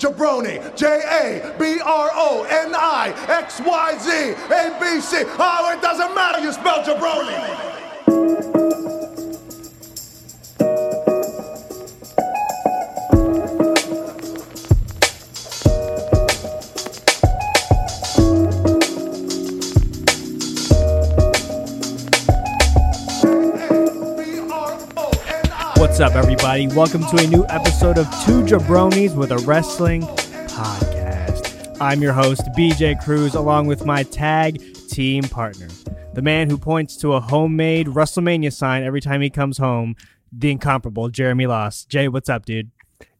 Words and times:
Jabroni, 0.00 0.74
J 0.76 0.86
A 0.86 1.58
B 1.58 1.78
R 1.84 2.10
O 2.14 2.44
N 2.44 2.74
I 2.74 3.12
X 3.28 3.60
Y 3.60 3.98
Z 3.98 4.32
A 4.50 4.80
B 4.80 5.00
C. 5.00 5.24
Oh, 5.38 5.72
it 5.76 5.82
doesn't 5.82 6.14
matter, 6.14 6.40
you 6.40 6.52
spell 6.52 6.82
jabroni. 6.82 8.79
What's 26.00 26.16
up, 26.16 26.18
everybody? 26.18 26.66
Welcome 26.66 27.02
to 27.08 27.22
a 27.22 27.26
new 27.26 27.44
episode 27.50 27.98
of 27.98 28.06
Two 28.24 28.42
Jabronis 28.42 29.14
with 29.14 29.32
a 29.32 29.36
Wrestling 29.40 30.00
Podcast. 30.00 31.76
I'm 31.78 32.00
your 32.00 32.14
host, 32.14 32.40
BJ 32.56 32.98
Cruz, 33.04 33.34
along 33.34 33.66
with 33.66 33.84
my 33.84 34.04
tag 34.04 34.62
team 34.88 35.24
partner, 35.24 35.68
the 36.14 36.22
man 36.22 36.48
who 36.48 36.56
points 36.56 36.96
to 37.02 37.12
a 37.12 37.20
homemade 37.20 37.88
WrestleMania 37.88 38.50
sign 38.50 38.82
every 38.82 39.02
time 39.02 39.20
he 39.20 39.28
comes 39.28 39.58
home, 39.58 39.94
the 40.32 40.50
incomparable 40.50 41.10
Jeremy 41.10 41.46
Loss. 41.46 41.84
Jay, 41.84 42.08
what's 42.08 42.30
up, 42.30 42.46
dude? 42.46 42.70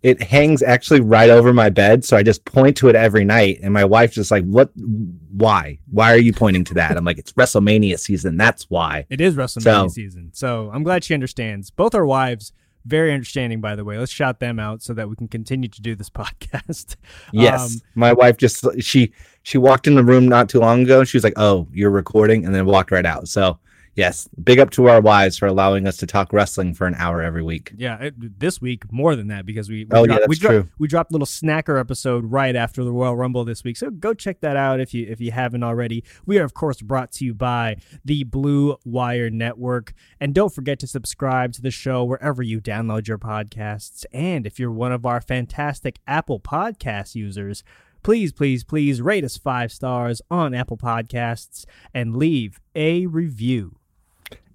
it 0.02 0.22
hangs 0.22 0.62
actually 0.62 1.00
right 1.00 1.28
over 1.28 1.52
my 1.52 1.68
bed 1.68 2.04
so 2.04 2.16
i 2.16 2.22
just 2.22 2.44
point 2.46 2.76
to 2.76 2.88
it 2.88 2.94
every 2.94 3.24
night 3.24 3.58
and 3.62 3.72
my 3.72 3.84
wife's 3.84 4.14
just 4.14 4.30
like 4.30 4.44
what 4.44 4.70
why 4.74 5.78
why 5.90 6.12
are 6.12 6.18
you 6.18 6.32
pointing 6.32 6.64
to 6.64 6.74
that 6.74 6.96
i'm 6.96 7.04
like 7.04 7.18
it's 7.18 7.32
wrestlemania 7.32 7.98
season 7.98 8.36
that's 8.36 8.68
why 8.70 9.06
It 9.10 9.20
is 9.20 9.34
WrestleMania 9.34 9.62
So- 9.62 9.88
season, 9.88 10.30
so 10.32 10.70
I'm 10.72 10.82
glad 10.82 11.04
she 11.04 11.14
understands. 11.14 11.70
Both 11.70 11.94
our 11.94 12.06
wives, 12.06 12.52
very 12.84 13.12
understanding, 13.12 13.60
by 13.60 13.76
the 13.76 13.84
way. 13.84 13.98
Let's 13.98 14.12
shout 14.12 14.40
them 14.40 14.58
out 14.58 14.82
so 14.82 14.94
that 14.94 15.08
we 15.08 15.16
can 15.16 15.28
continue 15.28 15.68
to 15.68 15.82
do 15.82 15.94
this 15.94 16.10
podcast. 16.20 16.96
yes 17.32 17.74
Um, 17.74 17.80
my 17.94 18.12
wife 18.12 18.36
just 18.36 18.64
she 18.80 19.12
she 19.42 19.58
walked 19.58 19.86
in 19.86 19.94
the 19.94 20.04
room 20.04 20.28
not 20.28 20.48
too 20.48 20.60
long 20.60 20.82
ago 20.82 21.04
she 21.04 21.16
was 21.16 21.24
like 21.24 21.34
oh 21.36 21.66
you're 21.72 21.90
recording 21.90 22.44
and 22.44 22.54
then 22.54 22.66
walked 22.66 22.90
right 22.90 23.06
out 23.06 23.28
so 23.28 23.58
yes 23.96 24.28
big 24.42 24.58
up 24.58 24.70
to 24.70 24.88
our 24.88 25.00
wives 25.00 25.36
for 25.36 25.46
allowing 25.46 25.86
us 25.86 25.96
to 25.96 26.06
talk 26.06 26.32
wrestling 26.32 26.72
for 26.74 26.86
an 26.86 26.94
hour 26.96 27.20
every 27.22 27.42
week 27.42 27.72
Yeah, 27.76 27.96
it, 28.00 28.38
this 28.40 28.60
week 28.60 28.90
more 28.92 29.16
than 29.16 29.28
that 29.28 29.44
because 29.46 29.68
we, 29.68 29.84
we 29.84 29.88
Oh, 29.92 30.00
yeah, 30.02 30.06
dropped, 30.16 30.28
we, 30.28 30.36
that's 30.36 30.40
true. 30.40 30.68
we 30.78 30.88
dropped 30.88 31.10
a 31.10 31.14
little 31.14 31.26
snacker 31.26 31.78
episode 31.78 32.24
right 32.26 32.54
after 32.54 32.84
the 32.84 32.92
Royal 32.92 33.16
Rumble 33.16 33.44
this 33.44 33.64
week. 33.64 33.76
So 33.76 33.90
go 33.90 34.14
check 34.14 34.40
that 34.40 34.56
out 34.56 34.80
if 34.80 34.94
you 34.94 35.06
if 35.08 35.20
you 35.20 35.32
haven't 35.32 35.62
already. 35.62 36.04
We 36.24 36.38
are 36.38 36.44
of 36.44 36.54
course 36.54 36.80
brought 36.82 37.10
to 37.12 37.24
you 37.24 37.34
by 37.34 37.76
the 38.04 38.24
Blue 38.24 38.76
Wire 38.84 39.28
Network, 39.30 39.92
and 40.20 40.34
don't 40.34 40.54
forget 40.54 40.78
to 40.80 40.86
subscribe 40.86 41.52
to 41.54 41.62
the 41.62 41.70
show 41.70 42.04
wherever 42.04 42.42
you 42.42 42.60
download 42.60 43.08
your 43.08 43.18
podcasts. 43.18 44.04
And 44.12 44.46
if 44.46 44.58
you're 44.58 44.70
one 44.72 44.92
of 44.92 45.04
our 45.04 45.20
fantastic 45.20 45.98
Apple 46.06 46.40
Podcast 46.40 47.14
users. 47.14 47.62
Please, 48.02 48.32
please, 48.32 48.64
please 48.64 49.02
rate 49.02 49.24
us 49.24 49.36
five 49.36 49.70
stars 49.70 50.22
on 50.30 50.54
Apple 50.54 50.78
Podcasts 50.78 51.66
and 51.92 52.16
leave 52.16 52.58
a 52.74 53.04
review. 53.04 53.76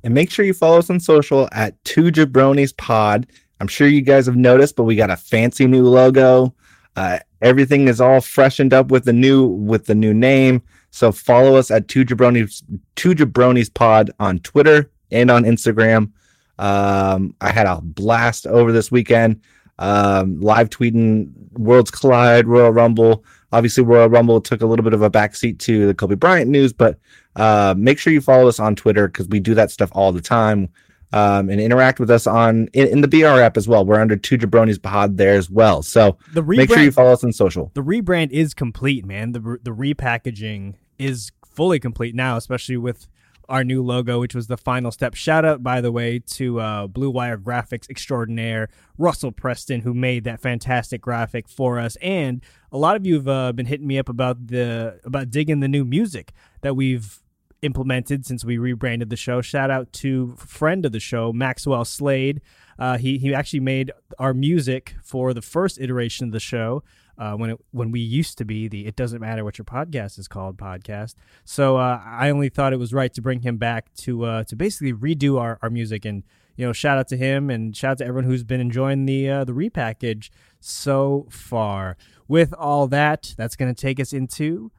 And 0.05 0.13
make 0.13 0.29
sure 0.29 0.45
you 0.45 0.53
follow 0.53 0.77
us 0.77 0.89
on 0.89 0.99
social 0.99 1.49
at 1.51 1.83
two 1.83 2.03
jabronis 2.03 2.77
pod. 2.77 3.25
I'm 3.59 3.67
sure 3.67 3.87
you 3.87 4.01
guys 4.01 4.27
have 4.27 4.35
noticed 4.35 4.75
but 4.75 4.83
we 4.83 4.95
got 4.95 5.09
a 5.09 5.17
fancy 5.17 5.65
new 5.65 5.83
logo. 5.83 6.53
Uh, 6.95 7.19
everything 7.41 7.87
is 7.87 7.99
all 7.99 8.21
freshened 8.21 8.71
up 8.71 8.91
with 8.91 9.03
the 9.03 9.13
new 9.13 9.47
with 9.47 9.87
the 9.87 9.95
new 9.95 10.13
name. 10.13 10.61
So 10.91 11.11
follow 11.11 11.55
us 11.55 11.71
at 11.71 11.87
two 11.87 12.05
jabronis 12.05 12.63
two 12.95 13.15
jabronis 13.15 13.73
pod 13.73 14.11
on 14.19 14.39
twitter 14.39 14.91
and 15.11 15.31
on 15.31 15.43
instagram. 15.43 16.11
Um, 16.59 17.35
i 17.41 17.51
had 17.51 17.65
a 17.65 17.81
blast 17.81 18.45
over 18.45 18.71
this 18.71 18.91
weekend. 18.91 19.41
Um, 19.79 20.39
live 20.39 20.69
tweeting 20.69 21.31
worlds 21.53 21.89
collide 21.89 22.47
royal 22.47 22.71
rumble 22.71 23.25
obviously 23.55 23.83
royal 23.83 24.09
rumble 24.09 24.39
took 24.41 24.61
a 24.61 24.65
little 24.65 24.83
bit 24.83 24.93
of 24.93 25.01
a 25.01 25.09
backseat 25.09 25.57
to 25.59 25.87
the 25.87 25.93
kobe 25.93 26.15
bryant 26.15 26.49
news 26.49 26.73
but 26.73 26.99
uh, 27.35 27.73
make 27.77 27.99
sure 27.99 28.13
you 28.13 28.21
follow 28.21 28.47
us 28.47 28.59
on 28.59 28.75
Twitter 28.75 29.07
because 29.07 29.27
we 29.27 29.39
do 29.39 29.53
that 29.55 29.69
stuff 29.71 29.89
all 29.93 30.11
the 30.13 30.21
time. 30.21 30.69
Um, 31.13 31.49
and 31.49 31.61
interact 31.61 31.99
with 31.99 32.09
us 32.09 32.27
on 32.27 32.67
in, 32.73 32.87
in 32.89 33.01
the 33.01 33.07
BR 33.07 33.39
app 33.39 33.55
as 33.55 33.67
well. 33.69 33.85
We're 33.85 34.01
under 34.01 34.17
two 34.17 34.37
jabronis 34.37 34.81
pod 34.81 35.17
there 35.17 35.35
as 35.37 35.49
well. 35.49 35.81
So 35.81 36.17
The 36.33 36.41
make 36.43 36.67
sure 36.69 36.79
you 36.79 36.91
follow 36.91 37.13
us 37.13 37.23
on 37.23 37.31
social. 37.31 37.71
the 37.73 37.83
rebrand 37.83 38.31
is 38.31 38.53
complete, 38.53 39.05
man. 39.05 39.31
The 39.31 39.39
the 39.63 39.71
repackaging 39.71 40.73
is 40.97 41.31
fully 41.45 41.79
complete 41.79 42.15
now, 42.15 42.35
especially 42.37 42.75
with 42.77 43.07
our 43.49 43.63
new 43.63 43.83
logo, 43.83 44.19
which 44.19 44.35
was 44.35 44.47
the 44.47 44.57
final 44.57 44.91
step. 44.91 45.13
Shout 45.13 45.45
out, 45.45 45.63
by 45.63 45.81
the 45.81 45.91
way, 45.91 46.19
to 46.19 46.59
uh, 46.59 46.87
Blue 46.87 47.09
Wire 47.09 47.37
Graphics 47.37 47.89
extraordinaire 47.89 48.69
Russell 48.97 49.31
Preston, 49.31 49.81
who 49.81 49.93
made 49.93 50.23
that 50.23 50.39
fantastic 50.39 51.01
graphic 51.01 51.47
for 51.47 51.79
us. 51.79 51.95
And 52.01 52.43
a 52.71 52.77
lot 52.77 52.95
of 52.95 53.05
you 53.05 53.15
have 53.15 53.27
uh, 53.27 53.51
been 53.53 53.65
hitting 53.65 53.87
me 53.87 53.97
up 53.97 54.09
about 54.09 54.47
the 54.47 54.99
about 55.03 55.29
digging 55.29 55.59
the 55.59 55.67
new 55.67 55.85
music 55.85 56.31
that 56.61 56.75
we've 56.75 57.21
implemented 57.61 58.25
since 58.25 58.45
we 58.45 58.57
rebranded 58.57 59.09
the 59.09 59.15
show. 59.17 59.41
Shout 59.41 59.71
out 59.71 59.91
to 59.93 60.35
friend 60.37 60.85
of 60.85 60.91
the 60.91 60.99
show, 60.99 61.33
Maxwell 61.33 61.85
Slade. 61.85 62.41
Uh, 62.77 62.97
he 62.97 63.17
he 63.17 63.33
actually 63.33 63.61
made 63.61 63.91
our 64.19 64.33
music 64.33 64.95
for 65.03 65.33
the 65.33 65.41
first 65.41 65.79
iteration 65.79 66.27
of 66.27 66.31
the 66.31 66.39
show 66.39 66.83
uh, 67.17 67.33
when 67.33 67.51
it 67.51 67.59
when 67.71 67.91
we 67.91 67.99
used 67.99 68.37
to 68.37 68.45
be 68.45 68.67
the 68.67 68.85
it 68.85 68.95
doesn't 68.95 69.21
matter 69.21 69.43
what 69.43 69.57
your 69.57 69.65
podcast 69.65 70.19
is 70.19 70.27
called 70.27 70.57
podcast. 70.57 71.15
So 71.43 71.77
uh, 71.77 72.01
I 72.05 72.29
only 72.29 72.49
thought 72.49 72.73
it 72.73 72.79
was 72.79 72.93
right 72.93 73.13
to 73.13 73.21
bring 73.21 73.41
him 73.41 73.57
back 73.57 73.93
to 73.95 74.25
uh, 74.25 74.43
to 74.45 74.55
basically 74.55 74.93
redo 74.93 75.39
our, 75.39 75.59
our 75.61 75.69
music 75.69 76.05
and 76.05 76.23
you 76.55 76.65
know 76.65 76.73
shout 76.73 76.97
out 76.97 77.07
to 77.09 77.17
him 77.17 77.49
and 77.49 77.75
shout 77.75 77.91
out 77.91 77.97
to 77.99 78.05
everyone 78.05 78.29
who's 78.29 78.43
been 78.43 78.61
enjoying 78.61 79.05
the 79.05 79.29
uh, 79.29 79.43
the 79.43 79.53
repackage 79.53 80.29
so 80.59 81.27
far. 81.29 81.97
With 82.27 82.53
all 82.53 82.87
that, 82.87 83.33
that's 83.37 83.55
going 83.55 83.73
to 83.73 83.79
take 83.79 83.99
us 83.99 84.11
into 84.13 84.71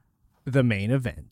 the 0.45 0.63
main 0.63 0.91
event. 0.91 1.29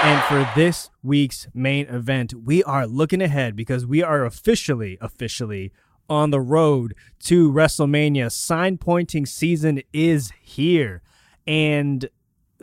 And 0.00 0.22
for 0.24 0.48
this 0.54 0.90
week's 1.02 1.48
main 1.52 1.86
event, 1.86 2.32
we 2.32 2.62
are 2.62 2.86
looking 2.86 3.20
ahead 3.20 3.56
because 3.56 3.84
we 3.84 4.00
are 4.00 4.24
officially, 4.24 4.96
officially 5.00 5.72
on 6.08 6.30
the 6.30 6.40
road 6.40 6.94
to 7.24 7.52
WrestleMania. 7.52 8.30
Sign 8.32 8.78
pointing 8.78 9.26
season 9.26 9.82
is 9.92 10.32
here. 10.40 11.02
And 11.46 12.08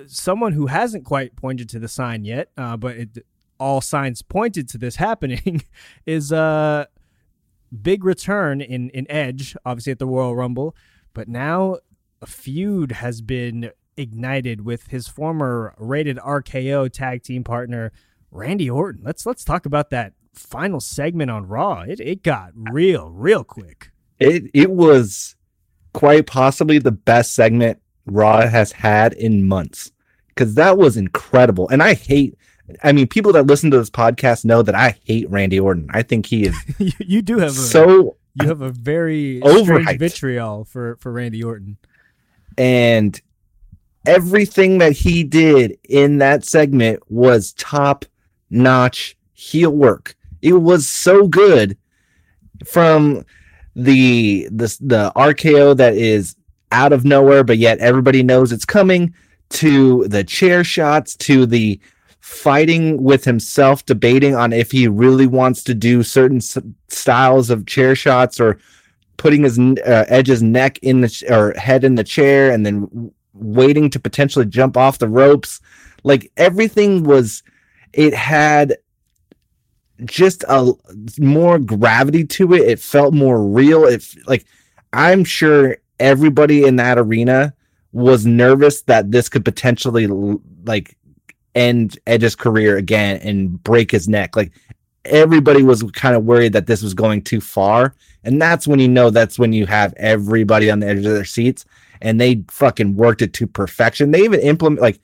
someone 0.08 0.54
who 0.54 0.68
hasn't 0.68 1.06
quite 1.06 1.36
pointed 1.36 1.70
to 1.70 1.80
the 1.80 1.88
sign 1.88 2.26
yet, 2.26 2.50
uh, 2.58 2.78
but 2.78 2.98
it, 2.98 3.26
all 3.60 3.82
signs 3.82 4.22
pointed 4.22 4.68
to 4.70 4.78
this 4.78 4.96
happening, 4.98 5.64
is 6.06 6.32
uh, 6.32 6.86
big 7.82 8.04
return 8.04 8.62
in, 8.62 8.90
in 8.92 9.10
Edge, 9.10 9.56
obviously 9.66 9.92
at 9.92 10.00
the 10.00 10.08
Royal 10.08 10.36
Rumble. 10.36 10.76
But 11.14 11.28
now 11.28 11.78
a 12.22 12.26
feud 12.26 12.94
has 12.94 13.22
been 13.22 13.72
ignited 13.98 14.62
with 14.66 14.88
his 14.88 15.08
former 15.08 15.74
rated 15.78 16.18
RKO 16.18 16.92
tag 16.92 17.24
team 17.24 17.44
partner 17.44 17.92
Randy 18.32 18.70
Orton. 18.70 19.02
Let's 19.04 19.26
let's 19.26 19.46
talk 19.46 19.66
about 19.66 19.90
that 19.92 20.14
final 20.36 20.80
segment 20.80 21.32
on 21.32 21.48
Raw. 21.48 21.82
It 21.82 22.00
it 22.00 22.24
got 22.24 22.52
real 22.56 23.10
real 23.10 23.44
quick. 23.44 23.92
It 24.20 24.44
it 24.54 24.72
was 24.72 25.36
quite 25.94 26.28
possibly 26.28 26.78
the 26.80 26.92
best 26.92 27.34
segment 27.36 27.82
Raw 28.06 28.48
has 28.48 28.72
had 28.72 29.14
in 29.14 29.48
months 29.48 29.92
because 30.30 30.56
that 30.56 30.78
was 30.78 30.98
incredible. 30.98 31.68
And 31.70 31.82
I 31.82 31.94
hate. 31.96 32.38
I 32.84 32.94
mean, 32.94 33.08
people 33.08 33.32
that 33.34 33.46
listen 33.46 33.70
to 33.72 33.78
this 33.78 33.92
podcast 33.92 34.44
know 34.44 34.64
that 34.64 34.74
I 34.74 34.98
hate 35.06 35.30
Randy 35.30 35.60
Orton. 35.60 35.88
I 35.92 36.02
think 36.02 36.26
he 36.26 36.46
is 36.46 36.56
you, 36.80 36.92
you 37.00 37.22
do 37.22 37.38
have 37.38 37.52
a, 37.52 37.54
so 37.54 38.18
you 38.42 38.48
have 38.48 38.62
a 38.62 38.72
very 38.72 39.40
Overhyped. 39.44 39.82
strange 39.84 40.00
vitriol 40.00 40.66
for 40.66 40.96
for 40.98 41.12
Randy 41.12 41.44
Orton. 41.44 41.78
and 42.58 43.22
everything 44.08 44.78
that 44.80 44.92
he 44.92 45.24
did 45.24 45.78
in 45.90 46.18
that 46.20 46.46
segment 46.46 47.00
was 47.12 47.54
top 47.54 48.06
notch 48.50 49.18
heel 49.34 49.72
work. 49.72 50.16
It 50.46 50.54
was 50.54 50.88
so 50.88 51.28
good 51.28 51.76
from 52.66 53.26
the 53.76 54.48
the 54.52 54.78
the 54.80 55.12
RKO 55.16 55.76
that 55.78 55.96
is 55.96 56.36
out 56.72 56.94
of 56.94 57.04
nowhere, 57.04 57.44
but 57.44 57.58
yet 57.58 57.80
everybody 57.80 58.22
knows 58.24 58.52
it's 58.52 58.66
coming. 58.66 59.14
To 59.50 60.08
the 60.08 60.24
chair 60.24 60.64
shots, 60.64 61.16
to 61.18 61.46
the 61.46 61.80
fighting 62.20 63.04
with 63.04 63.26
himself, 63.26 63.86
debating 63.86 64.36
on 64.36 64.54
if 64.54 64.72
he 64.72 64.88
really 64.88 65.28
wants 65.28 65.64
to 65.64 65.76
do 65.76 66.02
certain 66.04 66.38
s- 66.38 66.58
styles 66.90 67.50
of 67.52 67.66
chair 67.68 67.96
shots 67.96 68.40
or 68.40 68.58
putting 69.18 69.44
his 69.44 69.60
uh, 69.60 70.06
Edge's 70.08 70.42
neck 70.42 70.80
in 70.82 71.02
the 71.02 71.10
ch- 71.10 71.24
or 71.30 71.54
head 71.54 71.84
in 71.84 71.96
the 71.96 72.04
chair, 72.04 72.52
and 72.52 72.66
then 72.66 73.12
waiting 73.34 73.90
to 73.92 74.00
potentially 74.00 74.46
jump 74.46 74.78
off 74.78 74.98
the 75.00 75.08
ropes. 75.10 75.62
Like 76.04 76.32
everything 76.38 77.04
was, 77.04 77.44
it 77.94 78.14
had 78.14 78.78
just 80.04 80.44
a 80.48 80.74
more 81.20 81.60
gravity 81.60 82.26
to 82.26 82.54
it. 82.54 82.62
It 82.62 82.80
felt 82.80 83.14
more 83.14 83.42
real. 83.42 83.86
It 83.86 84.06
like 84.28 84.46
I'm 84.94 85.24
sure 85.24 85.78
everybody 86.00 86.66
in 86.66 86.76
that 86.78 86.98
arena 86.98 87.54
was 87.94 88.26
nervous 88.26 88.82
that 88.84 89.12
this 89.12 89.30
could 89.30 89.46
potentially 89.46 90.08
like 90.66 90.98
end 91.56 91.98
Edge's 92.06 92.36
career 92.36 92.78
again 92.78 93.22
and 93.22 93.64
break 93.64 93.92
his 93.92 94.10
neck. 94.10 94.36
Like 94.36 94.52
everybody 95.06 95.64
was 95.64 95.84
kind 95.94 96.16
of 96.16 96.26
worried 96.26 96.54
that 96.54 96.68
this 96.68 96.82
was 96.82 96.94
going 96.94 97.22
too 97.22 97.40
far. 97.40 97.96
And 98.24 98.42
that's 98.42 98.68
when 98.68 98.80
you 98.80 98.90
know 98.90 99.10
that's 99.10 99.40
when 99.40 99.54
you 99.54 99.66
have 99.66 99.94
everybody 99.98 100.70
on 100.70 100.80
the 100.80 100.88
edge 100.88 100.98
of 100.98 101.04
their 101.04 101.26
seats 101.26 101.66
and 102.02 102.20
they 102.20 102.44
fucking 102.50 102.96
worked 102.96 103.22
it 103.22 103.34
to 103.34 103.48
perfection. 103.48 104.12
They 104.12 104.24
even 104.24 104.40
implement 104.42 104.82
like 104.82 105.00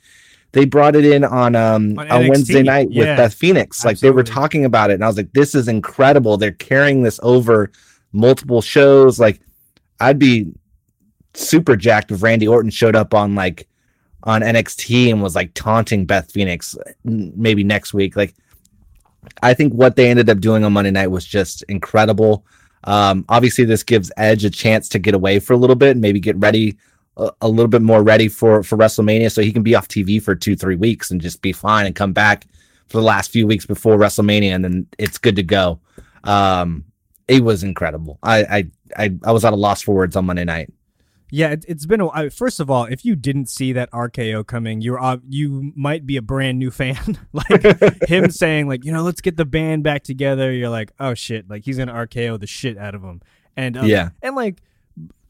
they 0.54 0.66
brought 0.66 0.96
it 0.96 1.06
in 1.06 1.24
on 1.24 1.56
um 1.56 1.98
on, 1.98 2.12
on 2.12 2.28
Wednesday 2.28 2.64
night 2.64 2.90
with 2.90 3.06
Beth 3.06 3.34
Phoenix. 3.34 3.86
Like 3.86 4.00
they 4.00 4.12
were 4.12 4.24
talking 4.24 4.66
about 4.66 4.92
it 4.92 4.96
and 4.96 5.04
I 5.04 5.08
was 5.08 5.18
like 5.18 5.32
this 5.34 5.56
is 5.56 5.68
incredible. 5.68 6.38
They're 6.38 6.52
carrying 6.52 7.04
this 7.04 7.20
over 7.24 7.72
multiple 8.14 8.62
shows 8.62 9.20
like 9.20 9.40
I'd 10.00 10.20
be 10.20 10.52
super 11.34 11.76
jacked 11.76 12.12
if 12.12 12.24
Randy 12.24 12.48
Orton 12.48 12.72
showed 12.72 12.96
up 12.96 13.14
on 13.14 13.36
like 13.36 13.68
on 14.24 14.42
NXT 14.42 15.12
and 15.12 15.22
was 15.22 15.36
like 15.36 15.54
taunting 15.54 16.06
Beth 16.06 16.32
Phoenix 16.32 16.78
maybe 17.04 17.64
next 17.64 17.94
week. 17.94 18.16
Like, 18.16 18.36
I 19.42 19.54
think 19.54 19.74
what 19.74 19.96
they 19.96 20.10
ended 20.10 20.30
up 20.30 20.40
doing 20.40 20.64
on 20.64 20.74
Monday 20.74 20.92
night 20.92 21.08
was 21.08 21.26
just 21.26 21.64
incredible. 21.64 22.46
Um, 22.84 23.26
obviously, 23.30 23.66
this 23.66 23.84
gives 23.84 24.12
Edge 24.18 24.44
a 24.44 24.50
chance 24.50 24.90
to 24.90 25.00
get 25.00 25.14
away 25.14 25.40
for 25.40 25.54
a 25.54 25.58
little 25.58 25.76
bit 25.76 25.92
and 25.92 26.02
maybe 26.02 26.20
get 26.20 26.38
ready 26.38 26.78
a, 27.18 27.32
a, 27.42 27.48
little 27.48 27.68
bit 27.68 27.82
more 27.82 28.04
ready 28.04 28.28
for 28.28 28.64
for 28.64 28.78
WrestleMania, 28.78 29.32
so 29.32 29.42
he 29.42 29.52
can 29.52 29.64
be 29.64 29.76
off 29.76 29.88
TV 29.88 30.22
for 30.22 30.36
two 30.36 30.56
three 30.56 30.76
weeks 30.76 31.12
and 31.12 31.22
just 31.22 31.42
be 31.42 31.52
fine 31.52 31.86
and 31.86 31.96
come 31.96 32.14
back 32.14 32.46
for 32.88 32.98
the 32.98 33.04
last 33.04 33.32
few 33.32 33.48
weeks 33.48 33.66
before 33.66 33.98
WrestleMania, 33.98 34.54
and 34.54 34.64
then 34.64 34.88
it's 34.98 35.18
good 35.18 35.36
to 35.36 35.44
go. 35.44 35.80
Um, 36.24 36.86
it 37.28 37.44
was 37.44 37.64
incredible. 37.64 38.20
I 38.24 38.44
I 38.44 38.68
I, 38.98 39.18
I 39.24 39.32
was 39.32 39.46
at 39.46 39.54
a 39.54 39.58
loss 39.58 39.82
for 39.82 39.96
words 39.96 40.16
on 40.16 40.26
Monday 40.26 40.46
night. 40.46 40.72
Yeah, 41.34 41.52
it, 41.52 41.66
has 41.70 41.86
been 41.86 42.02
a. 42.02 42.30
First 42.30 42.60
of 42.60 42.70
all, 42.70 42.84
if 42.84 43.06
you 43.06 43.16
didn't 43.16 43.48
see 43.48 43.72
that 43.72 43.90
RKO 43.92 44.46
coming, 44.46 44.82
you're 44.82 45.02
uh, 45.02 45.18
you 45.30 45.72
might 45.78 46.06
be 46.06 46.18
a 46.18 46.22
brand 46.22 46.60
new 46.60 46.72
fan. 46.72 47.18
like 47.34 47.64
him 48.10 48.30
saying, 48.32 48.68
like 48.68 48.84
you 48.84 48.92
know, 48.92 49.02
let's 49.02 49.22
get 49.22 49.38
the 49.38 49.46
band 49.46 49.84
back 49.84 50.04
together. 50.04 50.52
You're 50.52 50.70
like, 50.70 50.92
oh 51.00 51.14
shit, 51.14 51.50
like 51.50 51.64
he's 51.64 51.78
gonna 51.78 51.94
RKO 51.94 52.38
the 52.38 52.48
shit 52.48 52.78
out 52.78 52.96
of 52.96 53.02
him. 53.02 53.22
And 53.56 53.78
um, 53.78 53.86
yeah, 53.86 54.10
and 54.22 54.36
like 54.36 54.62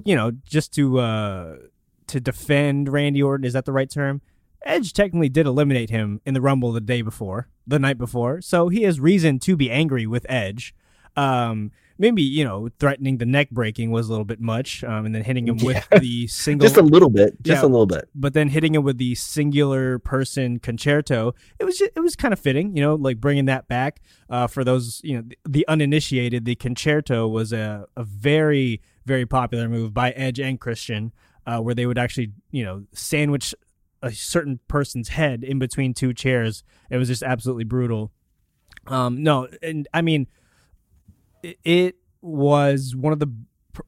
you 0.03 0.15
know, 0.15 0.31
just 0.43 0.73
to 0.73 0.99
uh 0.99 1.57
to 2.11 2.19
defend 2.19 2.89
Randy 2.89 3.21
Orton, 3.21 3.45
is 3.45 3.53
that 3.53 3.65
the 3.65 3.71
right 3.71 3.89
term? 3.89 4.21
Edge 4.63 4.93
technically 4.93 5.29
did 5.29 5.47
eliminate 5.47 5.89
him 5.89 6.21
in 6.25 6.33
the 6.33 6.41
Rumble 6.41 6.71
the 6.71 6.81
day 6.81 7.01
before, 7.01 7.47
the 7.65 7.79
night 7.79 7.97
before, 7.97 8.41
so 8.41 8.69
he 8.69 8.83
has 8.83 8.99
reason 8.99 9.39
to 9.39 9.55
be 9.55 9.71
angry 9.71 10.05
with 10.05 10.25
Edge. 10.29 10.75
Um, 11.15 11.71
maybe 11.97 12.21
you 12.23 12.43
know 12.43 12.69
threatening 12.79 13.17
the 13.17 13.25
neck 13.25 13.49
breaking 13.51 13.91
was 13.91 14.07
a 14.07 14.11
little 14.11 14.25
bit 14.25 14.41
much, 14.41 14.83
um, 14.83 15.05
and 15.05 15.15
then 15.15 15.23
hitting 15.23 15.47
him 15.47 15.57
with 15.57 15.87
the 15.99 16.27
single 16.27 16.67
just 16.67 16.77
a 16.77 16.83
little 16.83 17.09
bit, 17.09 17.41
just 17.41 17.63
yeah, 17.63 17.67
a 17.67 17.69
little 17.69 17.85
bit. 17.85 18.09
But 18.13 18.33
then 18.33 18.49
hitting 18.49 18.75
him 18.75 18.83
with 18.83 18.97
the 18.97 19.15
singular 19.15 19.99
person 19.99 20.59
concerto, 20.59 21.33
it 21.59 21.63
was 21.63 21.77
just, 21.77 21.91
it 21.95 21.99
was 22.01 22.15
kind 22.15 22.33
of 22.33 22.39
fitting, 22.39 22.75
you 22.75 22.83
know, 22.83 22.95
like 22.95 23.19
bringing 23.19 23.45
that 23.45 23.67
back 23.67 24.01
uh, 24.29 24.47
for 24.47 24.63
those 24.63 25.01
you 25.03 25.15
know 25.15 25.23
the, 25.23 25.37
the 25.47 25.67
uninitiated. 25.67 26.45
The 26.45 26.55
concerto 26.55 27.27
was 27.27 27.53
a 27.53 27.87
a 27.95 28.03
very 28.03 28.81
very 29.05 29.25
popular 29.25 29.67
move 29.67 29.93
by 29.93 30.11
Edge 30.11 30.39
and 30.39 30.59
Christian, 30.59 31.11
uh, 31.45 31.59
where 31.59 31.75
they 31.75 31.85
would 31.85 31.97
actually 31.97 32.31
you 32.51 32.63
know 32.63 32.83
sandwich 32.93 33.53
a 34.03 34.11
certain 34.11 34.59
person's 34.67 35.09
head 35.09 35.43
in 35.43 35.59
between 35.59 35.93
two 35.93 36.13
chairs. 36.13 36.63
It 36.89 36.97
was 36.97 37.07
just 37.07 37.21
absolutely 37.21 37.65
brutal. 37.65 38.11
Um, 38.87 39.21
no, 39.21 39.47
and 39.61 39.87
I 39.93 40.01
mean 40.01 40.27
it 41.43 41.95
was 42.21 42.95
one 42.95 43.13
of 43.13 43.19
the 43.19 43.31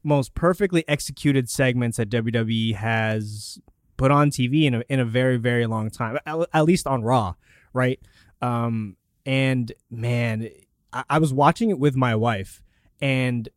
most 0.02 0.34
perfectly 0.34 0.84
executed 0.88 1.48
segments 1.48 1.96
that 1.98 2.10
WWE 2.10 2.74
has 2.74 3.58
put 3.96 4.10
on 4.10 4.30
TV 4.30 4.64
in 4.64 4.74
a, 4.74 4.82
in 4.88 5.00
a 5.00 5.04
very 5.04 5.36
very 5.36 5.66
long 5.66 5.90
time, 5.90 6.18
at, 6.26 6.36
at 6.52 6.64
least 6.64 6.86
on 6.86 7.02
Raw, 7.02 7.34
right? 7.72 8.00
Um, 8.40 8.96
and 9.26 9.72
man, 9.90 10.48
I, 10.92 11.04
I 11.10 11.18
was 11.18 11.32
watching 11.32 11.70
it 11.70 11.78
with 11.78 11.96
my 11.96 12.14
wife, 12.14 12.62
and 13.00 13.48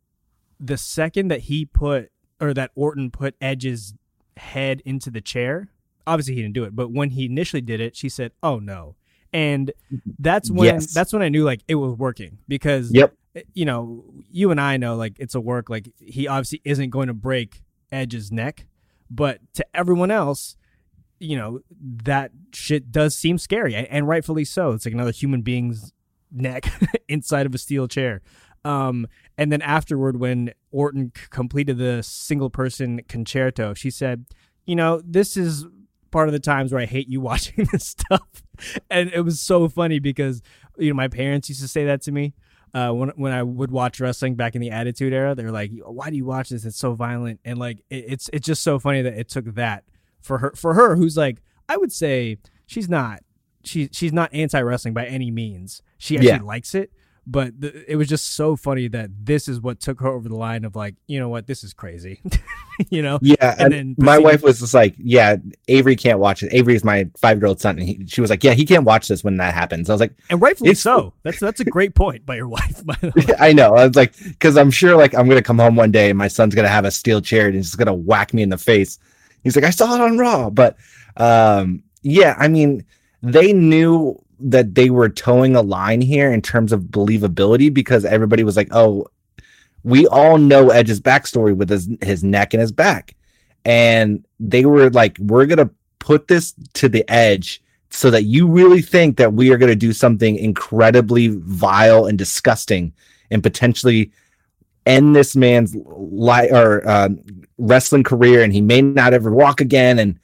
the 0.60 0.76
second 0.76 1.28
that 1.28 1.42
he 1.42 1.64
put 1.64 2.10
or 2.40 2.54
that 2.54 2.70
Orton 2.74 3.10
put 3.10 3.34
Edge's 3.40 3.94
head 4.36 4.80
into 4.84 5.10
the 5.10 5.20
chair, 5.20 5.68
obviously 6.06 6.34
he 6.34 6.42
didn't 6.42 6.54
do 6.54 6.64
it, 6.64 6.74
but 6.74 6.90
when 6.90 7.10
he 7.10 7.26
initially 7.26 7.60
did 7.60 7.80
it, 7.80 7.94
she 7.94 8.08
said, 8.08 8.32
"Oh 8.42 8.58
no." 8.58 8.96
And 9.32 9.72
that's 10.18 10.50
when 10.50 10.74
yes. 10.74 10.94
that's 10.94 11.12
when 11.12 11.22
I 11.22 11.28
knew 11.28 11.44
like 11.44 11.60
it 11.68 11.74
was 11.74 11.94
working 11.94 12.38
because 12.48 12.90
yep 12.92 13.14
eh, 13.36 13.42
you 13.52 13.66
know, 13.66 14.04
you 14.30 14.50
and 14.50 14.60
I 14.60 14.78
know 14.78 14.96
like 14.96 15.14
it's 15.18 15.34
a 15.34 15.40
work. 15.40 15.68
Like 15.68 15.88
he 15.98 16.26
obviously 16.26 16.62
isn't 16.64 16.90
going 16.90 17.08
to 17.08 17.14
break 17.14 17.62
Edge's 17.92 18.32
neck, 18.32 18.66
but 19.10 19.40
to 19.54 19.66
everyone 19.74 20.10
else, 20.10 20.56
you 21.20 21.36
know, 21.36 21.60
that 21.80 22.32
shit 22.52 22.90
does 22.90 23.16
seem 23.16 23.38
scary, 23.38 23.74
and 23.74 24.08
rightfully 24.08 24.44
so. 24.44 24.72
It's 24.72 24.86
like 24.86 24.94
another 24.94 25.12
human 25.12 25.42
being's 25.42 25.92
neck 26.30 26.66
inside 27.08 27.46
of 27.46 27.54
a 27.54 27.58
steel 27.58 27.86
chair. 27.86 28.22
Um, 28.64 29.06
and 29.36 29.52
then 29.52 29.62
afterward, 29.62 30.18
when 30.18 30.52
Orton 30.70 31.12
c- 31.16 31.24
completed 31.30 31.78
the 31.78 32.02
single 32.02 32.50
person 32.50 33.00
concerto, 33.08 33.74
she 33.74 33.90
said, 33.90 34.26
"You 34.66 34.76
know, 34.76 35.00
this 35.04 35.36
is 35.36 35.66
part 36.10 36.28
of 36.28 36.32
the 36.32 36.40
times 36.40 36.72
where 36.72 36.82
I 36.82 36.86
hate 36.86 37.08
you 37.08 37.20
watching 37.22 37.66
this 37.72 37.86
stuff." 37.86 38.44
And 38.90 39.10
it 39.12 39.20
was 39.20 39.40
so 39.40 39.68
funny 39.68 39.98
because 39.98 40.42
you 40.76 40.90
know 40.90 40.96
my 40.96 41.08
parents 41.08 41.48
used 41.48 41.60
to 41.60 41.68
say 41.68 41.84
that 41.84 42.02
to 42.02 42.12
me 42.12 42.34
uh, 42.74 42.90
when 42.90 43.10
when 43.10 43.32
I 43.32 43.42
would 43.42 43.70
watch 43.70 44.00
wrestling 44.00 44.34
back 44.34 44.54
in 44.54 44.60
the 44.60 44.70
Attitude 44.70 45.12
Era, 45.12 45.34
they 45.34 45.44
were 45.44 45.50
like, 45.50 45.70
"Why 45.84 46.10
do 46.10 46.16
you 46.16 46.24
watch 46.24 46.50
this? 46.50 46.64
It's 46.64 46.78
so 46.78 46.94
violent." 46.94 47.40
And 47.44 47.58
like, 47.58 47.78
it, 47.90 48.04
it's 48.08 48.30
it's 48.32 48.46
just 48.46 48.62
so 48.62 48.78
funny 48.78 49.02
that 49.02 49.14
it 49.14 49.28
took 49.28 49.54
that 49.54 49.84
for 50.20 50.38
her 50.38 50.52
for 50.54 50.74
her, 50.74 50.96
who's 50.96 51.16
like, 51.16 51.40
I 51.68 51.76
would 51.76 51.92
say 51.92 52.38
she's 52.66 52.88
not 52.88 53.20
she 53.64 53.88
she's 53.92 54.12
not 54.12 54.32
anti 54.32 54.60
wrestling 54.60 54.94
by 54.94 55.06
any 55.06 55.30
means. 55.30 55.82
She 55.98 56.16
actually 56.16 56.28
yeah. 56.28 56.42
likes 56.42 56.74
it, 56.74 56.92
but 57.30 57.60
th- 57.60 57.84
it 57.86 57.96
was 57.96 58.08
just 58.08 58.32
so 58.32 58.56
funny 58.56 58.88
that 58.88 59.10
this 59.22 59.48
is 59.48 59.60
what 59.60 59.80
took 59.80 60.00
her 60.00 60.08
over 60.08 60.28
the 60.28 60.34
line 60.34 60.64
of 60.64 60.74
like, 60.74 60.94
you 61.06 61.20
know 61.20 61.28
what, 61.28 61.46
this 61.46 61.62
is 61.62 61.74
crazy, 61.74 62.22
you 62.90 63.02
know? 63.02 63.18
Yeah. 63.20 63.54
And, 63.58 63.74
and 63.74 63.96
then 63.98 64.06
my 64.06 64.16
wife 64.16 64.42
was 64.42 64.60
just 64.60 64.72
like, 64.72 64.94
yeah, 64.96 65.36
Avery 65.68 65.94
can't 65.94 66.18
watch 66.18 66.42
it. 66.42 66.52
Avery 66.54 66.74
is 66.74 66.84
my 66.84 67.06
five 67.18 67.38
year 67.38 67.46
old 67.46 67.60
son, 67.60 67.78
and 67.78 67.86
he, 67.86 68.06
she 68.06 68.22
was 68.22 68.30
like, 68.30 68.42
yeah, 68.42 68.54
he 68.54 68.64
can't 68.64 68.84
watch 68.84 69.08
this 69.08 69.22
when 69.22 69.36
that 69.36 69.52
happens. 69.52 69.90
I 69.90 69.92
was 69.92 70.00
like, 70.00 70.14
and 70.30 70.40
rightfully 70.40 70.74
so. 70.74 71.12
That's 71.22 71.38
that's 71.38 71.60
a 71.60 71.64
great 71.64 71.94
point 71.94 72.24
by 72.24 72.36
your 72.36 72.48
wife. 72.48 72.82
I 73.38 73.52
know. 73.52 73.74
I 73.74 73.86
was 73.86 73.96
like, 73.96 74.18
because 74.24 74.56
I'm 74.56 74.70
sure 74.70 74.96
like 74.96 75.14
I'm 75.14 75.28
gonna 75.28 75.42
come 75.42 75.58
home 75.58 75.76
one 75.76 75.92
day 75.92 76.08
and 76.08 76.18
my 76.18 76.28
son's 76.28 76.54
gonna 76.54 76.68
have 76.68 76.86
a 76.86 76.90
steel 76.90 77.20
chair 77.20 77.46
and 77.46 77.54
he's 77.54 77.74
gonna 77.74 77.94
whack 77.94 78.32
me 78.32 78.42
in 78.42 78.48
the 78.48 78.58
face. 78.58 78.98
He's 79.44 79.54
like, 79.54 79.66
I 79.66 79.70
saw 79.70 79.94
it 79.94 80.00
on 80.00 80.16
Raw, 80.16 80.48
but 80.48 80.76
um, 81.18 81.82
yeah, 82.02 82.34
I 82.38 82.48
mean, 82.48 82.86
they 83.22 83.52
knew 83.52 84.18
that 84.40 84.74
they 84.74 84.90
were 84.90 85.08
towing 85.08 85.56
a 85.56 85.62
line 85.62 86.00
here 86.00 86.32
in 86.32 86.42
terms 86.42 86.72
of 86.72 86.82
believability 86.82 87.72
because 87.72 88.04
everybody 88.04 88.44
was 88.44 88.56
like, 88.56 88.68
"Oh, 88.70 89.06
we 89.82 90.06
all 90.06 90.38
know 90.38 90.70
Edge's 90.70 91.00
backstory 91.00 91.54
with 91.56 91.70
his 91.70 91.88
his 92.02 92.22
neck 92.22 92.54
and 92.54 92.60
his 92.60 92.72
back," 92.72 93.14
and 93.64 94.24
they 94.38 94.64
were 94.64 94.90
like, 94.90 95.16
"We're 95.18 95.46
gonna 95.46 95.70
put 95.98 96.28
this 96.28 96.54
to 96.74 96.88
the 96.88 97.08
edge." 97.10 97.62
So 97.90 98.10
that 98.10 98.24
you 98.24 98.46
really 98.46 98.82
think 98.82 99.16
that 99.16 99.32
we 99.32 99.50
are 99.50 99.56
going 99.56 99.70
to 99.70 99.76
do 99.76 99.94
something 99.94 100.36
incredibly 100.36 101.28
vile 101.28 102.04
and 102.04 102.18
disgusting, 102.18 102.92
and 103.30 103.42
potentially 103.42 104.12
end 104.84 105.16
this 105.16 105.34
man's 105.34 105.74
life 105.86 106.50
or 106.52 106.86
uh, 106.86 107.08
wrestling 107.56 108.04
career, 108.04 108.42
and 108.42 108.52
he 108.52 108.60
may 108.60 108.82
not 108.82 109.14
ever 109.14 109.30
walk 109.30 109.62
again. 109.62 109.98
And 109.98 110.18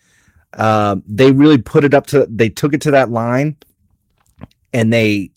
uh, 0.58 0.96
they 1.06 1.32
really 1.32 1.58
put 1.58 1.84
it 1.84 1.94
up 1.94 2.06
to 2.08 2.26
they 2.28 2.50
took 2.50 2.74
it 2.74 2.82
to 2.82 2.90
that 2.90 3.10
line 3.10 3.56
and 4.74 4.92
they 4.92 5.30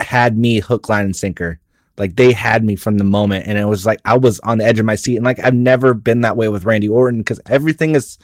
had 0.00 0.38
me 0.38 0.60
hook, 0.60 0.88
line, 0.88 1.04
and 1.04 1.16
sinker. 1.16 1.58
Like 1.98 2.16
they 2.16 2.32
had 2.32 2.64
me 2.64 2.76
from 2.76 2.98
the 2.98 3.04
moment, 3.04 3.46
and 3.46 3.58
it 3.58 3.66
was 3.66 3.84
like 3.84 4.00
I 4.04 4.16
was 4.16 4.40
on 4.40 4.58
the 4.58 4.64
edge 4.64 4.78
of 4.78 4.86
my 4.86 4.94
seat. 4.94 5.16
And 5.16 5.24
like 5.24 5.38
I've 5.40 5.54
never 5.54 5.92
been 5.94 6.22
that 6.22 6.36
way 6.36 6.48
with 6.48 6.64
Randy 6.64 6.88
Orton 6.88 7.20
because 7.20 7.40
everything 7.46 7.94
is 7.94 8.18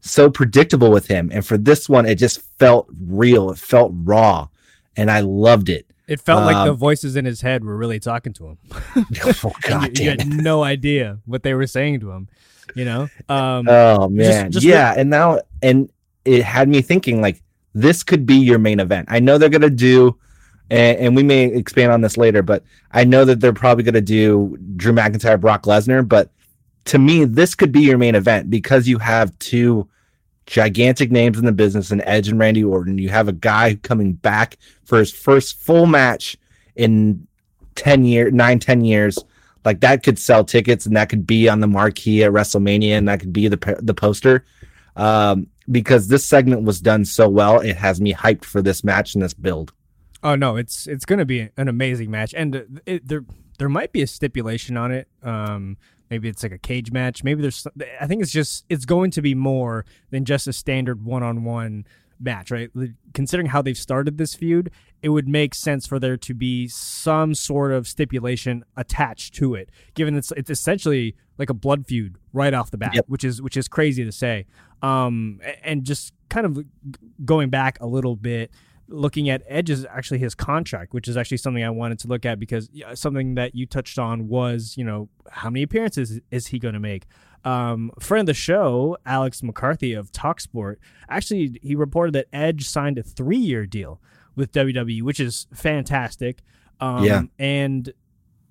so 0.00 0.30
predictable 0.30 0.90
with 0.90 1.06
him. 1.06 1.30
And 1.32 1.46
for 1.46 1.56
this 1.56 1.88
one, 1.88 2.04
it 2.06 2.16
just 2.16 2.42
felt 2.58 2.88
real. 3.06 3.50
It 3.50 3.58
felt 3.58 3.92
raw, 3.94 4.48
and 4.96 5.10
I 5.10 5.20
loved 5.20 5.68
it. 5.68 5.86
It 6.08 6.20
felt 6.20 6.40
um, 6.40 6.46
like 6.46 6.66
the 6.66 6.72
um, 6.72 6.76
voices 6.76 7.14
in 7.14 7.24
his 7.24 7.40
head 7.40 7.64
were 7.64 7.76
really 7.76 8.00
talking 8.00 8.32
to 8.34 8.48
him. 8.48 8.58
oh 9.44 9.52
God, 9.62 9.98
you, 9.98 10.04
you 10.04 10.10
had 10.10 10.26
no 10.26 10.64
idea 10.64 11.20
what 11.24 11.42
they 11.42 11.54
were 11.54 11.68
saying 11.68 12.00
to 12.00 12.10
him. 12.10 12.28
You 12.74 12.84
know? 12.84 13.08
Um, 13.28 13.68
oh 13.68 14.08
man, 14.08 14.50
just, 14.50 14.64
just 14.64 14.66
yeah. 14.66 14.94
and 14.96 15.08
now, 15.08 15.40
and 15.62 15.90
it 16.24 16.42
had 16.42 16.68
me 16.68 16.82
thinking 16.82 17.20
like 17.22 17.42
this 17.74 18.02
could 18.02 18.26
be 18.26 18.36
your 18.36 18.58
main 18.58 18.80
event. 18.80 19.08
I 19.10 19.20
know 19.20 19.38
they're 19.38 19.48
gonna 19.48 19.70
do 19.70 20.18
and, 20.70 20.98
and 20.98 21.16
we 21.16 21.22
may 21.22 21.44
expand 21.44 21.92
on 21.92 22.00
this 22.00 22.16
later, 22.16 22.42
but 22.42 22.64
I 22.92 23.04
know 23.04 23.24
that 23.24 23.40
they're 23.40 23.52
probably 23.52 23.84
going 23.84 23.94
to 23.94 24.00
do 24.00 24.56
Drew 24.76 24.92
McIntyre, 24.92 25.40
Brock 25.40 25.64
Lesnar. 25.64 26.08
But 26.08 26.30
to 26.86 26.98
me, 26.98 27.24
this 27.24 27.54
could 27.54 27.72
be 27.72 27.80
your 27.80 27.98
main 27.98 28.14
event 28.14 28.50
because 28.50 28.88
you 28.88 28.98
have 28.98 29.36
two 29.38 29.88
gigantic 30.46 31.10
names 31.10 31.38
in 31.38 31.44
the 31.44 31.52
business 31.52 31.90
and 31.90 32.02
Edge 32.06 32.28
and 32.28 32.38
Randy 32.38 32.64
Orton. 32.64 32.98
You 32.98 33.08
have 33.10 33.28
a 33.28 33.32
guy 33.32 33.76
coming 33.82 34.14
back 34.14 34.56
for 34.84 34.98
his 34.98 35.12
first 35.12 35.56
full 35.58 35.86
match 35.86 36.36
in 36.76 37.26
10 37.74 38.04
years, 38.04 38.32
nine, 38.32 38.58
10 38.58 38.84
years. 38.84 39.18
Like 39.64 39.80
that 39.80 40.02
could 40.02 40.18
sell 40.18 40.44
tickets 40.44 40.86
and 40.86 40.96
that 40.96 41.08
could 41.08 41.26
be 41.26 41.48
on 41.48 41.60
the 41.60 41.66
marquee 41.66 42.24
at 42.24 42.32
WrestleMania 42.32 42.92
and 42.92 43.08
that 43.08 43.20
could 43.20 43.32
be 43.32 43.46
the, 43.46 43.78
the 43.82 43.94
poster. 43.94 44.44
Um, 44.96 45.48
because 45.70 46.08
this 46.08 46.24
segment 46.26 46.62
was 46.62 46.80
done 46.80 47.04
so 47.04 47.28
well, 47.28 47.60
it 47.60 47.76
has 47.76 48.00
me 48.00 48.12
hyped 48.14 48.44
for 48.44 48.62
this 48.62 48.82
match 48.82 49.14
and 49.14 49.22
this 49.22 49.34
build. 49.34 49.72
Oh 50.22 50.34
no, 50.34 50.56
it's 50.56 50.86
it's 50.86 51.04
going 51.04 51.18
to 51.18 51.24
be 51.24 51.48
an 51.56 51.68
amazing 51.68 52.10
match, 52.10 52.34
and 52.34 52.82
it, 52.84 53.08
there 53.08 53.24
there 53.58 53.68
might 53.68 53.92
be 53.92 54.02
a 54.02 54.06
stipulation 54.06 54.76
on 54.76 54.92
it. 54.92 55.08
Um, 55.22 55.76
maybe 56.10 56.28
it's 56.28 56.42
like 56.42 56.52
a 56.52 56.58
cage 56.58 56.92
match. 56.92 57.24
Maybe 57.24 57.40
there's. 57.40 57.66
I 58.00 58.06
think 58.06 58.22
it's 58.22 58.32
just 58.32 58.64
it's 58.68 58.84
going 58.84 59.12
to 59.12 59.22
be 59.22 59.34
more 59.34 59.86
than 60.10 60.24
just 60.24 60.46
a 60.46 60.52
standard 60.52 61.04
one 61.04 61.22
on 61.22 61.44
one 61.44 61.86
match, 62.18 62.50
right? 62.50 62.70
Considering 63.14 63.48
how 63.48 63.62
they've 63.62 63.78
started 63.78 64.18
this 64.18 64.34
feud, 64.34 64.70
it 65.02 65.10
would 65.10 65.28
make 65.28 65.54
sense 65.54 65.86
for 65.86 65.98
there 65.98 66.16
to 66.16 66.34
be 66.34 66.68
some 66.68 67.34
sort 67.34 67.72
of 67.72 67.88
stipulation 67.88 68.64
attached 68.76 69.34
to 69.34 69.54
it, 69.54 69.70
given 69.94 70.14
it's 70.16 70.32
it's 70.32 70.50
essentially 70.50 71.16
like 71.38 71.50
a 71.50 71.54
blood 71.54 71.86
feud 71.86 72.16
right 72.32 72.52
off 72.52 72.70
the 72.70 72.78
bat, 72.78 72.94
yep. 72.94 73.04
which 73.08 73.24
is 73.24 73.40
which 73.40 73.56
is 73.56 73.68
crazy 73.68 74.04
to 74.04 74.12
say. 74.12 74.46
Um, 74.82 75.40
and 75.62 75.84
just 75.84 76.12
kind 76.28 76.46
of 76.46 76.64
going 77.24 77.50
back 77.50 77.78
a 77.80 77.86
little 77.86 78.16
bit 78.16 78.50
looking 78.90 79.30
at 79.30 79.42
Edge's 79.48 79.86
actually 79.86 80.18
his 80.18 80.34
contract, 80.34 80.92
which 80.92 81.08
is 81.08 81.16
actually 81.16 81.36
something 81.36 81.62
I 81.62 81.70
wanted 81.70 81.98
to 82.00 82.08
look 82.08 82.26
at 82.26 82.38
because 82.38 82.68
something 82.94 83.36
that 83.36 83.54
you 83.54 83.66
touched 83.66 83.98
on 83.98 84.28
was, 84.28 84.74
you 84.76 84.84
know, 84.84 85.08
how 85.30 85.48
many 85.48 85.62
appearances 85.62 86.20
is 86.30 86.48
he 86.48 86.58
going 86.58 86.74
to 86.74 86.80
make? 86.80 87.06
Um, 87.44 87.90
friend 88.00 88.22
of 88.22 88.26
the 88.26 88.34
show, 88.34 88.98
Alex 89.06 89.42
McCarthy 89.42 89.94
of 89.94 90.12
Talksport, 90.12 90.76
actually 91.08 91.58
he 91.62 91.74
reported 91.74 92.14
that 92.14 92.26
Edge 92.32 92.68
signed 92.68 92.98
a 92.98 93.02
three-year 93.02 93.64
deal 93.66 94.00
with 94.40 94.52
WWE, 94.52 95.02
which 95.02 95.20
is 95.20 95.46
fantastic. 95.54 96.42
Um, 96.80 97.04
yeah, 97.04 97.22
and 97.38 97.92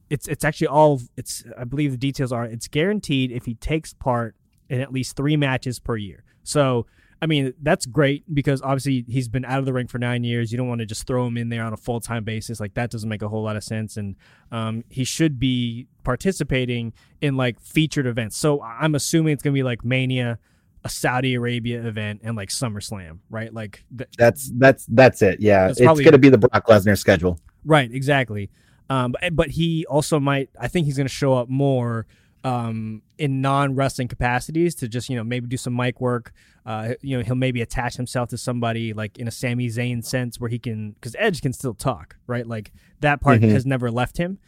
it's 0.10 0.28
it's 0.28 0.44
actually 0.44 0.68
all 0.68 1.02
it's 1.18 1.44
I 1.58 1.64
believe 1.66 1.92
the 1.92 1.98
details 1.98 2.32
are 2.32 2.46
it's 2.46 2.68
guaranteed 2.68 3.32
if 3.32 3.46
he 3.46 3.56
takes 3.56 3.94
part 3.94 4.36
in 4.70 4.82
at 4.82 4.94
least 4.94 5.16
three 5.16 5.36
matches 5.36 5.80
per 5.80 5.98
year. 5.98 6.24
So 6.44 6.86
I 7.22 7.26
mean, 7.26 7.54
that's 7.62 7.86
great 7.86 8.24
because 8.34 8.62
obviously 8.62 9.04
he's 9.10 9.28
been 9.28 9.44
out 9.44 9.60
of 9.60 9.66
the 9.66 9.74
ring 9.74 9.88
for 9.88 10.00
nine 10.00 10.24
years. 10.24 10.52
You 10.52 10.58
don't 10.58 10.70
want 10.70 10.80
to 10.80 10.86
just 10.86 11.06
throw 11.06 11.28
him 11.28 11.38
in 11.38 11.50
there 11.50 11.64
on 11.64 11.74
a 11.74 11.78
full 11.78 12.00
time 12.00 12.24
basis. 12.24 12.60
Like 12.60 12.76
that 12.76 12.90
doesn't 12.92 13.10
make 13.10 13.22
a 13.22 13.28
whole 13.28 13.44
lot 13.44 13.58
of 13.58 13.64
sense. 13.64 13.98
And 13.98 14.16
um, 14.52 14.84
he 14.90 15.04
should 15.04 15.38
be 15.38 15.88
participating 16.04 16.94
in 17.20 17.36
like 17.36 17.60
featured 17.60 18.06
events. 18.06 18.38
So 18.38 18.62
I'm 18.62 18.96
assuming 18.96 19.34
it's 19.34 19.44
gonna 19.44 19.54
be 19.54 19.64
like 19.64 19.84
Mania, 19.84 20.40
a 20.84 20.90
Saudi 20.90 21.36
Arabia 21.36 21.86
event, 21.86 22.22
and 22.24 22.36
like 22.36 22.50
SummerSlam, 22.50 23.20
right? 23.30 23.54
Like 23.54 23.84
th- 23.98 24.10
that's 24.18 24.52
that's 24.56 24.86
that's 24.86 25.22
it. 25.22 25.40
Yeah, 25.40 25.68
that's 25.68 25.80
it's 25.80 25.86
probably, 25.86 26.04
gonna 26.04 26.18
be 26.18 26.30
the 26.30 26.38
Brock 26.38 26.68
Lesnar 26.68 26.98
schedule. 26.98 27.40
Right. 27.66 27.92
Exactly. 27.92 28.50
Um, 28.90 29.12
but, 29.12 29.36
but 29.36 29.50
he 29.50 29.86
also 29.86 30.20
might. 30.20 30.50
I 30.60 30.68
think 30.68 30.86
he's 30.86 30.98
gonna 30.98 31.10
show 31.10 31.34
up 31.34 31.50
more 31.50 32.08
um, 32.44 33.02
in 33.18 33.42
non 33.42 33.76
wrestling 33.76 34.08
capacities 34.08 34.76
to 34.76 34.88
just 34.88 35.10
you 35.10 35.16
know 35.16 35.24
maybe 35.24 35.48
do 35.48 35.58
some 35.58 35.76
mic 35.76 36.00
work. 36.00 36.32
Uh, 36.66 36.94
you 37.02 37.18
know 37.18 37.24
he'll 37.24 37.36
maybe 37.36 37.62
attach 37.62 37.96
himself 37.96 38.30
to 38.30 38.38
somebody 38.38 38.94
like 38.94 39.18
in 39.18 39.28
a 39.28 39.32
Sami 39.32 39.68
Zayn 39.68 40.04
sense 40.04 40.40
where 40.40 40.50
he 40.50 40.60
can 40.60 40.92
because 40.92 41.16
Edge 41.20 41.42
can 41.42 41.54
still 41.54 41.74
talk 41.74 42.16
right 42.28 42.46
like 42.46 42.72
that 43.02 43.22
part 43.22 43.42
mm-hmm. 43.42 43.52
has 43.52 43.66
never 43.66 43.92
left 43.92 44.18
him. 44.18 44.40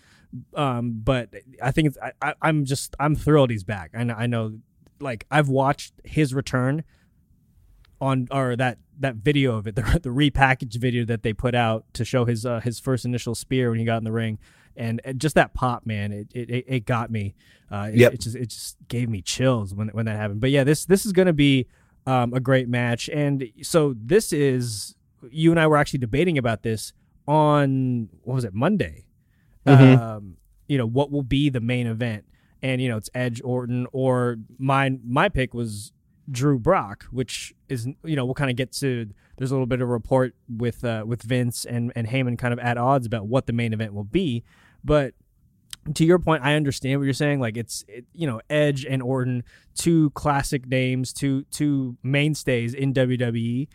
Um, 0.55 1.01
but 1.03 1.29
I 1.61 1.71
think 1.71 1.89
it's, 1.89 1.97
I, 2.21 2.33
am 2.41 2.63
just 2.63 2.95
I'm 2.99 3.15
thrilled 3.15 3.49
he's 3.49 3.65
back. 3.65 3.91
I 3.93 4.03
know, 4.05 4.13
I 4.13 4.27
know 4.27 4.53
like 5.01 5.25
I've 5.31 5.49
watched 5.49 5.93
his 6.03 6.33
return 6.33 6.83
on 7.99 8.27
or 8.31 8.55
that 8.55 8.77
that 8.99 9.15
video 9.15 9.55
of 9.57 9.67
it 9.67 9.75
the, 9.75 9.81
the 9.81 10.09
repackaged 10.09 10.75
video 10.77 11.05
that 11.05 11.23
they 11.23 11.33
put 11.33 11.55
out 11.55 11.85
to 11.93 12.05
show 12.05 12.25
his 12.25 12.45
uh, 12.45 12.59
his 12.59 12.79
first 12.79 13.05
initial 13.05 13.35
spear 13.35 13.69
when 13.69 13.79
he 13.79 13.85
got 13.85 13.97
in 13.97 14.03
the 14.03 14.11
ring 14.11 14.39
and, 14.75 15.01
just 15.17 15.35
that 15.35 15.53
pop, 15.53 15.85
man, 15.85 16.11
it 16.11 16.27
it, 16.33 16.65
it 16.67 16.85
got 16.85 17.11
me. 17.11 17.35
Uh, 17.71 17.89
it, 17.91 17.97
yep. 17.97 18.13
it 18.13 18.21
just 18.21 18.35
it 18.35 18.47
just 18.47 18.77
gave 18.87 19.09
me 19.09 19.21
chills 19.21 19.73
when 19.73 19.89
when 19.89 20.05
that 20.05 20.17
happened. 20.17 20.41
But 20.41 20.51
yeah, 20.51 20.63
this 20.63 20.85
this 20.85 21.05
is 21.05 21.11
gonna 21.11 21.33
be 21.33 21.67
um, 22.05 22.33
a 22.33 22.39
great 22.39 22.67
match, 22.67 23.09
and 23.09 23.49
so 23.61 23.93
this 23.97 24.33
is 24.33 24.95
you 25.29 25.51
and 25.51 25.59
I 25.59 25.67
were 25.67 25.77
actually 25.77 25.99
debating 25.99 26.37
about 26.37 26.63
this 26.63 26.93
on 27.27 28.09
what 28.23 28.35
was 28.35 28.43
it 28.43 28.53
Monday. 28.53 29.05
Mm-hmm. 29.65 30.01
Um, 30.01 30.37
you 30.67 30.77
know 30.77 30.87
what 30.87 31.11
will 31.11 31.23
be 31.23 31.49
the 31.49 31.61
main 31.61 31.87
event, 31.87 32.25
and 32.61 32.81
you 32.81 32.89
know 32.89 32.97
it's 32.97 33.09
Edge 33.13 33.41
Orton 33.43 33.87
or 33.91 34.37
my 34.57 34.97
my 35.05 35.29
pick 35.29 35.53
was 35.53 35.91
Drew 36.29 36.59
Brock, 36.59 37.05
which 37.11 37.53
is 37.69 37.87
you 38.03 38.15
know 38.15 38.25
we'll 38.25 38.33
kind 38.33 38.49
of 38.49 38.55
get 38.55 38.71
to. 38.73 39.09
There's 39.37 39.51
a 39.51 39.53
little 39.53 39.67
bit 39.67 39.81
of 39.81 39.89
report 39.89 40.35
with 40.47 40.83
uh, 40.83 41.03
with 41.05 41.23
Vince 41.23 41.65
and 41.65 41.91
and 41.95 42.07
Heyman 42.07 42.37
kind 42.37 42.53
of 42.53 42.59
at 42.59 42.77
odds 42.77 43.05
about 43.05 43.27
what 43.27 43.47
the 43.47 43.53
main 43.53 43.73
event 43.73 43.93
will 43.93 44.03
be, 44.03 44.43
but 44.83 45.13
to 45.95 46.05
your 46.05 46.19
point, 46.19 46.43
I 46.43 46.53
understand 46.53 46.99
what 46.99 47.05
you're 47.05 47.13
saying. 47.13 47.39
Like 47.39 47.57
it's 47.57 47.83
it, 47.87 48.05
you 48.13 48.27
know 48.27 48.41
Edge 48.49 48.85
and 48.85 49.01
Orton, 49.01 49.43
two 49.75 50.11
classic 50.11 50.67
names, 50.67 51.11
two 51.11 51.43
two 51.51 51.97
mainstays 52.03 52.73
in 52.73 52.93
WWE. 52.93 53.67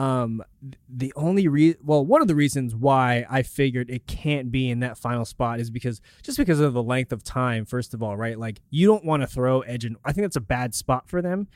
Um, 0.00 0.42
the 0.88 1.12
only 1.14 1.46
re 1.46 1.76
well, 1.84 2.06
one 2.06 2.22
of 2.22 2.28
the 2.28 2.34
reasons 2.34 2.74
why 2.74 3.26
I 3.28 3.42
figured 3.42 3.90
it 3.90 4.06
can't 4.06 4.50
be 4.50 4.70
in 4.70 4.80
that 4.80 4.96
final 4.96 5.26
spot 5.26 5.60
is 5.60 5.68
because 5.68 6.00
just 6.22 6.38
because 6.38 6.58
of 6.58 6.72
the 6.72 6.82
length 6.82 7.12
of 7.12 7.22
time. 7.22 7.66
First 7.66 7.92
of 7.92 8.02
all, 8.02 8.16
right? 8.16 8.38
Like 8.38 8.62
you 8.70 8.86
don't 8.86 9.04
want 9.04 9.22
to 9.22 9.26
throw 9.26 9.60
Edge, 9.60 9.84
and 9.84 9.96
I 10.02 10.12
think 10.12 10.24
that's 10.24 10.36
a 10.36 10.40
bad 10.40 10.74
spot 10.74 11.06
for 11.06 11.20
them. 11.20 11.48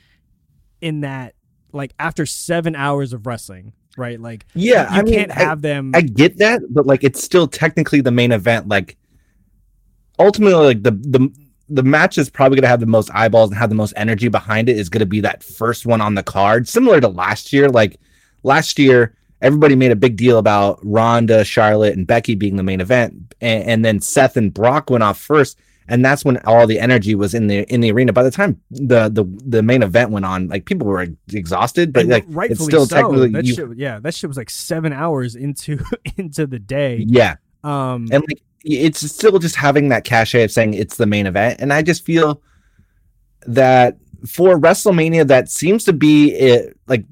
In 0.79 1.01
that, 1.01 1.33
like 1.71 1.93
after 1.97 2.27
seven 2.27 2.75
hours 2.75 3.13
of 3.13 3.25
wrestling, 3.25 3.73
right? 3.97 4.21
Like 4.21 4.45
yeah, 4.53 4.93
you, 4.93 5.01
I 5.01 5.03
can't 5.03 5.31
have 5.31 5.63
them. 5.63 5.93
I 5.95 6.01
get 6.01 6.37
that, 6.37 6.61
but 6.69 6.85
like 6.85 7.03
it's 7.03 7.23
still 7.23 7.47
technically 7.47 8.01
the 8.01 8.11
main 8.11 8.31
event. 8.31 8.67
Like 8.67 8.95
ultimately 10.19 10.53
like 10.53 10.83
the 10.83 10.91
the 10.91 11.33
the 11.69 11.81
match 11.81 12.19
is 12.19 12.29
probably 12.29 12.57
going 12.57 12.61
to 12.61 12.67
have 12.67 12.79
the 12.79 12.85
most 12.85 13.09
eyeballs 13.11 13.49
and 13.49 13.57
have 13.57 13.69
the 13.69 13.75
most 13.75 13.95
energy 13.97 14.27
behind 14.27 14.69
it 14.69 14.77
is 14.77 14.87
going 14.87 14.99
to 14.99 15.07
be 15.07 15.21
that 15.21 15.41
first 15.41 15.87
one 15.87 15.99
on 15.99 16.13
the 16.13 16.21
card 16.21 16.67
similar 16.67 17.01
to 17.01 17.07
last 17.07 17.51
year 17.51 17.69
like 17.69 17.99
last 18.45 18.79
year 18.79 19.15
everybody 19.41 19.75
made 19.75 19.91
a 19.91 19.95
big 19.95 20.15
deal 20.15 20.37
about 20.37 20.79
Ronda, 20.83 21.43
Charlotte 21.43 21.95
and 21.95 22.07
Becky 22.07 22.35
being 22.35 22.55
the 22.55 22.63
main 22.63 22.81
event 22.81 23.35
and, 23.41 23.63
and, 23.65 23.85
then 23.85 23.99
Seth 23.99 24.37
and 24.37 24.53
Brock 24.53 24.89
went 24.89 25.03
off 25.03 25.19
first 25.19 25.59
and 25.87 26.03
that's 26.03 26.23
when 26.23 26.37
all 26.45 26.65
the 26.65 26.79
energy 26.79 27.13
was 27.13 27.33
in 27.33 27.47
the 27.47 27.63
in 27.71 27.81
the 27.81 27.91
arena 27.91 28.11
by 28.11 28.23
the 28.23 28.31
time 28.31 28.59
the 28.71 29.09
the 29.09 29.25
the 29.45 29.61
main 29.61 29.83
event 29.83 30.09
went 30.09 30.25
on 30.25 30.47
like 30.47 30.65
people 30.65 30.87
were 30.87 31.05
exhausted 31.31 31.93
but 31.93 32.01
and 32.01 32.09
like 32.09 32.49
it's 32.49 32.63
still 32.63 32.87
so. 32.87 32.95
technically 32.95 33.29
that 33.29 33.45
you, 33.45 33.53
shit, 33.53 33.67
yeah 33.75 33.99
that 33.99 34.15
shit 34.15 34.27
was 34.27 34.37
like 34.37 34.49
7 34.49 34.91
hours 34.93 35.35
into 35.35 35.77
into 36.17 36.47
the 36.47 36.57
day 36.57 37.03
yeah 37.07 37.35
um 37.63 38.07
and 38.11 38.23
like 38.27 38.41
it's 38.65 38.99
still 39.11 39.37
just 39.37 39.55
having 39.55 39.89
that 39.89 40.03
cachet 40.03 40.43
of 40.43 40.51
saying 40.51 40.73
it's 40.73 40.97
the 40.97 41.05
main 41.05 41.27
event. 41.27 41.61
And 41.61 41.71
I 41.71 41.83
just 41.83 42.03
feel 42.03 42.41
that 43.45 43.97
for 44.27 44.57
WrestleMania, 44.57 45.27
that 45.27 45.49
seems 45.49 45.83
to 45.83 45.93
be 45.93 46.33
it, 46.33 46.77
like 46.87 47.05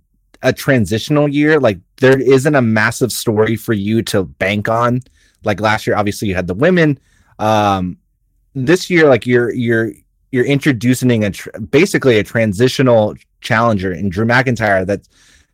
a 0.43 0.53
transitional 0.53 1.27
year. 1.27 1.59
Like 1.59 1.79
there 1.97 2.19
isn't 2.19 2.55
a 2.55 2.61
massive 2.61 3.11
story 3.11 3.55
for 3.55 3.73
you 3.73 4.01
to 4.03 4.23
bank 4.23 4.69
on. 4.69 5.01
Like 5.43 5.59
last 5.59 5.87
year, 5.87 5.95
obviously 5.95 6.27
you 6.27 6.35
had 6.35 6.47
the 6.47 6.53
women. 6.53 6.99
Um, 7.39 7.97
this 8.53 8.89
year, 8.89 9.09
like 9.09 9.25
you're 9.25 9.51
you're 9.53 9.91
you're 10.31 10.45
introducing 10.45 11.23
a 11.23 11.31
tr- 11.31 11.57
basically 11.59 12.19
a 12.19 12.23
transitional 12.23 13.15
challenger 13.41 13.91
in 13.91 14.09
Drew 14.09 14.25
McIntyre 14.25 14.85
that 14.85 15.07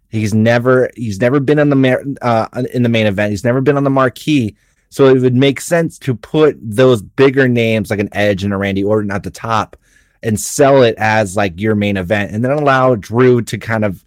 he's 0.09 0.33
never 0.33 0.89
he's 0.95 1.21
never 1.21 1.39
been 1.39 1.59
in 1.59 1.69
the 1.69 2.17
uh, 2.21 2.63
in 2.73 2.83
the 2.83 2.89
main 2.89 3.05
event. 3.05 3.31
He's 3.31 3.45
never 3.45 3.61
been 3.61 3.77
on 3.77 3.83
the 3.83 3.89
marquee. 3.89 4.55
So 4.89 5.05
it 5.05 5.19
would 5.21 5.35
make 5.35 5.61
sense 5.61 5.99
to 5.99 6.15
put 6.15 6.57
those 6.59 7.03
bigger 7.03 7.47
names 7.47 7.91
like 7.91 7.99
an 7.99 8.09
Edge 8.11 8.43
and 8.43 8.53
a 8.53 8.57
Randy 8.57 8.83
Orton 8.83 9.11
at 9.11 9.21
the 9.21 9.29
top 9.29 9.77
and 10.23 10.39
sell 10.39 10.81
it 10.81 10.95
as 10.97 11.37
like 11.37 11.59
your 11.59 11.75
main 11.75 11.95
event 11.95 12.31
and 12.31 12.43
then 12.43 12.51
allow 12.51 12.95
Drew 12.95 13.41
to 13.43 13.57
kind 13.57 13.85
of 13.85 14.03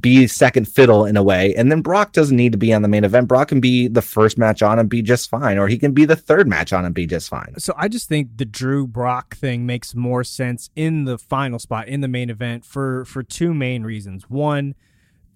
be 0.00 0.26
second 0.26 0.66
fiddle 0.66 1.04
in 1.04 1.16
a 1.16 1.22
way. 1.22 1.54
And 1.54 1.70
then 1.70 1.80
Brock 1.80 2.12
doesn't 2.12 2.36
need 2.36 2.52
to 2.52 2.58
be 2.58 2.72
on 2.72 2.82
the 2.82 2.88
main 2.88 3.04
event. 3.04 3.28
Brock 3.28 3.48
can 3.48 3.60
be 3.60 3.86
the 3.86 4.02
first 4.02 4.36
match 4.36 4.62
on 4.62 4.78
and 4.78 4.88
be 4.88 5.00
just 5.00 5.30
fine, 5.30 5.58
or 5.58 5.68
he 5.68 5.78
can 5.78 5.92
be 5.92 6.04
the 6.04 6.16
third 6.16 6.48
match 6.48 6.72
on 6.72 6.84
and 6.84 6.94
be 6.94 7.06
just 7.06 7.28
fine. 7.28 7.54
So 7.58 7.72
I 7.76 7.88
just 7.88 8.08
think 8.08 8.36
the 8.36 8.44
Drew 8.44 8.86
Brock 8.86 9.36
thing 9.36 9.64
makes 9.64 9.94
more 9.94 10.24
sense 10.24 10.70
in 10.74 11.04
the 11.04 11.18
final 11.18 11.58
spot 11.58 11.88
in 11.88 12.00
the 12.00 12.08
main 12.08 12.30
event 12.30 12.64
for 12.64 13.04
for 13.04 13.22
two 13.22 13.54
main 13.54 13.84
reasons. 13.84 14.28
One, 14.28 14.74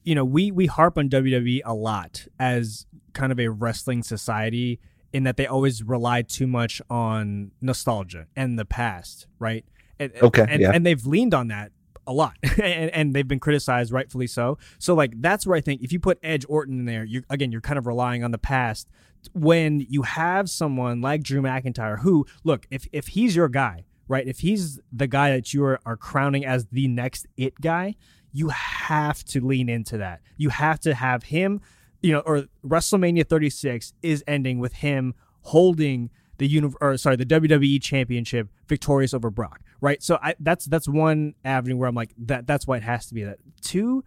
you 0.02 0.14
know, 0.14 0.24
we 0.24 0.50
we 0.50 0.66
harp 0.66 0.98
on 0.98 1.08
WWE 1.08 1.60
a 1.64 1.74
lot 1.74 2.26
as 2.38 2.86
kind 3.12 3.30
of 3.30 3.38
a 3.38 3.48
wrestling 3.48 4.02
society 4.02 4.80
in 5.12 5.24
that 5.24 5.36
they 5.36 5.46
always 5.46 5.82
rely 5.82 6.22
too 6.22 6.46
much 6.46 6.80
on 6.88 7.50
nostalgia 7.60 8.26
and 8.36 8.58
the 8.58 8.64
past, 8.64 9.26
right? 9.38 9.64
And, 9.98 10.12
okay, 10.22 10.46
and, 10.48 10.60
yeah. 10.62 10.70
and 10.72 10.86
they've 10.86 11.04
leaned 11.04 11.34
on 11.34 11.48
that 11.48 11.72
a 12.06 12.12
lot, 12.12 12.36
and, 12.42 12.90
and 12.90 13.14
they've 13.14 13.26
been 13.26 13.40
criticized 13.40 13.92
rightfully 13.92 14.26
so. 14.26 14.58
So 14.78 14.94
like 14.94 15.20
that's 15.20 15.46
where 15.46 15.56
I 15.56 15.60
think 15.60 15.82
if 15.82 15.92
you 15.92 16.00
put 16.00 16.18
Edge 16.22 16.44
Orton 16.48 16.78
in 16.80 16.84
there, 16.84 17.04
you 17.04 17.22
again 17.30 17.52
you're 17.52 17.60
kind 17.60 17.78
of 17.78 17.86
relying 17.86 18.24
on 18.24 18.30
the 18.30 18.38
past. 18.38 18.88
When 19.34 19.80
you 19.88 20.02
have 20.02 20.48
someone 20.48 21.02
like 21.02 21.22
Drew 21.22 21.42
McIntyre, 21.42 22.00
who 22.00 22.26
look 22.44 22.66
if 22.70 22.86
if 22.92 23.08
he's 23.08 23.36
your 23.36 23.48
guy, 23.48 23.84
right? 24.08 24.26
If 24.26 24.40
he's 24.40 24.80
the 24.92 25.06
guy 25.06 25.30
that 25.30 25.52
you 25.54 25.64
are, 25.64 25.80
are 25.86 25.96
crowning 25.96 26.44
as 26.44 26.66
the 26.66 26.88
next 26.88 27.26
it 27.36 27.60
guy, 27.60 27.96
you 28.32 28.48
have 28.48 29.24
to 29.26 29.44
lean 29.44 29.68
into 29.68 29.98
that. 29.98 30.20
You 30.36 30.50
have 30.50 30.80
to 30.80 30.94
have 30.94 31.24
him, 31.24 31.60
you 32.02 32.12
know, 32.12 32.20
or 32.20 32.44
WrestleMania 32.64 33.28
36 33.28 33.92
is 34.02 34.24
ending 34.26 34.58
with 34.58 34.74
him 34.74 35.14
holding 35.42 36.10
the 36.40 36.48
uni- 36.48 36.72
or 36.80 36.96
sorry, 36.96 37.16
the 37.16 37.26
WWE 37.26 37.80
championship 37.82 38.48
victorious 38.66 39.12
over 39.12 39.30
Brock, 39.30 39.60
right? 39.82 40.02
So 40.02 40.18
I, 40.22 40.34
that's 40.40 40.64
that's 40.64 40.88
one 40.88 41.34
avenue 41.44 41.76
where 41.76 41.86
I'm 41.86 41.94
like 41.94 42.14
that 42.16 42.46
that's 42.46 42.66
why 42.66 42.78
it 42.78 42.82
has 42.82 43.06
to 43.08 43.14
be 43.14 43.24
that. 43.24 43.38
Two, 43.60 44.02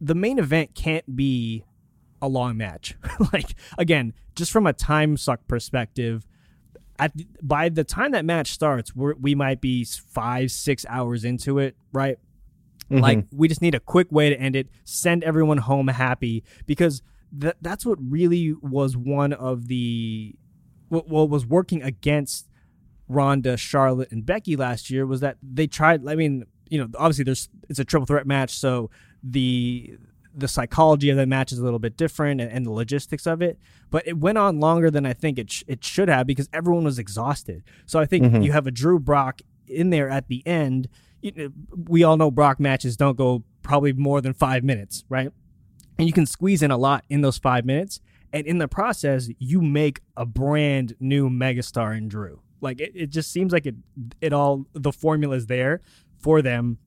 the 0.00 0.14
main 0.14 0.38
event 0.38 0.74
can't 0.74 1.14
be 1.14 1.62
a 2.22 2.26
long 2.28 2.56
match. 2.56 2.96
like 3.34 3.54
again, 3.76 4.14
just 4.34 4.50
from 4.50 4.66
a 4.66 4.72
time 4.72 5.18
suck 5.18 5.46
perspective, 5.46 6.26
at 6.98 7.12
by 7.42 7.68
the 7.68 7.84
time 7.84 8.12
that 8.12 8.24
match 8.24 8.50
starts, 8.50 8.96
we 8.96 9.12
we 9.20 9.34
might 9.34 9.60
be 9.60 9.84
five 9.84 10.50
six 10.50 10.86
hours 10.88 11.22
into 11.22 11.58
it, 11.58 11.76
right? 11.92 12.16
Mm-hmm. 12.90 13.02
Like 13.02 13.26
we 13.30 13.46
just 13.46 13.60
need 13.60 13.74
a 13.74 13.80
quick 13.80 14.10
way 14.10 14.30
to 14.30 14.40
end 14.40 14.56
it, 14.56 14.68
send 14.84 15.22
everyone 15.22 15.58
home 15.58 15.88
happy 15.88 16.44
because 16.64 17.02
that 17.30 17.56
that's 17.60 17.84
what 17.84 17.98
really 18.00 18.54
was 18.62 18.96
one 18.96 19.34
of 19.34 19.68
the 19.68 20.34
what, 20.94 21.08
what 21.08 21.28
was 21.28 21.44
working 21.46 21.82
against 21.82 22.48
Ronda, 23.08 23.56
Charlotte, 23.56 24.10
and 24.12 24.24
Becky 24.24 24.56
last 24.56 24.88
year 24.90 25.06
was 25.06 25.20
that 25.20 25.36
they 25.42 25.66
tried. 25.66 26.06
I 26.08 26.14
mean, 26.14 26.44
you 26.70 26.78
know, 26.78 26.88
obviously 26.96 27.24
there's 27.24 27.48
it's 27.68 27.78
a 27.78 27.84
triple 27.84 28.06
threat 28.06 28.26
match, 28.26 28.50
so 28.58 28.90
the 29.22 29.98
the 30.36 30.48
psychology 30.48 31.10
of 31.10 31.16
the 31.16 31.26
match 31.26 31.52
is 31.52 31.58
a 31.60 31.62
little 31.62 31.78
bit 31.78 31.96
different 31.96 32.40
and, 32.40 32.50
and 32.50 32.66
the 32.66 32.70
logistics 32.72 33.24
of 33.26 33.40
it. 33.40 33.56
But 33.90 34.04
it 34.06 34.18
went 34.18 34.36
on 34.36 34.58
longer 34.58 34.90
than 34.90 35.06
I 35.06 35.12
think 35.12 35.38
it 35.38 35.50
sh- 35.52 35.62
it 35.68 35.84
should 35.84 36.08
have 36.08 36.26
because 36.26 36.48
everyone 36.52 36.84
was 36.84 36.98
exhausted. 36.98 37.62
So 37.86 38.00
I 38.00 38.06
think 38.06 38.24
Mhm. 38.24 38.44
you 38.44 38.50
have 38.52 38.66
a 38.66 38.70
Drew 38.72 38.98
Brock 38.98 39.42
in 39.68 39.90
there 39.90 40.08
at 40.10 40.26
the 40.28 40.44
end. 40.46 40.88
You 41.22 41.32
know, 41.36 41.48
we 41.88 42.02
all 42.02 42.16
know 42.16 42.30
Brock 42.30 42.58
matches 42.58 42.96
don't 42.96 43.16
go 43.16 43.44
probably 43.62 43.92
more 43.92 44.20
than 44.20 44.32
five 44.34 44.64
minutes, 44.64 45.04
right? 45.08 45.30
And 45.98 46.06
you 46.08 46.12
can 46.12 46.26
squeeze 46.26 46.62
in 46.62 46.70
a 46.72 46.76
lot 46.76 47.04
in 47.08 47.20
those 47.20 47.38
five 47.38 47.64
minutes. 47.64 48.00
And 48.34 48.48
in 48.48 48.58
the 48.58 48.66
process, 48.66 49.30
you 49.38 49.62
make 49.62 50.00
a 50.16 50.26
brand 50.26 50.96
new 50.98 51.30
megastar 51.30 51.96
in 51.96 52.08
Drew. 52.08 52.40
Like 52.60 52.80
it, 52.80 52.90
it 52.94 53.10
just 53.10 53.30
seems 53.30 53.52
like 53.52 53.64
it 53.64 53.76
it 54.20 54.32
all 54.32 54.66
the 54.72 54.92
formula 54.92 55.36
is 55.36 55.46
there 55.46 55.82
for 56.18 56.42
them 56.42 56.78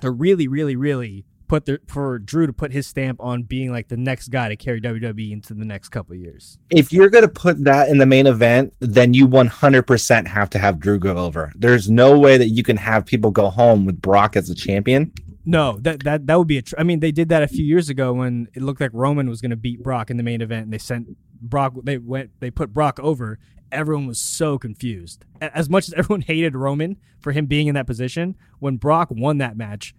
to 0.00 0.12
really, 0.12 0.46
really, 0.46 0.76
really 0.76 1.24
put 1.48 1.66
their 1.66 1.80
for 1.88 2.18
Drew 2.18 2.46
to 2.46 2.52
put 2.52 2.72
his 2.72 2.86
stamp 2.86 3.20
on 3.20 3.42
being 3.42 3.72
like 3.72 3.88
the 3.88 3.96
next 3.96 4.28
guy 4.28 4.48
to 4.48 4.56
carry 4.56 4.80
WWE 4.80 5.32
into 5.32 5.52
the 5.54 5.64
next 5.64 5.88
couple 5.88 6.14
years. 6.14 6.58
if 6.70 6.92
you're 6.92 7.10
going 7.10 7.22
to 7.22 7.28
put 7.28 7.64
that 7.64 7.88
in 7.88 7.98
the 7.98 8.06
main 8.06 8.26
event, 8.26 8.72
then 8.80 9.14
you 9.14 9.26
100% 9.28 10.26
have 10.26 10.50
to 10.50 10.58
have 10.58 10.78
Drew 10.78 10.98
go 10.98 11.16
over. 11.16 11.52
There's 11.56 11.90
no 11.90 12.18
way 12.18 12.38
that 12.38 12.48
you 12.48 12.62
can 12.62 12.76
have 12.76 13.04
people 13.04 13.30
go 13.30 13.50
home 13.50 13.84
with 13.84 14.00
Brock 14.00 14.36
as 14.36 14.48
a 14.48 14.54
champion. 14.54 15.12
No, 15.44 15.78
that 15.82 16.02
that 16.04 16.26
that 16.26 16.38
would 16.38 16.48
be 16.48 16.58
a. 16.58 16.62
Tr- 16.62 16.74
I 16.78 16.82
mean, 16.84 17.00
they 17.00 17.12
did 17.12 17.28
that 17.28 17.42
a 17.42 17.48
few 17.48 17.64
years 17.64 17.88
ago 17.90 18.12
when 18.14 18.48
it 18.54 18.62
looked 18.62 18.80
like 18.80 18.90
Roman 18.94 19.28
was 19.28 19.40
going 19.40 19.50
to 19.50 19.56
beat 19.56 19.82
Brock 19.82 20.10
in 20.10 20.16
the 20.16 20.22
main 20.22 20.40
event, 20.40 20.64
and 20.64 20.72
they 20.72 20.78
sent 20.78 21.16
Brock. 21.40 21.74
They 21.84 21.98
went. 21.98 22.30
They 22.40 22.50
put 22.50 22.72
Brock 22.72 22.98
over. 23.00 23.38
Everyone 23.72 24.06
was 24.06 24.18
so 24.20 24.56
confused. 24.58 25.24
As 25.40 25.68
much 25.68 25.88
as 25.88 25.94
everyone 25.94 26.20
hated 26.26 26.54
Roman 26.54 26.96
for 27.20 27.32
him 27.32 27.46
being 27.46 27.66
in 27.66 27.74
that 27.74 27.86
position, 27.86 28.36
when 28.60 28.76
Brock 28.76 29.08
won 29.10 29.38
that 29.38 29.56
match, 29.56 29.94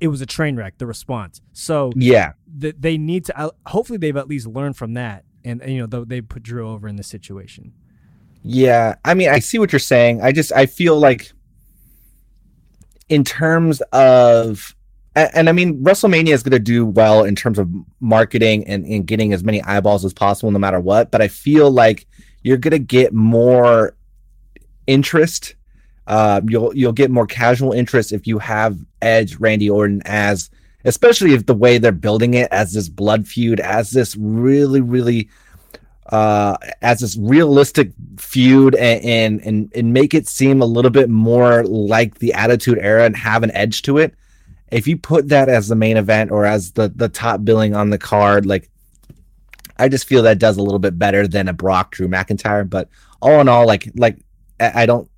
it 0.00 0.08
was 0.08 0.20
a 0.20 0.26
train 0.26 0.56
wreck. 0.56 0.78
The 0.78 0.86
response. 0.86 1.40
So 1.52 1.92
Yeah. 1.96 2.32
th- 2.60 2.76
they 2.78 2.98
need 2.98 3.24
to. 3.26 3.38
uh, 3.38 3.50
Hopefully, 3.66 3.98
they've 3.98 4.16
at 4.16 4.26
least 4.28 4.46
learned 4.48 4.76
from 4.76 4.94
that, 4.94 5.24
and, 5.44 5.62
and, 5.62 5.72
you 5.72 5.78
know 5.80 5.86
th- 5.86 6.08
they 6.08 6.20
put 6.20 6.42
Drew 6.42 6.68
over 6.68 6.88
in 6.88 6.96
this 6.96 7.06
situation. 7.06 7.72
Yeah. 8.42 8.96
I 9.04 9.14
mean, 9.14 9.28
I 9.30 9.38
see 9.38 9.58
what 9.58 9.72
you're 9.72 9.78
saying. 9.78 10.20
I 10.20 10.32
just, 10.32 10.52
I 10.52 10.66
feel 10.66 10.98
like 10.98 11.32
in 13.08 13.24
terms 13.24 13.80
of, 13.92 14.74
and 15.14 15.48
I 15.48 15.52
mean, 15.52 15.82
WrestleMania 15.82 16.32
is 16.32 16.42
going 16.42 16.52
to 16.52 16.58
do 16.58 16.84
well 16.84 17.24
in 17.24 17.34
terms 17.36 17.58
of 17.58 17.70
marketing 18.00 18.66
and, 18.66 18.84
and 18.84 19.06
getting 19.06 19.32
as 19.32 19.44
many 19.44 19.62
eyeballs 19.62 20.04
as 20.04 20.12
possible, 20.12 20.50
no 20.50 20.58
matter 20.58 20.80
what. 20.80 21.10
But 21.10 21.22
I 21.22 21.28
feel 21.28 21.70
like 21.70 22.06
you're 22.42 22.56
going 22.56 22.72
to 22.72 22.78
get 22.78 23.12
more 23.12 23.94
interest. 24.86 25.54
Uh, 26.06 26.40
you'll 26.46 26.74
you'll 26.76 26.92
get 26.92 27.10
more 27.10 27.26
casual 27.26 27.72
interest 27.72 28.12
if 28.12 28.26
you 28.26 28.38
have 28.38 28.76
Edge, 29.00 29.36
Randy 29.36 29.70
Orton 29.70 30.02
as, 30.04 30.50
especially 30.84 31.32
if 31.32 31.46
the 31.46 31.54
way 31.54 31.78
they're 31.78 31.92
building 31.92 32.34
it 32.34 32.48
as 32.50 32.72
this 32.72 32.88
blood 32.88 33.26
feud, 33.26 33.60
as 33.60 33.92
this 33.92 34.16
really 34.16 34.80
really 34.80 35.28
uh 36.10 36.56
as 36.82 37.00
this 37.00 37.16
realistic 37.16 37.90
feud 38.18 38.74
and, 38.74 39.02
and 39.04 39.40
and 39.46 39.72
and 39.74 39.92
make 39.92 40.12
it 40.12 40.28
seem 40.28 40.60
a 40.60 40.66
little 40.66 40.90
bit 40.90 41.08
more 41.08 41.64
like 41.64 42.18
the 42.18 42.32
attitude 42.34 42.78
era 42.78 43.04
and 43.04 43.16
have 43.16 43.42
an 43.42 43.50
edge 43.52 43.80
to 43.82 43.96
it 43.98 44.14
if 44.70 44.86
you 44.86 44.98
put 44.98 45.28
that 45.28 45.48
as 45.48 45.68
the 45.68 45.74
main 45.74 45.96
event 45.96 46.30
or 46.30 46.44
as 46.44 46.72
the 46.72 46.92
the 46.94 47.08
top 47.08 47.42
billing 47.44 47.74
on 47.74 47.88
the 47.88 47.96
card 47.98 48.44
like 48.44 48.68
i 49.78 49.88
just 49.88 50.06
feel 50.06 50.22
that 50.22 50.38
does 50.38 50.58
a 50.58 50.62
little 50.62 50.78
bit 50.78 50.98
better 50.98 51.26
than 51.26 51.48
a 51.48 51.54
brock 51.54 51.92
drew 51.92 52.06
mcintyre 52.06 52.68
but 52.68 52.88
all 53.22 53.40
in 53.40 53.48
all 53.48 53.66
like 53.66 53.90
like 53.96 54.18
i 54.60 54.82
I 54.82 54.86
don't 54.86 55.08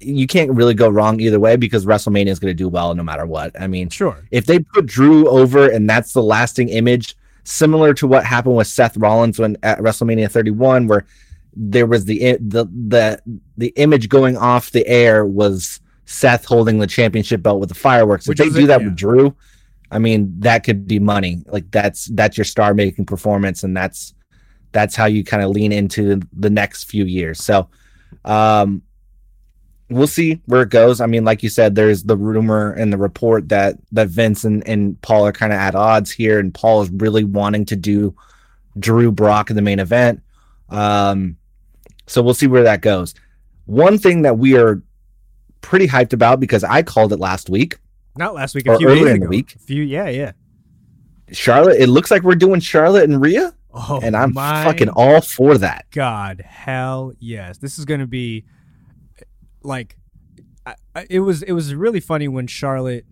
you 0.00 0.26
can't 0.26 0.50
really 0.50 0.74
go 0.74 0.88
wrong 0.88 1.20
either 1.20 1.38
way 1.38 1.56
because 1.56 1.84
wrestlemania 1.86 2.28
is 2.28 2.38
going 2.38 2.50
to 2.50 2.54
do 2.54 2.68
well 2.68 2.94
no 2.94 3.02
matter 3.02 3.26
what 3.26 3.52
i 3.60 3.66
mean 3.66 3.88
Sure. 3.90 4.16
if 4.30 4.46
they 4.46 4.58
put 4.60 4.86
Drew 4.86 5.28
over 5.28 5.68
and 5.68 5.88
that's 5.88 6.12
the 6.12 6.22
lasting 6.22 6.70
image, 6.70 7.16
similar 7.44 7.94
to 7.94 8.06
what 8.06 8.24
happened 8.24 8.56
with 8.56 8.66
Seth 8.66 8.96
Rollins 8.96 9.38
when 9.38 9.56
at 9.62 9.78
WrestleMania 9.78 10.30
31, 10.30 10.86
where 10.86 11.06
there 11.54 11.86
was 11.86 12.04
the 12.04 12.36
the 12.40 12.64
the 12.64 13.20
the 13.56 13.68
image 13.76 14.08
going 14.08 14.36
off 14.36 14.70
the 14.70 14.86
air 14.86 15.26
was 15.26 15.80
Seth 16.06 16.44
holding 16.44 16.78
the 16.78 16.86
championship 16.86 17.42
belt 17.42 17.60
with 17.60 17.68
the 17.68 17.74
fireworks. 17.74 18.26
Which 18.26 18.40
if 18.40 18.52
they 18.52 18.60
do 18.60 18.64
it, 18.64 18.68
that 18.68 18.80
yeah. 18.80 18.86
with 18.86 18.96
Drew, 18.96 19.36
I 19.90 19.98
mean 19.98 20.34
that 20.40 20.64
could 20.64 20.86
be 20.86 20.98
money. 20.98 21.42
Like 21.46 21.70
that's 21.70 22.06
that's 22.06 22.36
your 22.36 22.44
star 22.44 22.74
making 22.74 23.06
performance, 23.06 23.64
and 23.64 23.76
that's 23.76 24.14
that's 24.72 24.96
how 24.96 25.06
you 25.06 25.24
kind 25.24 25.42
of 25.42 25.50
lean 25.50 25.72
into 25.72 26.20
the 26.32 26.50
next 26.50 26.84
few 26.84 27.04
years. 27.04 27.42
So, 27.42 27.68
um, 28.24 28.82
we'll 29.92 30.06
see 30.06 30.40
where 30.46 30.62
it 30.62 30.70
goes. 30.70 31.00
I 31.00 31.06
mean, 31.06 31.24
like 31.24 31.42
you 31.42 31.48
said, 31.48 31.74
there's 31.74 32.02
the 32.04 32.16
rumor 32.16 32.72
and 32.72 32.92
the 32.92 32.96
report 32.98 33.48
that 33.50 33.76
that 33.92 34.08
Vince 34.08 34.44
and, 34.44 34.66
and 34.66 35.00
Paul 35.02 35.26
are 35.26 35.32
kind 35.32 35.52
of 35.52 35.58
at 35.58 35.74
odds 35.74 36.10
here, 36.10 36.38
and 36.38 36.52
Paul 36.52 36.82
is 36.82 36.90
really 36.90 37.24
wanting 37.24 37.64
to 37.66 37.76
do 37.76 38.14
Drew 38.78 39.12
Brock 39.12 39.50
in 39.50 39.56
the 39.56 39.62
main 39.62 39.78
event. 39.78 40.22
Um, 40.68 41.36
so 42.06 42.22
we'll 42.22 42.34
see 42.34 42.46
where 42.46 42.62
that 42.64 42.80
goes. 42.80 43.14
One 43.66 43.98
thing 43.98 44.22
that 44.22 44.38
we 44.38 44.56
are 44.56 44.82
pretty 45.60 45.86
hyped 45.86 46.12
about 46.12 46.40
because 46.40 46.64
I 46.64 46.82
called 46.82 47.12
it 47.12 47.20
last 47.20 47.48
week. 47.48 47.78
Not 48.16 48.34
last 48.34 48.54
week. 48.54 48.66
A 48.66 48.76
few 48.76 48.88
earlier 48.88 49.08
in 49.08 49.20
the 49.20 49.26
ago. 49.26 49.28
week. 49.28 49.54
A 49.54 49.58
few. 49.58 49.82
Yeah. 49.82 50.08
Yeah. 50.08 50.32
Charlotte, 51.30 51.80
it 51.80 51.88
looks 51.88 52.10
like 52.10 52.22
we're 52.22 52.34
doing 52.34 52.60
Charlotte 52.60 53.04
and 53.04 53.20
Rhea, 53.20 53.54
Oh, 53.72 54.00
and 54.02 54.14
I'm 54.14 54.34
fucking 54.34 54.90
all 54.90 55.22
for 55.22 55.56
that. 55.58 55.86
God, 55.92 56.42
hell 56.46 57.14
yes. 57.18 57.56
This 57.56 57.78
is 57.78 57.86
going 57.86 58.00
to 58.00 58.06
be 58.06 58.44
like 59.64 59.96
I, 60.66 60.74
it 61.10 61.20
was 61.20 61.42
it 61.42 61.52
was 61.52 61.74
really 61.74 62.00
funny 62.00 62.28
when 62.28 62.46
Charlotte 62.46 63.04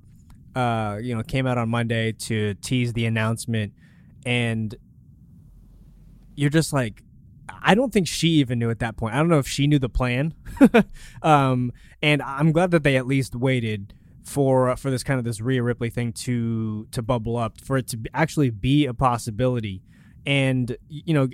uh 0.55 0.99
you 1.01 1.15
know 1.15 1.23
came 1.23 1.47
out 1.47 1.59
on 1.59 1.69
Monday 1.69 2.13
to 2.13 2.55
tease 2.55 2.93
the 2.93 3.07
announcement 3.07 3.73
and 4.25 4.75
you're 6.35 6.51
just 6.51 6.73
like 6.73 7.03
I 7.63 7.75
don't 7.75 7.93
think 7.93 8.07
she 8.07 8.29
even 8.29 8.61
knew 8.61 8.71
at 8.71 8.79
that 8.79 8.97
point. 8.97 9.15
I 9.15 9.19
don't 9.19 9.29
know 9.29 9.39
if 9.39 9.49
she 9.49 9.67
knew 9.67 9.79
the 9.79 9.89
plan. 9.89 10.35
um 11.23 11.73
and 12.03 12.23
I'm 12.23 12.53
glad 12.53 12.71
that 12.71 12.83
they 12.83 12.97
at 12.97 13.07
least 13.07 13.35
waited 13.35 13.95
for 14.25 14.77
for 14.77 14.91
this 14.91 15.03
kind 15.03 15.19
of 15.19 15.25
this 15.25 15.41
Rhea 15.41 15.63
Ripley 15.63 15.91
thing 15.91 16.13
to 16.13 16.87
to 16.93 17.03
bubble 17.03 17.37
up 17.37 17.61
for 17.61 17.77
it 17.77 17.89
to 17.89 17.99
actually 18.15 18.51
be 18.51 18.87
a 18.87 18.95
possibility 18.95 19.83
and 20.27 20.77
you 20.89 21.15
know 21.15 21.29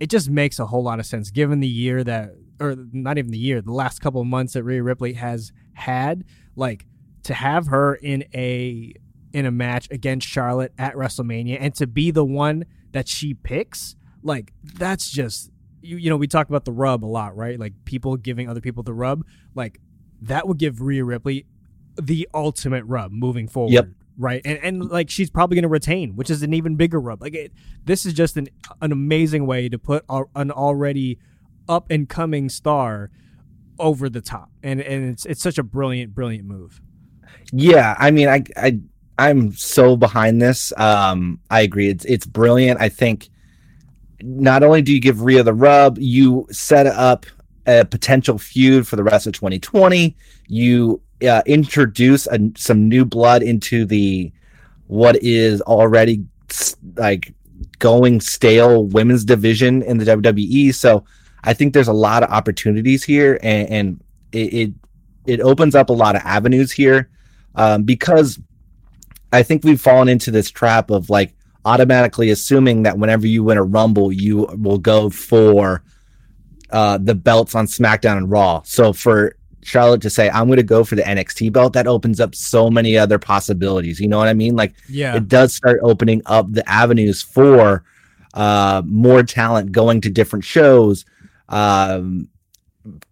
it, 0.00 0.08
just 0.08 0.30
makes 0.30 0.58
a 0.58 0.66
whole 0.66 0.82
lot 0.82 0.98
of 0.98 1.06
sense 1.06 1.30
given 1.30 1.60
the 1.60 1.68
year 1.68 2.02
that 2.02 2.30
or 2.60 2.74
not 2.92 3.18
even 3.18 3.30
the 3.30 3.38
year 3.38 3.60
the 3.60 3.72
last 3.72 4.00
couple 4.00 4.20
of 4.20 4.26
months 4.26 4.54
that 4.54 4.62
Rhea 4.62 4.82
Ripley 4.82 5.14
has 5.14 5.52
had 5.74 6.24
like 6.56 6.86
to 7.24 7.34
have 7.34 7.66
her 7.66 7.94
in 7.94 8.24
a 8.34 8.94
in 9.32 9.46
a 9.46 9.50
match 9.50 9.88
against 9.90 10.28
Charlotte 10.28 10.72
at 10.78 10.94
WrestleMania 10.94 11.58
and 11.60 11.74
to 11.74 11.86
be 11.86 12.10
the 12.10 12.24
one 12.24 12.64
that 12.92 13.08
she 13.08 13.34
picks 13.34 13.96
like 14.22 14.52
that's 14.62 15.10
just 15.10 15.50
you, 15.82 15.96
you 15.96 16.08
know 16.08 16.16
we 16.16 16.26
talk 16.26 16.48
about 16.48 16.64
the 16.64 16.72
rub 16.72 17.04
a 17.04 17.06
lot 17.06 17.36
right 17.36 17.58
like 17.58 17.72
people 17.84 18.16
giving 18.16 18.48
other 18.48 18.60
people 18.60 18.82
the 18.82 18.94
rub 18.94 19.24
like 19.54 19.80
that 20.22 20.48
would 20.48 20.58
give 20.58 20.80
Rhea 20.80 21.04
Ripley 21.04 21.46
the 22.00 22.28
ultimate 22.32 22.84
rub 22.84 23.12
moving 23.12 23.48
forward 23.48 23.72
Yep. 23.72 23.88
Right 24.18 24.42
and 24.44 24.58
and 24.62 24.90
like 24.90 25.10
she's 25.10 25.30
probably 25.30 25.56
going 25.56 25.62
to 25.62 25.68
retain 25.68 26.14
which 26.16 26.30
is 26.30 26.42
an 26.42 26.54
even 26.54 26.76
bigger 26.76 27.00
rub 27.00 27.20
like 27.20 27.34
it, 27.34 27.52
this 27.84 28.06
is 28.06 28.12
just 28.12 28.36
an 28.36 28.48
an 28.80 28.92
amazing 28.92 29.46
way 29.46 29.68
to 29.68 29.78
put 29.78 30.04
a, 30.08 30.22
an 30.36 30.50
already 30.50 31.18
up 31.68 31.90
and 31.90 32.08
coming 32.08 32.48
star 32.48 33.10
over 33.78 34.08
the 34.08 34.20
top 34.20 34.50
and 34.62 34.80
and 34.80 35.10
it's 35.10 35.26
it's 35.26 35.42
such 35.42 35.58
a 35.58 35.62
brilliant 35.62 36.14
brilliant 36.14 36.44
move 36.44 36.80
Yeah, 37.52 37.94
I 37.98 38.10
mean, 38.10 38.28
I, 38.28 38.44
I, 38.56 38.80
I'm 39.18 39.52
so 39.52 39.96
behind 39.96 40.42
this. 40.42 40.72
Um, 40.76 41.40
I 41.50 41.60
agree. 41.62 41.88
It's 41.88 42.04
it's 42.04 42.26
brilliant. 42.26 42.80
I 42.80 42.88
think 42.88 43.28
not 44.22 44.62
only 44.62 44.82
do 44.82 44.92
you 44.92 45.00
give 45.00 45.22
Rhea 45.22 45.42
the 45.42 45.54
rub, 45.54 45.98
you 45.98 46.46
set 46.50 46.86
up 46.86 47.26
a 47.66 47.84
potential 47.84 48.38
feud 48.38 48.86
for 48.86 48.96
the 48.96 49.04
rest 49.04 49.26
of 49.26 49.34
2020. 49.34 50.16
You 50.48 51.00
uh, 51.26 51.42
introduce 51.46 52.26
a, 52.26 52.38
some 52.56 52.88
new 52.88 53.04
blood 53.04 53.42
into 53.42 53.84
the 53.84 54.32
what 54.86 55.16
is 55.22 55.60
already 55.62 56.24
like 56.96 57.34
going 57.78 58.20
stale 58.20 58.84
women's 58.84 59.24
division 59.24 59.82
in 59.82 59.98
the 59.98 60.04
WWE. 60.04 60.74
So 60.74 61.04
I 61.42 61.54
think 61.54 61.74
there's 61.74 61.88
a 61.88 61.92
lot 61.92 62.22
of 62.22 62.30
opportunities 62.30 63.04
here, 63.04 63.38
and, 63.42 63.70
and 63.70 64.04
it, 64.32 64.54
it, 64.54 64.72
it 65.26 65.40
opens 65.40 65.74
up 65.74 65.90
a 65.90 65.92
lot 65.92 66.16
of 66.16 66.22
avenues 66.24 66.72
here 66.72 67.10
um, 67.54 67.84
because 67.84 68.38
I 69.32 69.42
think 69.42 69.64
we've 69.64 69.80
fallen 69.80 70.08
into 70.08 70.30
this 70.30 70.50
trap 70.50 70.90
of 70.90 71.10
like 71.10 71.34
automatically 71.64 72.30
assuming 72.30 72.82
that 72.82 72.98
whenever 72.98 73.26
you 73.26 73.42
win 73.42 73.58
a 73.58 73.62
Rumble, 73.62 74.12
you 74.12 74.46
will 74.58 74.78
go 74.78 75.10
for 75.10 75.82
uh, 76.70 76.98
the 76.98 77.14
belts 77.14 77.54
on 77.54 77.66
SmackDown 77.66 78.18
and 78.18 78.30
Raw. 78.30 78.62
So 78.64 78.92
for 78.92 79.36
Charlotte 79.66 80.02
to 80.02 80.10
say, 80.10 80.30
I'm 80.30 80.46
going 80.46 80.56
to 80.58 80.62
go 80.62 80.84
for 80.84 80.94
the 80.96 81.02
NXT 81.02 81.52
belt, 81.52 81.72
that 81.72 81.86
opens 81.86 82.20
up 82.20 82.34
so 82.34 82.70
many 82.70 82.96
other 82.98 83.18
possibilities. 83.18 84.00
You 84.00 84.08
know 84.08 84.18
what 84.18 84.28
I 84.28 84.34
mean? 84.34 84.56
Like, 84.56 84.74
Yeah. 84.88 85.16
it 85.16 85.28
does 85.28 85.54
start 85.54 85.80
opening 85.82 86.22
up 86.26 86.50
the 86.52 86.68
avenues 86.68 87.22
for 87.22 87.84
uh, 88.34 88.82
more 88.84 89.22
talent 89.22 89.72
going 89.72 90.00
to 90.02 90.10
different 90.10 90.44
shows, 90.44 91.04
um, 91.48 92.28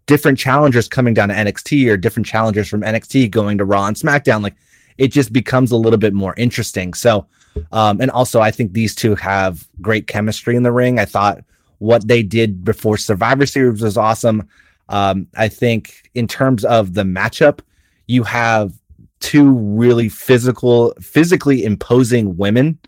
different 0.06 0.38
challengers 0.38 0.88
coming 0.88 1.14
down 1.14 1.28
to 1.28 1.34
NXT 1.34 1.88
or 1.90 1.96
different 1.96 2.26
challengers 2.26 2.68
from 2.68 2.82
NXT 2.82 3.30
going 3.30 3.58
to 3.58 3.64
Raw 3.64 3.86
and 3.86 3.96
SmackDown. 3.96 4.42
Like, 4.42 4.56
it 4.98 5.08
just 5.08 5.32
becomes 5.32 5.70
a 5.70 5.76
little 5.76 5.98
bit 5.98 6.12
more 6.12 6.34
interesting. 6.36 6.92
So, 6.94 7.26
um, 7.70 8.00
and 8.00 8.10
also, 8.10 8.40
I 8.40 8.50
think 8.50 8.72
these 8.72 8.94
two 8.94 9.14
have 9.14 9.66
great 9.80 10.06
chemistry 10.06 10.56
in 10.56 10.62
the 10.62 10.72
ring. 10.72 10.98
I 10.98 11.04
thought 11.04 11.44
what 11.78 12.06
they 12.06 12.22
did 12.22 12.64
before 12.64 12.96
Survivor 12.96 13.46
Series 13.46 13.82
was 13.82 13.96
awesome. 13.96 14.48
Um, 14.92 15.26
I 15.36 15.48
think 15.48 16.10
in 16.14 16.28
terms 16.28 16.64
of 16.64 16.94
the 16.94 17.02
matchup, 17.02 17.60
you 18.06 18.22
have 18.22 18.72
two 19.20 19.50
really 19.50 20.08
physical, 20.08 20.94
physically 21.00 21.64
imposing 21.64 22.36
women 22.36 22.78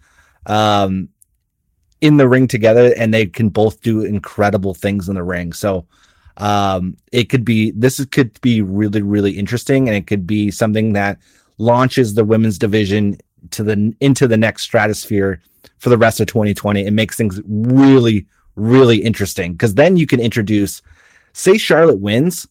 um, 0.46 1.08
in 2.00 2.18
the 2.18 2.28
ring 2.28 2.46
together, 2.46 2.94
and 2.96 3.12
they 3.12 3.26
can 3.26 3.48
both 3.48 3.80
do 3.80 4.02
incredible 4.02 4.74
things 4.74 5.08
in 5.08 5.14
the 5.14 5.22
ring. 5.22 5.52
So 5.52 5.86
um, 6.36 6.96
it 7.12 7.24
could 7.24 7.44
be 7.44 7.70
this 7.72 8.04
could 8.06 8.38
be 8.40 8.60
really, 8.60 9.02
really 9.02 9.32
interesting, 9.32 9.88
and 9.88 9.96
it 9.96 10.06
could 10.06 10.26
be 10.26 10.50
something 10.50 10.92
that 10.92 11.18
launches 11.58 12.14
the 12.14 12.24
women's 12.24 12.58
division 12.58 13.16
to 13.50 13.62
the 13.62 13.94
into 14.00 14.26
the 14.26 14.36
next 14.36 14.62
stratosphere 14.62 15.40
for 15.78 15.88
the 15.88 15.98
rest 15.98 16.20
of 16.20 16.26
2020. 16.26 16.84
It 16.84 16.92
makes 16.92 17.16
things 17.16 17.40
really, 17.46 18.26
really 18.56 18.98
interesting 18.98 19.52
because 19.52 19.74
then 19.74 19.96
you 19.96 20.06
can 20.06 20.20
introduce, 20.20 20.82
say, 21.34 21.58
Charlotte 21.58 22.00
wins. 22.00 22.48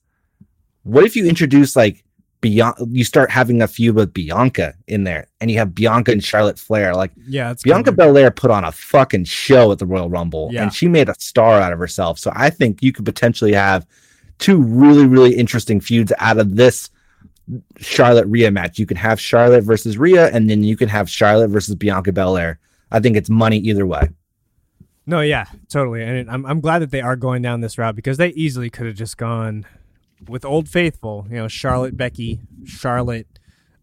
What 0.84 1.04
if 1.06 1.16
you 1.16 1.26
introduce 1.28 1.76
like 1.76 2.04
Bianca? 2.42 2.86
You 2.90 3.04
start 3.04 3.32
having 3.32 3.62
a 3.62 3.68
feud 3.68 3.96
with 3.96 4.14
Bianca 4.14 4.74
in 4.88 5.04
there, 5.06 5.28
and 5.42 5.50
you 5.50 5.58
have 5.58 5.74
Bianca 5.74 6.12
and 6.12 6.24
Charlotte 6.24 6.60
Flair. 6.60 6.94
Like 6.94 7.12
Yeah, 7.28 7.52
it's 7.52 7.64
Bianca 7.64 7.92
Belair 7.94 8.30
put 8.32 8.52
on 8.52 8.64
a 8.66 8.72
fucking 8.72 9.24
show 9.24 9.72
at 9.72 9.80
the 9.80 9.86
Royal 9.86 10.10
Rumble, 10.10 10.50
Yeah. 10.52 10.64
and 10.64 10.74
she 10.74 10.88
made 10.88 11.10
a 11.10 11.16
star 11.18 11.60
out 11.62 11.74
of 11.74 11.80
herself. 11.80 12.20
So 12.20 12.32
I 12.36 12.50
think 12.50 12.84
you 12.84 12.92
could 12.92 13.06
potentially 13.06 13.54
have 13.54 13.88
two 14.40 14.62
really, 14.62 15.08
really 15.08 15.36
interesting 15.36 15.80
feuds 15.80 16.12
out 16.20 16.38
of 16.38 16.56
this 16.58 16.90
Charlotte 17.78 18.26
Rhea 18.28 18.52
match. 18.52 18.78
You 18.80 18.86
can 18.86 18.98
have 18.98 19.20
Charlotte 19.20 19.64
versus 19.64 19.98
Rhea, 19.98 20.28
and 20.34 20.50
then 20.50 20.64
you 20.64 20.76
can 20.78 20.90
have 20.90 21.10
Charlotte 21.10 21.50
versus 21.50 21.76
Bianca 21.76 22.12
Belair. 22.12 22.60
I 22.92 23.00
think 23.00 23.16
it's 23.18 23.30
money 23.30 23.58
either 23.60 23.86
way. 23.86 24.10
No, 25.06 25.22
yeah, 25.22 25.46
totally. 25.70 26.04
And 26.04 26.30
I'm 26.30 26.46
I'm 26.46 26.62
glad 26.62 26.80
that 26.80 26.92
they 26.92 27.02
are 27.02 27.16
going 27.16 27.42
down 27.42 27.62
this 27.62 27.78
route 27.78 27.96
because 27.96 28.18
they 28.18 28.30
easily 28.30 28.70
could 28.70 28.86
have 28.86 28.96
just 28.96 29.18
gone 29.18 29.66
with 30.28 30.46
Old 30.46 30.70
Faithful, 30.70 31.28
you 31.30 31.36
know, 31.36 31.48
Charlotte, 31.48 31.98
Becky, 31.98 32.40
Charlotte, 32.66 33.28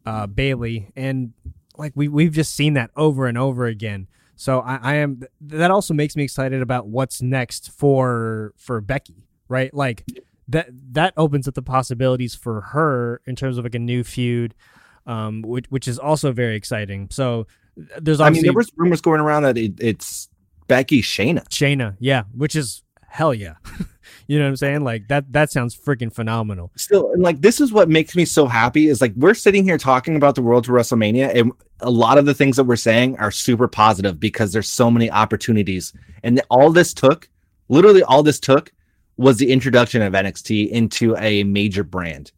uh, 0.07 0.27
Bayley, 0.27 0.91
and 0.97 1.33
like 1.77 1.93
we 1.95 2.09
we've 2.09 2.33
just 2.33 2.55
seen 2.55 2.75
that 2.75 2.91
over 2.97 3.27
and 3.27 3.37
over 3.37 3.67
again. 3.67 4.07
So 4.37 4.61
I, 4.61 4.77
I 4.77 4.95
am 4.97 5.23
that 5.43 5.71
also 5.71 5.93
makes 5.93 6.17
me 6.17 6.25
excited 6.25 6.63
about 6.63 6.87
what's 6.87 7.21
next 7.21 7.71
for 7.71 8.55
for 8.57 8.81
Becky, 8.81 9.27
right? 9.49 9.73
Like 9.75 10.07
that 10.49 10.71
that 10.93 11.13
opens 11.19 11.47
up 11.47 11.53
the 11.53 11.63
possibilities 11.63 12.35
for 12.35 12.63
her 12.63 13.21
in 13.27 13.37
terms 13.37 13.59
of 13.59 13.65
like 13.65 13.75
a 13.75 13.79
new 13.79 14.03
feud, 14.03 14.55
um, 15.07 15.43
which 15.43 15.67
which 15.69 15.87
is 15.87 15.99
also 15.99 16.33
very 16.33 16.57
exciting. 16.57 17.09
So 17.11 17.47
there's 17.77 18.21
I 18.21 18.31
mean, 18.31 18.43
there 18.43 18.55
was 18.55 18.73
rumors 18.77 19.03
going 19.03 19.21
around 19.21 19.43
that 19.43 19.59
it, 19.59 19.75
it's 19.79 20.30
Becky 20.71 21.03
Shayna. 21.03 21.43
Shayna, 21.49 21.97
yeah, 21.99 22.23
which 22.33 22.55
is 22.55 22.85
hell 23.09 23.35
yeah. 23.35 23.55
you 24.29 24.39
know 24.39 24.45
what 24.45 24.51
I'm 24.51 24.57
saying? 24.57 24.85
Like 24.85 25.09
that 25.09 25.33
that 25.33 25.51
sounds 25.51 25.77
freaking 25.77 26.15
phenomenal. 26.15 26.71
Still, 26.77 27.11
and 27.13 27.25
like 27.25 27.41
this 27.41 27.61
is 27.61 27.73
what 27.73 27.89
makes 27.89 28.15
me 28.15 28.25
so 28.25 28.47
happy 28.47 28.87
is 28.87 29.01
like 29.01 29.13
we're 29.17 29.35
sitting 29.35 29.65
here 29.65 29.79
talking 29.79 30.15
about 30.15 30.37
the 30.37 30.43
world 30.43 30.63
to 30.67 30.71
WrestleMania, 30.71 31.35
and 31.35 31.51
a 31.81 31.91
lot 31.91 32.19
of 32.19 32.25
the 32.25 32.35
things 32.35 32.57
that 32.57 32.65
we're 32.65 32.77
saying 32.77 33.19
are 33.19 33.33
super 33.33 33.67
positive 33.67 34.21
because 34.21 34.53
there's 34.53 34.69
so 34.69 34.93
many 34.93 35.11
opportunities, 35.11 35.93
and 36.23 36.41
all 36.51 36.71
this 36.71 36.95
took, 36.95 37.29
literally 37.69 38.05
all 38.05 38.23
this 38.23 38.39
took, 38.39 38.71
was 39.17 39.39
the 39.39 39.51
introduction 39.51 40.03
of 40.03 40.13
NXT 40.13 40.71
into 40.71 41.17
a 41.17 41.43
major 41.43 41.83
brand. 41.83 42.31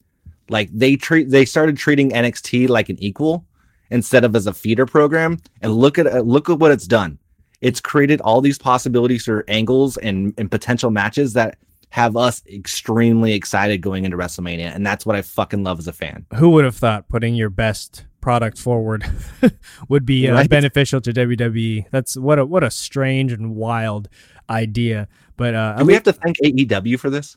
Like 0.49 0.71
they 0.73 0.97
treat, 0.97 1.29
they 1.29 1.45
started 1.45 1.77
treating 1.77 2.13
NXT 2.13 2.71
like 2.71 2.89
an 2.89 2.97
equal 2.99 3.45
instead 3.91 4.25
of 4.25 4.35
as 4.35 4.47
a 4.47 4.55
feeder 4.55 4.87
program, 4.87 5.39
and 5.61 5.75
look 5.75 5.99
at 5.99 6.27
look 6.27 6.49
at 6.49 6.59
what 6.59 6.71
it's 6.73 6.87
done. 6.87 7.19
It's 7.63 7.81
created 7.81 8.21
all 8.21 8.41
these 8.43 8.59
possibilities 8.59 9.25
for 9.25 9.45
angles 9.49 9.97
and, 9.97 10.35
and 10.37 10.51
potential 10.51 10.91
matches 10.91 11.33
that 11.33 11.57
have 11.89 12.17
us 12.17 12.43
extremely 12.47 13.33
excited 13.35 13.81
going 13.83 14.05
into 14.05 14.17
WrestleMania, 14.17 14.75
and 14.75 14.85
that's 14.87 15.05
what 15.07 15.15
I 15.17 15.23
fucking 15.23 15.63
love 15.63 15.79
as 15.79 15.87
a 15.87 15.93
fan. 15.93 16.27
Who 16.37 16.51
would 16.51 16.65
have 16.65 16.77
thought 16.77 17.09
putting 17.09 17.35
your 17.35 17.51
best 17.51 18.05
product 18.21 18.57
forward 18.59 19.05
would 19.89 20.05
be 20.07 20.29
uh, 20.29 20.35
Right. 20.35 20.49
beneficial 20.51 21.01
to 21.03 21.13
WWE? 21.13 21.87
That's 21.91 22.17
what 22.17 22.39
a 22.39 22.47
what 22.47 22.63
a 22.65 22.71
strange 22.71 23.33
and 23.33 23.55
wild 23.57 24.09
idea. 24.51 25.07
But 25.37 25.55
uh, 25.55 25.77
Do 25.79 25.85
we 25.85 25.95
have 25.95 26.03
to 26.05 26.13
thank 26.13 26.37
AEW 26.39 26.99
for 26.99 27.11
this? 27.11 27.37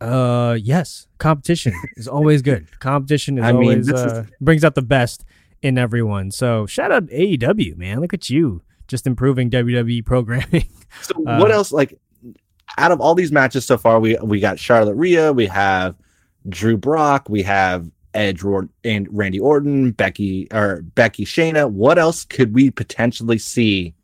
Uh, 0.00 0.58
yes. 0.60 1.06
Competition 1.18 1.72
is 1.96 2.08
always 2.08 2.42
good. 2.42 2.66
Competition 2.80 3.38
is 3.38 3.44
I 3.44 3.52
mean, 3.52 3.62
always 3.62 3.86
this 3.86 4.00
is- 4.00 4.12
uh, 4.12 4.26
brings 4.40 4.64
out 4.64 4.74
the 4.74 4.82
best 4.82 5.24
in 5.62 5.78
everyone. 5.78 6.30
So 6.32 6.66
shout 6.66 6.90
out 6.90 7.06
AEW, 7.06 7.76
man. 7.76 8.00
Look 8.00 8.12
at 8.12 8.28
you, 8.28 8.62
just 8.88 9.06
improving 9.06 9.50
WWE 9.50 10.04
programming. 10.04 10.68
So 11.00 11.14
Uh, 11.26 11.38
what 11.38 11.50
else? 11.50 11.72
Like 11.72 11.98
out 12.76 12.92
of 12.92 13.00
all 13.00 13.14
these 13.14 13.32
matches 13.32 13.64
so 13.64 13.78
far, 13.78 13.98
we 13.98 14.14
we 14.22 14.40
got 14.40 14.58
Charlotte 14.58 14.94
Rhea, 14.94 15.32
we 15.32 15.46
have 15.46 15.96
Drew 16.50 16.76
Brock, 16.76 17.30
we 17.30 17.42
have 17.44 17.90
Edge 18.14 18.42
and 18.84 19.08
Randy 19.10 19.40
Orton, 19.40 19.92
Becky 19.92 20.48
or 20.52 20.82
Becky 20.82 21.24
Shayna. 21.24 21.70
What 21.70 21.98
else 21.98 22.24
could 22.26 22.54
we 22.54 22.70
potentially 22.70 23.38
see? 23.38 23.94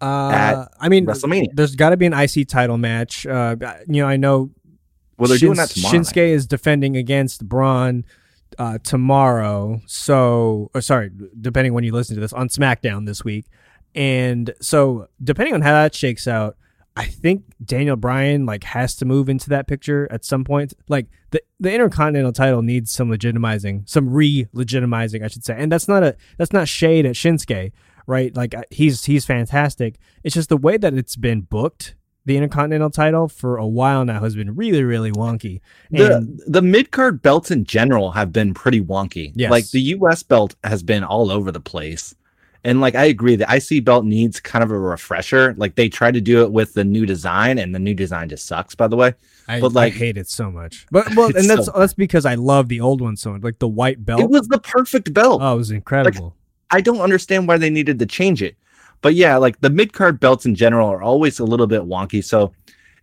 Uh, 0.00 0.66
I 0.80 0.88
mean, 0.88 1.06
WrestleMania. 1.06 1.48
there's 1.54 1.74
got 1.74 1.90
to 1.90 1.96
be 1.96 2.06
an 2.06 2.14
IC 2.14 2.48
title 2.48 2.78
match. 2.78 3.26
Uh, 3.26 3.56
you 3.86 4.02
know, 4.02 4.08
I 4.08 4.16
know. 4.16 4.50
Well, 5.18 5.28
they're 5.28 5.38
doing 5.38 5.56
that 5.56 5.70
tomorrow. 5.70 5.96
night. 5.96 6.06
Shinsuke 6.06 6.28
is 6.28 6.46
defending 6.46 6.96
against 6.96 7.48
Braun 7.48 8.04
uh, 8.58 8.78
tomorrow. 8.84 9.80
So, 9.86 10.70
or 10.74 10.80
sorry, 10.80 11.10
depending 11.40 11.74
when 11.74 11.82
you 11.84 11.92
listen 11.92 12.14
to 12.14 12.20
this 12.20 12.32
on 12.32 12.48
SmackDown 12.48 13.06
this 13.06 13.24
week, 13.24 13.46
and 13.94 14.54
so 14.60 15.08
depending 15.22 15.54
on 15.54 15.62
how 15.62 15.72
that 15.72 15.94
shakes 15.94 16.26
out, 16.26 16.56
I 16.98 17.04
think 17.04 17.44
Daniel 17.64 17.94
Bryan 17.94 18.44
like 18.44 18.64
has 18.64 18.96
to 18.96 19.04
move 19.04 19.28
into 19.28 19.48
that 19.50 19.68
picture 19.68 20.08
at 20.10 20.24
some 20.24 20.42
point. 20.42 20.74
Like 20.88 21.06
the 21.30 21.40
the 21.60 21.72
Intercontinental 21.72 22.32
title 22.32 22.60
needs 22.60 22.90
some 22.90 23.08
legitimizing, 23.08 23.88
some 23.88 24.10
re-legitimizing, 24.10 25.24
I 25.24 25.28
should 25.28 25.44
say. 25.44 25.54
And 25.56 25.70
that's 25.70 25.86
not 25.86 26.02
a 26.02 26.16
that's 26.38 26.52
not 26.52 26.66
shade 26.66 27.06
at 27.06 27.14
Shinsuke, 27.14 27.70
right? 28.08 28.34
Like 28.34 28.56
he's 28.70 29.04
he's 29.04 29.24
fantastic. 29.24 29.94
It's 30.24 30.34
just 30.34 30.48
the 30.48 30.56
way 30.56 30.76
that 30.76 30.94
it's 30.94 31.14
been 31.14 31.42
booked. 31.42 31.94
The 32.24 32.36
Intercontinental 32.36 32.90
title 32.90 33.28
for 33.28 33.56
a 33.58 33.66
while 33.66 34.04
now 34.04 34.20
has 34.20 34.34
been 34.34 34.56
really 34.56 34.82
really 34.82 35.12
wonky. 35.12 35.60
And 35.92 36.38
the 36.38 36.44
the 36.48 36.62
mid 36.62 36.90
card 36.90 37.22
belts 37.22 37.52
in 37.52 37.62
general 37.62 38.10
have 38.10 38.32
been 38.32 38.54
pretty 38.54 38.80
wonky. 38.80 39.30
Yes. 39.36 39.52
Like 39.52 39.70
the 39.70 39.80
US 39.80 40.24
belt 40.24 40.56
has 40.64 40.82
been 40.82 41.04
all 41.04 41.30
over 41.30 41.52
the 41.52 41.60
place. 41.60 42.16
And 42.64 42.80
like 42.80 42.94
I 42.94 43.04
agree, 43.04 43.36
the 43.36 43.46
IC 43.48 43.84
belt 43.84 44.04
needs 44.04 44.40
kind 44.40 44.62
of 44.64 44.70
a 44.70 44.78
refresher. 44.78 45.54
Like 45.56 45.76
they 45.76 45.88
tried 45.88 46.14
to 46.14 46.20
do 46.20 46.42
it 46.42 46.50
with 46.52 46.74
the 46.74 46.84
new 46.84 47.06
design, 47.06 47.58
and 47.58 47.74
the 47.74 47.78
new 47.78 47.94
design 47.94 48.28
just 48.28 48.46
sucks, 48.46 48.74
by 48.74 48.88
the 48.88 48.96
way. 48.96 49.14
I, 49.46 49.60
but, 49.60 49.72
like- 49.72 49.94
I 49.94 49.96
hate 49.96 50.16
it 50.16 50.28
so 50.28 50.50
much. 50.50 50.86
But 50.90 51.14
well, 51.14 51.34
and 51.34 51.48
that's 51.48 51.66
so 51.66 51.72
that's 51.76 51.94
because 51.94 52.26
I 52.26 52.34
love 52.34 52.68
the 52.68 52.80
old 52.80 53.00
one 53.00 53.16
so 53.16 53.32
much, 53.32 53.42
like 53.42 53.58
the 53.58 53.68
white 53.68 54.04
belt. 54.04 54.20
It 54.20 54.30
was 54.30 54.48
the 54.48 54.58
perfect 54.58 55.12
belt. 55.14 55.40
oh, 55.42 55.54
it 55.54 55.58
was 55.58 55.70
incredible. 55.70 56.34
I 56.70 56.80
don't 56.80 57.00
understand 57.00 57.48
why 57.48 57.56
they 57.56 57.70
needed 57.70 57.98
to 58.00 58.06
change 58.06 58.42
it. 58.42 58.56
But 59.00 59.14
yeah, 59.14 59.36
like 59.36 59.60
the 59.60 59.70
mid 59.70 59.92
card 59.92 60.20
belts 60.20 60.44
in 60.44 60.54
general 60.54 60.88
are 60.88 61.02
always 61.02 61.38
a 61.38 61.44
little 61.44 61.66
bit 61.66 61.82
wonky. 61.82 62.22
So 62.22 62.52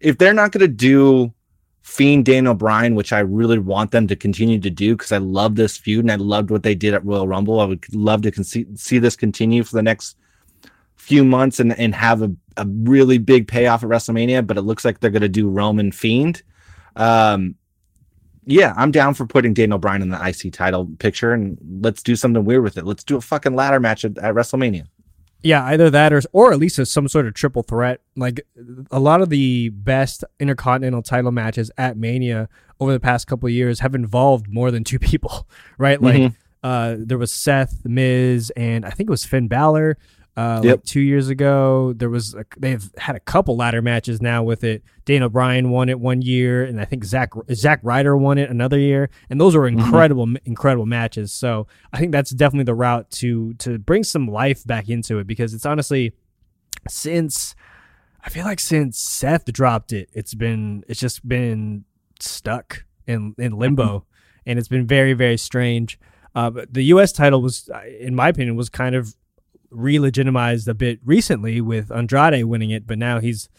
if 0.01 0.17
they're 0.17 0.33
not 0.33 0.51
going 0.51 0.61
to 0.61 0.67
do 0.67 1.33
Fiend 1.85 2.25
Daniel 2.25 2.55
Bryan, 2.55 2.95
which 2.95 3.13
I 3.13 3.19
really 3.19 3.59
want 3.59 3.91
them 3.91 4.07
to 4.07 4.15
continue 4.15 4.59
to 4.59 4.71
do 4.71 4.97
because 4.97 5.11
I 5.11 5.19
love 5.19 5.55
this 5.55 5.77
feud 5.77 6.03
and 6.03 6.11
I 6.11 6.15
loved 6.15 6.49
what 6.49 6.63
they 6.63 6.73
did 6.73 6.95
at 6.95 7.05
Royal 7.05 7.27
Rumble. 7.27 7.59
I 7.59 7.65
would 7.65 7.85
love 7.93 8.23
to 8.23 8.31
con- 8.31 8.43
see 8.43 8.97
this 8.97 9.15
continue 9.15 9.63
for 9.63 9.75
the 9.75 9.83
next 9.83 10.17
few 10.95 11.23
months 11.23 11.59
and, 11.59 11.77
and 11.77 11.93
have 11.93 12.23
a, 12.23 12.31
a 12.57 12.65
really 12.65 13.19
big 13.19 13.47
payoff 13.47 13.83
at 13.83 13.89
WrestleMania, 13.89 14.45
but 14.45 14.57
it 14.57 14.63
looks 14.63 14.83
like 14.83 14.99
they're 14.99 15.11
going 15.11 15.21
to 15.21 15.29
do 15.29 15.47
Roman 15.47 15.91
Fiend. 15.91 16.41
Um, 16.95 17.53
yeah, 18.47 18.73
I'm 18.75 18.89
down 18.89 19.13
for 19.13 19.27
putting 19.27 19.53
Daniel 19.53 19.77
Bryan 19.77 20.01
in 20.01 20.09
the 20.09 20.27
IC 20.27 20.53
title 20.53 20.89
picture 20.97 21.33
and 21.33 21.55
let's 21.81 22.01
do 22.01 22.15
something 22.15 22.43
weird 22.43 22.63
with 22.63 22.79
it. 22.79 22.85
Let's 22.85 23.03
do 23.03 23.15
a 23.15 23.21
fucking 23.21 23.55
ladder 23.55 23.79
match 23.79 24.03
at, 24.03 24.17
at 24.17 24.33
WrestleMania. 24.33 24.87
Yeah, 25.45 25.63
either 25.65 25.91
that 25.91 26.11
or 26.11 26.23
or 26.31 26.51
at 26.51 26.57
least 26.57 26.79
as 26.79 26.91
some 26.91 27.07
sort 27.07 27.27
of 27.27 27.35
triple 27.35 27.61
threat. 27.61 28.01
Like 28.15 28.41
a 28.89 28.99
lot 28.99 29.21
of 29.21 29.29
the 29.29 29.69
best 29.69 30.23
intercontinental 30.39 31.03
title 31.03 31.31
matches 31.31 31.69
at 31.77 31.97
Mania 31.97 32.49
over 32.79 32.91
the 32.91 32.99
past 32.99 33.27
couple 33.27 33.47
years 33.47 33.81
have 33.81 33.93
involved 33.93 34.47
more 34.51 34.71
than 34.71 34.83
two 34.83 34.97
people, 35.11 35.47
right? 35.77 36.01
Like 36.01 36.15
mm-hmm. 36.15 36.35
uh, 36.63 36.95
there 36.97 37.19
was 37.19 37.31
Seth, 37.31 37.85
Miz, 37.85 38.51
and 38.57 38.85
I 38.85 38.89
think 38.89 39.07
it 39.07 39.11
was 39.11 39.23
Finn 39.23 39.47
Balor. 39.47 39.99
Uh, 40.37 40.59
yep. 40.63 40.71
like 40.71 40.83
two 40.83 40.99
years 40.99 41.29
ago, 41.29 41.93
there 41.93 42.09
was 42.09 42.33
a, 42.33 42.43
they've 42.57 42.91
had 42.97 43.15
a 43.15 43.21
couple 43.21 43.55
ladder 43.55 43.81
matches 43.81 44.21
now 44.21 44.43
with 44.43 44.65
it. 44.65 44.83
Daniel 45.05 45.29
Bryan 45.29 45.69
won 45.69 45.87
it 45.87 45.97
one 45.97 46.21
year, 46.21 46.63
and 46.63 46.81
I 46.81 46.85
think 46.85 47.05
Zach 47.05 47.31
Zack 47.53 47.79
Ryder 47.83 48.17
won 48.17 48.37
it 48.37 48.49
another 48.49 48.77
year, 48.77 49.09
and 49.29 49.39
those 49.39 49.55
were 49.55 49.69
mm-hmm. 49.69 49.79
incredible, 49.79 50.25
mm-hmm. 50.25 50.35
incredible 50.45 50.85
matches. 50.85 51.31
So 51.31 51.67
I 51.93 51.99
think 51.99 52.11
that's 52.11 52.31
definitely 52.31 52.65
the 52.65 52.75
route 52.75 53.09
to 53.11 53.53
to 53.55 53.77
bring 53.77 54.03
some 54.03 54.27
life 54.27 54.65
back 54.65 54.89
into 54.89 55.19
it 55.19 55.27
because 55.27 55.53
it's 55.53 55.65
honestly 55.65 56.13
since 56.89 57.55
I 58.23 58.29
feel 58.29 58.43
like 58.43 58.59
since 58.59 58.99
Seth 58.99 59.45
dropped 59.53 59.93
it, 59.93 60.09
it's 60.13 60.33
been 60.33 60.83
it's 60.89 60.99
just 60.99 61.25
been 61.25 61.85
stuck 62.19 62.83
in 63.07 63.35
in 63.37 63.53
limbo, 63.53 63.99
mm-hmm. 63.99 64.49
and 64.49 64.59
it's 64.59 64.67
been 64.67 64.85
very 64.85 65.13
very 65.13 65.37
strange. 65.37 65.97
Uh, 66.33 66.49
but 66.49 66.73
the 66.73 66.83
U.S. 66.85 67.13
title 67.13 67.41
was, 67.41 67.69
in 67.97 68.13
my 68.13 68.27
opinion, 68.27 68.57
was 68.57 68.67
kind 68.67 68.93
of 68.93 69.15
re-legitimized 69.75 70.67
a 70.67 70.73
bit 70.73 70.99
recently 71.05 71.61
with 71.61 71.91
Andrade 71.91 72.45
winning 72.45 72.71
it, 72.71 72.87
but 72.87 72.97
now 72.97 73.19
he's 73.19 73.49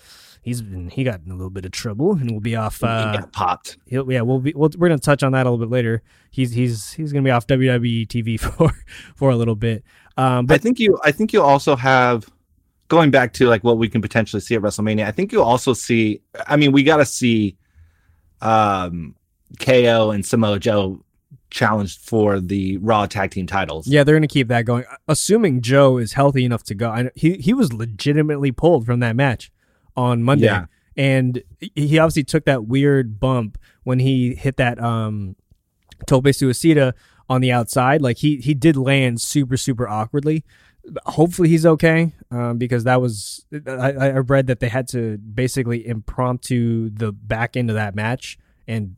he's 0.46 0.62
been 0.62 0.88
he 0.88 1.04
got 1.04 1.20
in 1.26 1.30
a 1.30 1.34
little 1.34 1.50
bit 1.50 1.64
of 1.64 1.72
trouble 1.72 2.12
and 2.12 2.30
will 2.30 2.40
be 2.40 2.56
off. 2.56 2.82
Uh, 2.82 3.12
he 3.12 3.18
got 3.18 3.32
popped. 3.32 3.76
He'll, 3.86 4.10
yeah, 4.10 4.22
we'll 4.22 4.40
be 4.40 4.52
we'll, 4.54 4.70
we're 4.78 4.88
gonna 4.88 4.98
touch 4.98 5.22
on 5.22 5.32
that 5.32 5.46
a 5.46 5.50
little 5.50 5.64
bit 5.66 5.70
later. 5.70 6.02
He's 6.30 6.52
he's 6.52 6.92
he's 6.92 7.12
gonna 7.12 7.24
be 7.24 7.30
off 7.30 7.46
WWE 7.46 8.06
TV 8.06 8.38
for 8.40 8.70
for 9.16 9.30
a 9.30 9.36
little 9.36 9.56
bit. 9.56 9.84
Um, 10.16 10.46
but 10.46 10.54
I 10.54 10.58
think 10.58 10.78
you 10.78 10.98
I 11.04 11.12
think 11.12 11.32
you 11.32 11.42
also 11.42 11.76
have 11.76 12.30
going 12.88 13.10
back 13.10 13.32
to 13.34 13.48
like 13.48 13.64
what 13.64 13.78
we 13.78 13.88
can 13.88 14.00
potentially 14.00 14.40
see 14.40 14.54
at 14.54 14.62
WrestleMania. 14.62 15.04
I 15.04 15.10
think 15.10 15.32
you 15.32 15.42
also 15.42 15.72
see. 15.72 16.22
I 16.46 16.56
mean, 16.56 16.72
we 16.72 16.82
got 16.82 16.98
to 16.98 17.04
see 17.04 17.56
um 18.40 19.14
KO 19.58 20.10
and 20.10 20.24
Samoa 20.24 20.58
Joe 20.58 21.04
challenged 21.50 22.00
for 22.00 22.40
the 22.40 22.76
Raw 22.78 23.06
tag 23.06 23.30
team 23.30 23.46
titles. 23.46 23.86
Yeah, 23.86 24.04
they're 24.04 24.14
going 24.14 24.22
to 24.22 24.28
keep 24.28 24.48
that 24.48 24.64
going. 24.64 24.84
Assuming 25.08 25.60
Joe 25.60 25.98
is 25.98 26.12
healthy 26.14 26.44
enough 26.44 26.62
to 26.64 26.74
go. 26.74 26.90
I, 26.90 27.10
he 27.14 27.34
he 27.34 27.54
was 27.54 27.72
legitimately 27.72 28.52
pulled 28.52 28.86
from 28.86 29.00
that 29.00 29.16
match 29.16 29.50
on 29.96 30.22
Monday. 30.22 30.46
Yeah. 30.46 30.66
And 30.96 31.42
he 31.74 31.98
obviously 31.98 32.24
took 32.24 32.46
that 32.46 32.66
weird 32.66 33.20
bump 33.20 33.58
when 33.84 33.98
he 33.98 34.34
hit 34.34 34.56
that 34.56 34.82
um 34.82 35.36
Tope 36.06 36.24
Suicida 36.24 36.92
on 37.28 37.40
the 37.40 37.52
outside. 37.52 38.02
Like 38.02 38.18
he 38.18 38.36
he 38.36 38.54
did 38.54 38.76
land 38.76 39.20
super 39.20 39.56
super 39.56 39.88
awkwardly. 39.88 40.44
Hopefully 41.04 41.48
he's 41.48 41.66
okay 41.66 42.12
um, 42.30 42.58
because 42.58 42.84
that 42.84 43.00
was 43.00 43.44
I, 43.66 43.92
I 43.92 44.18
read 44.18 44.46
that 44.46 44.60
they 44.60 44.68
had 44.68 44.86
to 44.88 45.18
basically 45.18 45.86
impromptu 45.86 46.90
the 46.90 47.10
back 47.10 47.56
end 47.56 47.70
of 47.70 47.74
that 47.74 47.96
match 47.96 48.38
and 48.68 48.94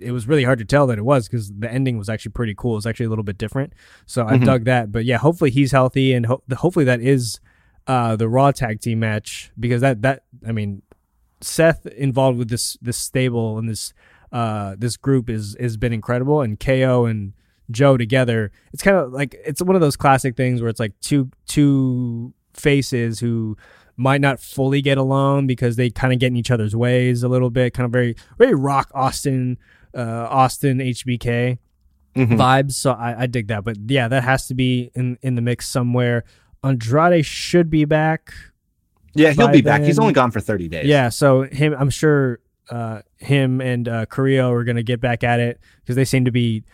it, 0.00 0.12
was 0.12 0.26
really 0.26 0.44
hard 0.44 0.58
to 0.58 0.64
tell 0.64 0.86
that 0.86 0.98
it 0.98 1.04
was 1.04 1.28
because 1.28 1.52
the 1.52 1.70
ending 1.70 1.98
was 1.98 2.08
actually 2.08 2.32
pretty 2.32 2.54
cool. 2.56 2.76
It's 2.76 2.86
actually 2.86 3.06
a 3.06 3.08
little 3.08 3.24
bit 3.24 3.38
different. 3.38 3.72
So 4.06 4.26
I 4.26 4.34
mm-hmm. 4.34 4.44
dug 4.44 4.64
that. 4.64 4.92
But 4.92 5.04
yeah, 5.04 5.18
hopefully 5.18 5.50
he's 5.50 5.72
healthy 5.72 6.12
and 6.12 6.26
ho- 6.26 6.42
hopefully 6.56 6.84
that 6.86 7.00
is 7.00 7.40
uh, 7.86 8.16
the 8.16 8.28
Raw 8.28 8.52
tag 8.52 8.80
team 8.80 9.00
match 9.00 9.50
because 9.58 9.80
that 9.80 10.02
that 10.02 10.24
I 10.46 10.52
mean 10.52 10.82
Seth 11.40 11.86
involved 11.86 12.38
with 12.38 12.48
this 12.48 12.76
this 12.80 12.96
stable 12.96 13.58
and 13.58 13.68
this 13.68 13.92
uh, 14.30 14.76
this 14.78 14.96
group 14.96 15.28
is 15.28 15.56
has 15.60 15.76
been 15.76 15.92
incredible 15.92 16.40
and 16.40 16.58
KO 16.58 17.06
and 17.06 17.32
Joe 17.70 17.96
together. 17.96 18.52
It's 18.72 18.82
kind 18.82 18.96
of 18.96 19.12
like 19.12 19.36
it's 19.44 19.62
one 19.62 19.74
of 19.74 19.82
those 19.82 19.96
classic 19.96 20.36
things 20.36 20.60
where 20.60 20.70
it's 20.70 20.80
like 20.80 20.98
two 21.00 21.30
two 21.46 22.32
faces 22.54 23.20
who 23.20 23.56
might 23.96 24.20
not 24.20 24.40
fully 24.40 24.80
get 24.80 24.98
along 24.98 25.46
because 25.46 25.76
they 25.76 25.90
kind 25.90 26.12
of 26.12 26.18
get 26.18 26.28
in 26.28 26.36
each 26.36 26.50
other's 26.50 26.74
ways 26.74 27.22
a 27.22 27.28
little 27.28 27.50
bit, 27.50 27.74
kind 27.74 27.84
of 27.84 27.92
very 27.92 28.16
very 28.38 28.54
rock 28.54 28.90
Austin 28.94 29.58
uh, 29.94 30.26
Austin 30.30 30.78
HBK 30.78 31.58
mm-hmm. 32.16 32.34
vibes. 32.34 32.72
So 32.72 32.92
I, 32.92 33.22
I 33.22 33.26
dig 33.26 33.48
that. 33.48 33.64
But 33.64 33.76
yeah, 33.86 34.08
that 34.08 34.24
has 34.24 34.46
to 34.48 34.54
be 34.54 34.90
in 34.94 35.18
in 35.22 35.34
the 35.34 35.42
mix 35.42 35.68
somewhere. 35.68 36.24
Andrade 36.64 37.24
should 37.24 37.70
be 37.70 37.84
back. 37.84 38.32
Yeah, 39.14 39.32
he'll 39.32 39.48
be 39.48 39.60
then. 39.60 39.80
back. 39.80 39.82
He's 39.82 39.98
only 39.98 40.14
gone 40.14 40.30
for 40.30 40.40
30 40.40 40.68
days. 40.68 40.86
Yeah, 40.86 41.10
so 41.10 41.42
him 41.42 41.74
I'm 41.78 41.90
sure 41.90 42.40
uh, 42.70 43.02
him 43.18 43.60
and 43.60 43.88
uh, 43.88 44.06
Carrillo 44.06 44.50
are 44.52 44.64
going 44.64 44.76
to 44.76 44.82
get 44.82 45.00
back 45.00 45.22
at 45.22 45.40
it 45.40 45.60
because 45.80 45.96
they 45.96 46.04
seem 46.04 46.24
to 46.24 46.30
be 46.30 46.64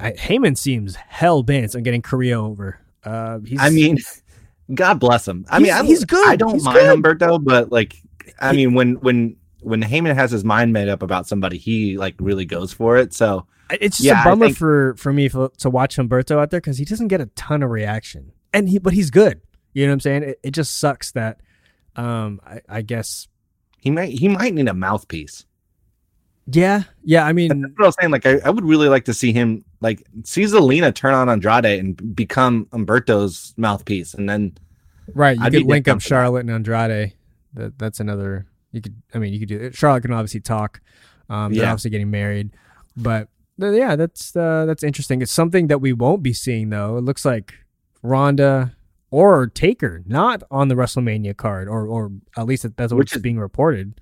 I, 0.00 0.12
Heyman 0.12 0.56
seems 0.56 0.96
hell 0.96 1.42
bent 1.42 1.74
on 1.74 1.82
getting 1.82 2.02
Carrillo 2.02 2.46
over. 2.46 2.80
Uh, 3.04 3.38
I 3.58 3.70
mean, 3.70 3.98
God 4.74 4.98
bless 4.98 5.28
him. 5.28 5.44
I 5.48 5.58
mean, 5.58 5.72
I, 5.72 5.84
he's 5.84 6.04
good. 6.04 6.26
I 6.26 6.36
don't 6.36 6.54
he's 6.54 6.64
mind 6.64 6.78
good. 6.78 7.02
Humberto, 7.02 7.42
but 7.42 7.70
like, 7.70 7.96
I 8.40 8.50
he, 8.52 8.58
mean, 8.58 8.74
when 8.74 8.94
when 8.94 9.36
when 9.64 9.82
Heyman 9.82 10.14
has 10.14 10.30
his 10.30 10.44
mind 10.44 10.72
made 10.72 10.88
up 10.88 11.02
about 11.02 11.26
somebody, 11.26 11.58
he 11.58 11.96
like 11.96 12.14
really 12.18 12.44
goes 12.44 12.72
for 12.72 12.96
it. 12.96 13.14
So 13.14 13.46
it's 13.70 13.96
just 13.96 14.06
yeah, 14.06 14.22
a 14.22 14.24
bummer 14.24 14.46
think, 14.46 14.58
for 14.58 14.94
for 14.96 15.12
me 15.12 15.28
for, 15.28 15.50
to 15.58 15.70
watch 15.70 15.96
Humberto 15.96 16.38
out 16.38 16.50
there 16.50 16.60
because 16.60 16.78
he 16.78 16.84
doesn't 16.84 17.08
get 17.08 17.20
a 17.20 17.26
ton 17.34 17.62
of 17.62 17.70
reaction, 17.70 18.32
and 18.52 18.68
he 18.68 18.78
but 18.78 18.92
he's 18.92 19.10
good. 19.10 19.40
You 19.72 19.86
know 19.86 19.90
what 19.90 19.94
I'm 19.94 20.00
saying? 20.00 20.22
It, 20.22 20.40
it 20.42 20.50
just 20.52 20.78
sucks 20.78 21.12
that 21.12 21.40
um 21.96 22.40
I, 22.46 22.60
I, 22.68 22.82
guess 22.82 23.28
he 23.78 23.90
might 23.90 24.10
he 24.10 24.28
might 24.28 24.52
need 24.52 24.68
a 24.68 24.74
mouthpiece. 24.74 25.46
Yeah, 26.46 26.82
yeah. 27.02 27.24
I 27.24 27.32
mean, 27.32 27.62
That's 27.62 27.72
what 27.76 27.84
I 27.84 27.86
was 27.86 27.96
saying. 27.98 28.12
Like, 28.12 28.26
I, 28.26 28.40
I 28.44 28.50
would 28.50 28.64
really 28.64 28.88
like 28.88 29.06
to 29.06 29.14
see 29.14 29.32
him 29.32 29.64
like 29.80 30.04
see 30.24 30.42
Zelina 30.42 30.94
turn 30.94 31.14
on 31.14 31.28
Andrade 31.28 31.64
and 31.64 32.14
become 32.14 32.66
Humberto's 32.66 33.54
mouthpiece, 33.56 34.12
and 34.12 34.28
then 34.28 34.58
right, 35.14 35.38
you 35.38 35.42
I'd 35.42 35.52
could 35.52 35.66
link 35.66 35.88
up 35.88 36.02
Charlotte 36.02 36.40
and 36.40 36.50
Andrade. 36.50 37.14
That 37.54 37.78
that's 37.78 38.00
another 38.00 38.46
you 38.74 38.82
could, 38.82 39.00
I 39.14 39.18
mean, 39.18 39.32
you 39.32 39.38
could 39.38 39.48
do 39.48 39.58
it. 39.58 39.74
Charlotte 39.74 40.02
can 40.02 40.12
obviously 40.12 40.40
talk. 40.40 40.80
Um, 41.28 41.52
they're 41.52 41.62
yeah. 41.62 41.70
obviously 41.70 41.90
getting 41.90 42.10
married, 42.10 42.50
but 42.96 43.28
yeah, 43.58 43.96
that's 43.96 44.36
uh, 44.36 44.66
that's 44.66 44.82
interesting. 44.82 45.22
It's 45.22 45.32
something 45.32 45.68
that 45.68 45.80
we 45.80 45.92
won't 45.92 46.22
be 46.22 46.32
seeing 46.32 46.70
though. 46.70 46.98
It 46.98 47.02
looks 47.02 47.24
like 47.24 47.54
Ronda 48.02 48.76
or 49.10 49.46
Taker 49.46 50.02
not 50.06 50.42
on 50.50 50.68
the 50.68 50.74
WrestleMania 50.74 51.36
card, 51.36 51.68
or 51.68 51.86
or 51.86 52.10
at 52.36 52.46
least 52.46 52.66
that's 52.76 52.92
what's 52.92 53.16
being 53.18 53.38
reported. 53.38 54.00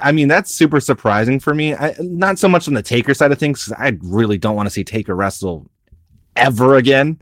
I 0.00 0.12
mean, 0.12 0.28
that's 0.28 0.52
super 0.52 0.80
surprising 0.80 1.40
for 1.40 1.54
me. 1.54 1.74
I, 1.74 1.94
not 2.00 2.38
so 2.38 2.48
much 2.48 2.68
on 2.68 2.74
the 2.74 2.82
Taker 2.82 3.14
side 3.14 3.32
of 3.32 3.38
things. 3.38 3.64
because 3.64 3.80
I 3.80 3.98
really 4.02 4.38
don't 4.38 4.54
want 4.54 4.66
to 4.66 4.70
see 4.70 4.84
Taker 4.84 5.16
wrestle 5.16 5.68
ever 6.36 6.76
again. 6.76 7.20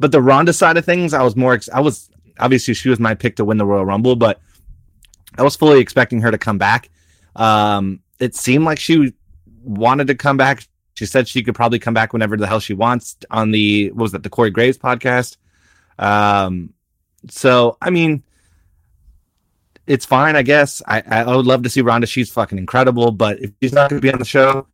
But 0.00 0.10
the 0.10 0.22
Ronda 0.22 0.52
side 0.52 0.76
of 0.76 0.84
things, 0.84 1.14
I 1.14 1.22
was 1.22 1.36
more. 1.36 1.58
I 1.72 1.80
was 1.80 2.10
obviously 2.38 2.74
she 2.74 2.88
was 2.88 2.98
my 2.98 3.14
pick 3.14 3.36
to 3.36 3.44
win 3.44 3.58
the 3.58 3.66
Royal 3.66 3.84
Rumble, 3.84 4.16
but 4.16 4.40
I 5.38 5.42
was 5.42 5.56
fully 5.56 5.80
expecting 5.80 6.20
her 6.20 6.30
to 6.30 6.38
come 6.38 6.58
back. 6.58 6.90
Um, 7.36 8.00
it 8.20 8.34
seemed 8.34 8.64
like 8.64 8.78
she 8.78 9.14
wanted 9.62 10.06
to 10.08 10.14
come 10.14 10.36
back. 10.36 10.66
She 10.94 11.06
said 11.06 11.26
she 11.26 11.42
could 11.42 11.54
probably 11.54 11.78
come 11.78 11.94
back 11.94 12.12
whenever 12.12 12.36
the 12.36 12.46
hell 12.46 12.60
she 12.60 12.74
wants 12.74 13.16
on 13.30 13.50
the 13.50 13.90
what 13.92 14.02
was 14.02 14.12
that 14.12 14.22
the 14.22 14.30
Corey 14.30 14.50
Graves 14.50 14.78
podcast. 14.78 15.36
Um, 15.98 16.74
so 17.28 17.78
I 17.80 17.90
mean, 17.90 18.22
it's 19.86 20.04
fine, 20.04 20.36
I 20.36 20.42
guess. 20.42 20.82
I 20.86 21.02
I 21.06 21.34
would 21.36 21.46
love 21.46 21.62
to 21.62 21.70
see 21.70 21.80
Ronda. 21.80 22.06
She's 22.06 22.30
fucking 22.30 22.58
incredible, 22.58 23.10
but 23.10 23.40
if 23.40 23.52
she's 23.62 23.72
not 23.72 23.90
going 23.90 24.00
to 24.00 24.06
be 24.06 24.12
on 24.12 24.18
the 24.18 24.24
show, 24.24 24.66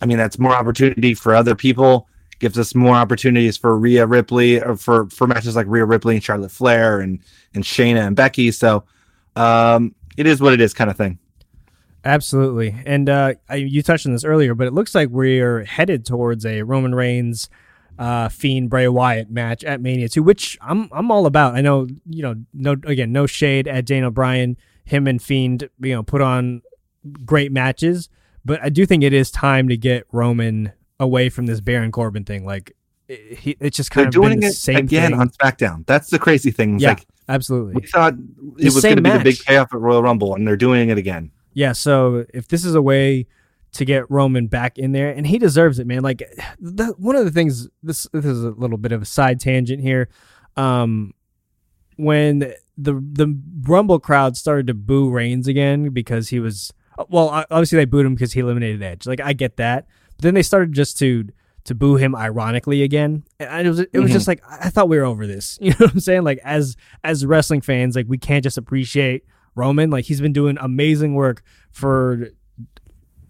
I 0.00 0.06
mean, 0.06 0.18
that's 0.18 0.38
more 0.38 0.54
opportunity 0.54 1.14
for 1.14 1.34
other 1.34 1.54
people. 1.54 2.08
Gives 2.38 2.58
us 2.58 2.74
more 2.74 2.94
opportunities 2.94 3.58
for 3.58 3.76
Rhea 3.76 4.06
Ripley 4.06 4.62
or 4.62 4.76
for 4.76 5.10
for 5.10 5.26
matches 5.26 5.56
like 5.56 5.66
Rhea 5.68 5.84
Ripley 5.84 6.14
and 6.14 6.24
Charlotte 6.24 6.52
Flair 6.52 7.00
and 7.00 7.20
and 7.54 7.64
Shayna 7.64 8.06
and 8.06 8.16
Becky. 8.16 8.50
So 8.50 8.84
um, 9.36 9.94
it 10.16 10.26
is 10.26 10.40
what 10.40 10.52
it 10.52 10.60
is, 10.60 10.74
kind 10.74 10.90
of 10.90 10.96
thing. 10.96 11.18
Absolutely, 12.04 12.74
and 12.86 13.08
uh, 13.08 13.34
you 13.54 13.82
touched 13.82 14.06
on 14.06 14.12
this 14.12 14.24
earlier, 14.24 14.54
but 14.54 14.66
it 14.66 14.72
looks 14.72 14.94
like 14.94 15.08
we're 15.10 15.64
headed 15.64 16.06
towards 16.06 16.46
a 16.46 16.62
Roman 16.62 16.94
Reigns, 16.94 17.50
uh, 17.98 18.30
Fiend 18.30 18.70
Bray 18.70 18.88
Wyatt 18.88 19.30
match 19.30 19.62
at 19.64 19.82
Mania 19.82 20.08
2, 20.08 20.22
which 20.22 20.56
I'm 20.62 20.88
I'm 20.92 21.10
all 21.10 21.26
about. 21.26 21.54
I 21.54 21.60
know 21.60 21.86
you 22.08 22.22
know 22.22 22.36
no 22.54 22.72
again 22.72 23.12
no 23.12 23.26
shade 23.26 23.68
at 23.68 23.84
Daniel 23.84 24.10
Bryan, 24.10 24.56
him 24.84 25.06
and 25.06 25.20
Fiend 25.20 25.68
you 25.80 25.94
know 25.94 26.02
put 26.02 26.22
on 26.22 26.62
great 27.26 27.52
matches, 27.52 28.08
but 28.44 28.60
I 28.62 28.70
do 28.70 28.86
think 28.86 29.02
it 29.02 29.12
is 29.12 29.30
time 29.30 29.68
to 29.68 29.76
get 29.76 30.06
Roman 30.10 30.72
away 30.98 31.28
from 31.28 31.46
this 31.46 31.60
Baron 31.60 31.92
Corbin 31.92 32.24
thing. 32.24 32.44
Like 32.46 32.74
it, 33.10 33.56
it's 33.60 33.76
just 33.76 33.90
kind 33.90 34.04
They're 34.04 34.08
of 34.08 34.12
doing 34.12 34.42
it 34.42 34.68
again 34.68 35.10
thing. 35.10 35.20
on 35.20 35.30
SmackDown. 35.30 35.86
That's 35.86 36.10
the 36.10 36.18
crazy 36.18 36.50
thing. 36.50 36.74
It's 36.74 36.82
yeah. 36.82 36.90
Like, 36.90 37.06
Absolutely. 37.28 37.74
We 37.74 37.86
thought 37.86 38.14
it 38.58 38.72
was 38.74 38.82
going 38.82 38.96
to 38.96 39.02
be 39.02 39.10
the 39.10 39.20
big 39.20 39.38
payoff 39.38 39.72
at 39.72 39.80
Royal 39.80 40.02
Rumble, 40.02 40.34
and 40.34 40.46
they're 40.46 40.56
doing 40.56 40.90
it 40.90 40.98
again. 40.98 41.30
Yeah. 41.52 41.72
So 41.72 42.26
if 42.34 42.48
this 42.48 42.64
is 42.64 42.74
a 42.74 42.82
way 42.82 43.26
to 43.72 43.84
get 43.84 44.10
Roman 44.10 44.48
back 44.48 44.78
in 44.78 44.92
there, 44.92 45.10
and 45.10 45.26
he 45.26 45.38
deserves 45.38 45.78
it, 45.78 45.86
man. 45.86 46.02
Like 46.02 46.22
the, 46.58 46.86
one 46.98 47.16
of 47.16 47.24
the 47.24 47.30
things 47.30 47.68
this 47.82 48.06
this 48.12 48.24
is 48.24 48.42
a 48.42 48.50
little 48.50 48.78
bit 48.78 48.92
of 48.92 49.02
a 49.02 49.06
side 49.06 49.40
tangent 49.40 49.80
here. 49.80 50.08
Um, 50.56 51.14
when 51.96 52.40
the 52.40 52.56
the 52.94 53.38
Rumble 53.62 54.00
crowd 54.00 54.36
started 54.36 54.66
to 54.66 54.74
boo 54.74 55.10
Reigns 55.10 55.46
again 55.46 55.90
because 55.90 56.30
he 56.30 56.40
was 56.40 56.72
well, 57.08 57.28
obviously 57.28 57.76
they 57.76 57.84
booed 57.84 58.06
him 58.06 58.14
because 58.14 58.32
he 58.32 58.40
eliminated 58.40 58.82
Edge. 58.82 59.06
Like 59.06 59.20
I 59.20 59.32
get 59.32 59.56
that, 59.58 59.86
but 60.16 60.22
then 60.22 60.34
they 60.34 60.42
started 60.42 60.72
just 60.72 60.98
to 60.98 61.28
to 61.64 61.74
boo 61.74 61.96
him 61.96 62.14
ironically 62.14 62.82
again. 62.82 63.24
And 63.38 63.66
it 63.66 63.70
was 63.70 63.80
it 63.80 63.90
was 63.94 64.04
mm-hmm. 64.04 64.12
just 64.12 64.28
like 64.28 64.42
I 64.48 64.70
thought 64.70 64.88
we 64.88 64.98
were 64.98 65.04
over 65.04 65.26
this. 65.26 65.58
You 65.70 65.70
know 65.70 65.76
what 65.86 65.92
I'm 65.92 66.00
saying? 66.00 66.24
Like 66.24 66.38
as 66.44 66.76
as 67.04 67.24
wrestling 67.26 67.60
fans, 67.60 67.96
like 67.96 68.06
we 68.08 68.18
can't 68.18 68.42
just 68.42 68.58
appreciate 68.58 69.24
Roman. 69.54 69.90
Like 69.90 70.04
he's 70.04 70.20
been 70.20 70.32
doing 70.32 70.56
amazing 70.60 71.14
work 71.14 71.42
for 71.70 72.30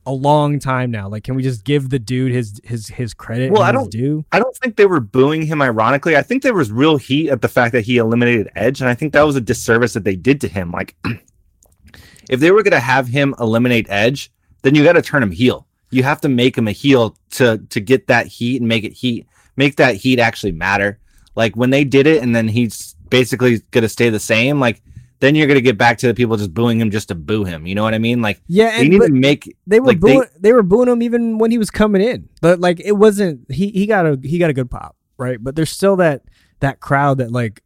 a 0.06 0.12
long 0.12 0.58
time 0.58 0.90
now. 0.90 1.08
Like, 1.08 1.24
can 1.24 1.34
we 1.34 1.42
just 1.42 1.64
give 1.64 1.90
the 1.90 1.98
dude 1.98 2.32
his 2.32 2.60
his 2.64 2.88
his 2.88 3.14
credit? 3.14 3.52
Well, 3.52 3.62
I 3.62 3.72
don't 3.72 3.90
do. 3.90 4.24
I 4.32 4.38
don't 4.38 4.56
think 4.56 4.76
they 4.76 4.86
were 4.86 5.00
booing 5.00 5.42
him 5.42 5.60
ironically. 5.60 6.16
I 6.16 6.22
think 6.22 6.42
there 6.42 6.54
was 6.54 6.72
real 6.72 6.96
heat 6.96 7.30
at 7.30 7.42
the 7.42 7.48
fact 7.48 7.72
that 7.72 7.82
he 7.82 7.98
eliminated 7.98 8.48
Edge, 8.56 8.80
and 8.80 8.88
I 8.88 8.94
think 8.94 9.12
that 9.12 9.22
was 9.22 9.36
a 9.36 9.40
disservice 9.40 9.92
that 9.92 10.04
they 10.04 10.16
did 10.16 10.40
to 10.42 10.48
him. 10.48 10.72
Like, 10.72 10.96
if 12.30 12.40
they 12.40 12.50
were 12.50 12.62
going 12.62 12.72
to 12.72 12.80
have 12.80 13.08
him 13.08 13.34
eliminate 13.38 13.86
Edge, 13.88 14.32
then 14.62 14.74
you 14.74 14.84
got 14.84 14.94
to 14.94 15.02
turn 15.02 15.22
him 15.22 15.30
heel. 15.30 15.66
You 15.90 16.02
have 16.02 16.20
to 16.22 16.28
make 16.28 16.56
him 16.56 16.68
a 16.68 16.72
heel 16.72 17.16
to 17.32 17.58
to 17.58 17.80
get 17.80 18.06
that 18.06 18.26
heat 18.26 18.60
and 18.60 18.68
make 18.68 18.84
it 18.84 18.92
heat, 18.92 19.26
make 19.56 19.76
that 19.76 19.96
heat 19.96 20.18
actually 20.18 20.52
matter. 20.52 20.98
Like 21.34 21.56
when 21.56 21.70
they 21.70 21.84
did 21.84 22.06
it, 22.06 22.22
and 22.22 22.34
then 22.34 22.48
he's 22.48 22.94
basically 23.08 23.60
going 23.70 23.82
to 23.82 23.88
stay 23.88 24.08
the 24.08 24.20
same. 24.20 24.60
Like 24.60 24.82
then 25.20 25.34
you're 25.34 25.46
gonna 25.46 25.60
get 25.60 25.78
back 25.78 25.98
to 25.98 26.06
the 26.06 26.14
people 26.14 26.36
just 26.36 26.52
booing 26.52 26.80
him 26.80 26.90
just 26.90 27.08
to 27.08 27.14
boo 27.14 27.44
him. 27.44 27.66
You 27.66 27.74
know 27.74 27.82
what 27.82 27.94
I 27.94 27.98
mean? 27.98 28.22
Like, 28.22 28.40
yeah, 28.48 28.78
they 28.78 28.88
need 28.88 29.02
to 29.02 29.10
make 29.10 29.54
they 29.66 29.78
were 29.78 29.88
like, 29.88 30.00
booing, 30.00 30.20
they, 30.20 30.26
they, 30.40 30.52
were 30.52 30.62
booing 30.62 30.88
him 30.88 31.02
even 31.02 31.38
when 31.38 31.50
he 31.50 31.58
was 31.58 31.70
coming 31.70 32.02
in, 32.02 32.28
but 32.40 32.58
like 32.58 32.80
it 32.80 32.92
wasn't 32.92 33.50
he 33.50 33.68
he 33.68 33.86
got 33.86 34.06
a 34.06 34.18
he 34.22 34.38
got 34.38 34.50
a 34.50 34.54
good 34.54 34.70
pop, 34.70 34.96
right? 35.18 35.42
But 35.42 35.56
there's 35.56 35.70
still 35.70 35.96
that 35.96 36.22
that 36.60 36.80
crowd 36.80 37.18
that 37.18 37.30
like 37.30 37.62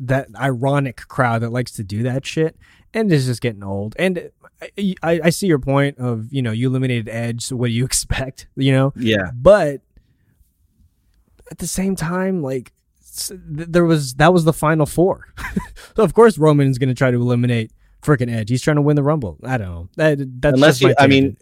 that 0.00 0.28
ironic 0.38 1.08
crowd 1.08 1.42
that 1.42 1.50
likes 1.50 1.72
to 1.72 1.82
do 1.82 2.02
that 2.02 2.26
shit, 2.26 2.56
and 2.92 3.10
it's 3.10 3.24
just 3.24 3.40
getting 3.40 3.64
old. 3.64 3.96
And 3.98 4.30
I, 5.02 5.20
I, 5.24 5.30
see 5.30 5.46
your 5.46 5.58
point 5.58 5.98
of 5.98 6.32
you 6.32 6.42
know 6.42 6.52
you 6.52 6.68
eliminated 6.68 7.08
Edge, 7.08 7.42
so 7.42 7.56
what 7.56 7.68
do 7.68 7.72
you 7.72 7.84
expect? 7.92 8.48
You 8.56 8.72
know, 8.72 8.92
yeah, 8.96 9.30
but 9.34 9.80
at 11.50 11.58
the 11.58 11.66
same 11.66 11.96
time, 11.96 12.42
like 12.42 12.72
there 13.28 13.84
was 13.84 14.14
that 14.14 14.32
was 14.32 14.44
the 14.44 14.52
final 14.52 14.86
four. 14.86 15.28
so 15.96 16.02
of 16.02 16.14
course 16.14 16.38
Roman's 16.38 16.78
going 16.78 16.88
to 16.88 16.94
try 16.94 17.10
to 17.10 17.20
eliminate 17.20 17.72
freaking 18.02 18.32
Edge. 18.32 18.50
He's 18.50 18.62
trying 18.62 18.76
to 18.76 18.82
win 18.82 18.96
the 18.96 19.02
Rumble. 19.02 19.38
I 19.44 19.58
don't 19.58 19.68
know. 19.68 19.88
That 19.96 20.40
that's 20.40 20.54
unless 20.54 20.80
you, 20.80 20.94
I 20.98 21.06
mean, 21.06 21.36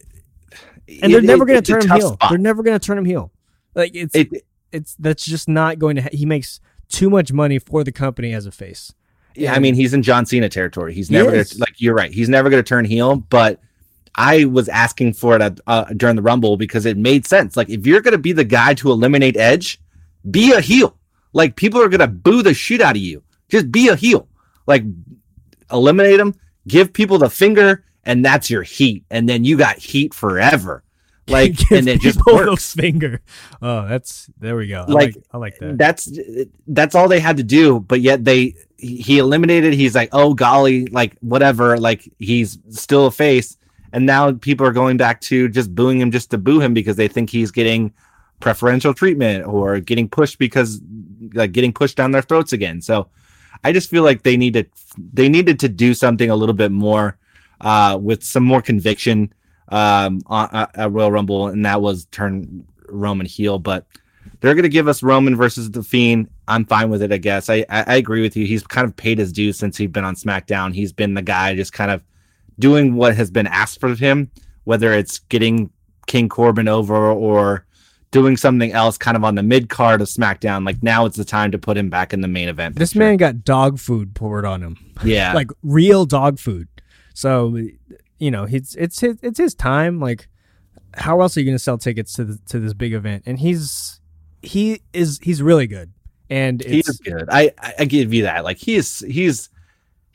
and 1.02 1.12
they're 1.12 1.20
it, 1.20 1.24
never 1.24 1.44
going 1.44 1.62
to 1.62 1.72
turn 1.72 1.83
him 1.83 1.90
heel. 1.90 2.12
Spot. 2.14 2.30
They're 2.30 2.38
never 2.38 2.62
going 2.62 2.78
to 2.78 2.85
turn 2.85 2.98
him 2.98 3.04
heel. 3.04 3.33
Like 3.74 3.94
it's 3.94 4.14
it, 4.14 4.28
it's 4.72 4.96
that's 4.98 5.24
just 5.24 5.48
not 5.48 5.78
going 5.78 5.96
to. 5.96 6.02
Ha- 6.02 6.11
he 6.12 6.26
makes 6.26 6.61
too 6.88 7.09
much 7.09 7.33
money 7.33 7.59
for 7.59 7.85
the 7.85 7.92
company 7.92 8.33
as 8.33 8.46
a 8.46 8.52
face. 8.52 8.92
Yeah, 9.35 9.55
I 9.55 9.59
mean 9.59 9.75
he's 9.75 9.95
in 9.95 10.03
John 10.03 10.27
Cena 10.27 10.49
territory. 10.49 10.95
He's 10.95 11.11
never 11.11 11.31
gonna, 11.31 11.45
like 11.59 11.81
you're 11.81 11.95
right. 11.95 12.12
He's 12.12 12.29
never 12.29 12.51
going 12.51 12.62
to 12.62 12.69
turn 12.69 12.85
heel, 12.85 13.16
but. 13.16 13.61
I 14.16 14.47
was 14.47 14.69
asking 14.69 15.12
for 15.12 15.37
it 15.37 15.40
at, 15.40 15.61
uh, 15.69 15.85
during 15.97 16.16
the 16.16 16.21
Rumble 16.21 16.57
because 16.57 16.85
it 16.85 16.97
made 16.97 17.25
sense. 17.25 17.57
Like, 17.57 17.71
if 17.71 17.87
you're 17.87 18.01
going 18.01 18.12
to 18.12 18.19
be 18.19 18.33
the 18.33 18.43
guy 18.43 18.75
to 18.75 18.90
eliminate 18.90 19.37
Edge, 19.37 19.81
be 20.29 20.53
a 20.53 20.61
heel. 20.61 20.99
Like 21.33 21.57
people 21.57 21.81
are 21.81 21.88
gonna 21.88 22.09
boo 22.09 22.43
the 22.43 22.55
shit 22.55 22.81
out 22.81 22.97
of 22.97 23.03
you. 23.03 23.23
Just 23.49 23.71
be 23.71 23.88
a 23.88 23.97
heel. 23.97 24.29
Like 24.66 24.85
eliminate 25.71 26.19
them, 26.19 26.35
give 26.66 26.93
people 26.93 27.19
the 27.19 27.31
finger, 27.31 27.85
and 28.05 28.25
that's 28.25 28.51
your 28.51 28.62
heat. 28.62 29.05
And 29.11 29.29
then 29.29 29.45
you 29.45 29.57
got 29.57 29.79
heat 29.79 30.14
forever. 30.14 30.85
Like 31.29 31.71
and 31.71 31.87
it 31.87 32.01
just 32.01 32.19
works. 32.27 32.75
finger. 32.75 33.21
Oh, 33.62 33.87
that's 33.87 34.29
there 34.40 34.57
we 34.57 34.66
go. 34.66 34.81
I 34.88 34.90
like, 34.90 35.14
like 35.14 35.25
I 35.31 35.38
like 35.38 35.59
that. 35.61 35.79
That's 35.79 36.19
that's 36.66 36.97
all 36.97 37.07
they 37.07 37.21
had 37.21 37.37
to 37.37 37.45
do. 37.45 37.79
But 37.79 38.01
yet 38.01 38.25
they 38.25 38.57
he 38.81 39.19
eliminated. 39.19 39.75
He's 39.75 39.95
like, 39.95 40.09
oh 40.12 40.35
golly, 40.35 40.87
like 40.87 41.16
whatever. 41.21 41.79
Like 41.79 42.11
he's 42.19 42.59
still 42.71 43.07
a 43.07 43.11
face. 43.11 43.57
And 43.93 44.07
now 44.07 44.33
people 44.33 44.66
are 44.66 44.73
going 44.73 44.97
back 44.97 45.21
to 45.23 45.49
just 45.49 45.75
booing 45.75 46.01
him 46.01 46.11
just 46.11 46.31
to 46.31 46.38
boo 46.38 46.61
him 46.61 46.75
because 46.75 46.97
they 46.97 47.09
think 47.09 47.31
he's 47.31 47.51
getting 47.51 47.93
preferential 48.38 48.95
treatment 48.95 49.47
or 49.47 49.81
getting 49.81 50.09
pushed 50.09 50.38
because 50.38 50.81
like 51.35 51.53
getting 51.53 51.73
pushed 51.73 51.97
down 51.97 52.11
their 52.11 52.23
throats 52.23 52.53
again. 52.53 52.81
So 52.81 53.09
I 53.64 53.73
just 53.73 53.90
feel 53.90 54.03
like 54.03 54.23
they 54.23 54.37
need 54.37 54.55
to 54.55 54.64
they 55.12 55.29
needed 55.29 55.61
to 55.61 55.69
do 55.69 55.95
something 55.95 56.31
a 56.31 56.37
little 56.37 56.55
bit 56.55 56.73
more 56.73 57.19
uh, 57.61 57.99
with 58.01 58.23
some 58.25 58.45
more 58.45 58.62
conviction 58.62 59.33
um, 59.69 60.23
at 60.31 60.90
Royal 60.90 61.12
Rumble, 61.12 61.49
and 61.49 61.64
that 61.66 61.83
was 61.83 62.07
turn 62.07 62.64
Roman 62.88 63.27
heel. 63.27 63.59
But 63.59 63.87
they're 64.40 64.55
going 64.55 64.62
to 64.62 64.68
give 64.68 64.88
us 64.88 65.03
Roman 65.03 65.37
versus 65.37 65.70
the 65.70 65.83
Fiend. 65.83 66.29
I'm 66.48 66.64
fine 66.64 66.90
with 66.90 67.03
it, 67.03 67.12
I 67.12 67.18
guess. 67.18 67.48
I, 67.50 67.64
I, 67.68 67.85
I 67.87 67.94
agree 67.96 68.22
with 68.22 68.37
you. 68.37 68.46
He's 68.46 68.66
kind 68.66 68.87
of 68.87 68.96
paid 68.96 69.18
his 69.18 69.33
dues 69.33 69.59
since 69.59 69.76
he's 69.76 69.90
been 69.90 70.05
on 70.05 70.14
SmackDown. 70.14 70.74
He's 70.74 70.92
been 70.92 71.14
the 71.14 71.22
guy 71.22 71.55
just 71.55 71.72
kind 71.72 71.90
of 71.90 72.03
doing 72.59 72.94
what 72.94 73.16
has 73.16 73.31
been 73.31 73.46
asked 73.46 73.83
of 73.83 73.98
him, 73.98 74.31
whether 74.64 74.92
it's 74.92 75.18
getting 75.18 75.70
King 76.07 76.29
Corbin 76.29 76.68
over 76.68 77.11
or 77.11 77.66
doing 78.11 78.37
something 78.37 78.72
else 78.72 78.98
kind 78.98 79.16
of 79.16 79.24
on 79.24 79.37
the 79.37 79.42
mid 79.42 79.68
card 79.68 80.00
of 80.00 80.09
SmackDown. 80.09 80.66
Like 80.66 80.83
now 80.83 81.05
it's 81.07 81.16
the 81.16 81.24
time 81.24 81.53
to 81.53 81.59
put 81.59 81.76
him 81.76 81.90
back 81.90 82.12
in 82.12 82.20
the 82.20 82.29
main 82.29 82.48
event. 82.48 82.76
This 82.76 82.94
man 82.94 83.16
got 83.16 83.44
dog 83.44 83.79
food 83.79 84.14
poured 84.14 84.44
on 84.44 84.62
him. 84.62 84.76
Yeah. 85.03 85.33
like 85.33 85.50
real 85.62 86.05
dog 86.05 86.38
food. 86.38 86.68
So, 87.14 87.57
you 88.18 88.31
know, 88.31 88.44
it's 88.44 88.74
it's 88.74 89.00
his, 89.00 89.16
it's 89.22 89.38
his 89.38 89.55
time. 89.55 89.98
Like 89.98 90.29
how 90.94 91.20
else 91.20 91.37
are 91.37 91.40
you 91.40 91.46
going 91.46 91.55
to 91.55 91.62
sell 91.62 91.79
tickets 91.79 92.12
to 92.14 92.24
the, 92.24 92.38
to 92.48 92.59
this 92.59 92.74
big 92.74 92.92
event? 92.92 93.22
And 93.26 93.38
he's 93.38 93.89
he 94.42 94.83
is 94.92 95.18
he's 95.22 95.42
really 95.42 95.66
good. 95.66 95.92
And 96.29 96.62
he's 96.62 96.88
good. 97.00 97.29
I 97.29 97.53
I 97.79 97.85
give 97.87 98.14
you 98.14 98.22
that. 98.22 98.44
Like 98.44 98.59
he 98.59 98.76
is 98.76 99.00
he's 99.00 99.50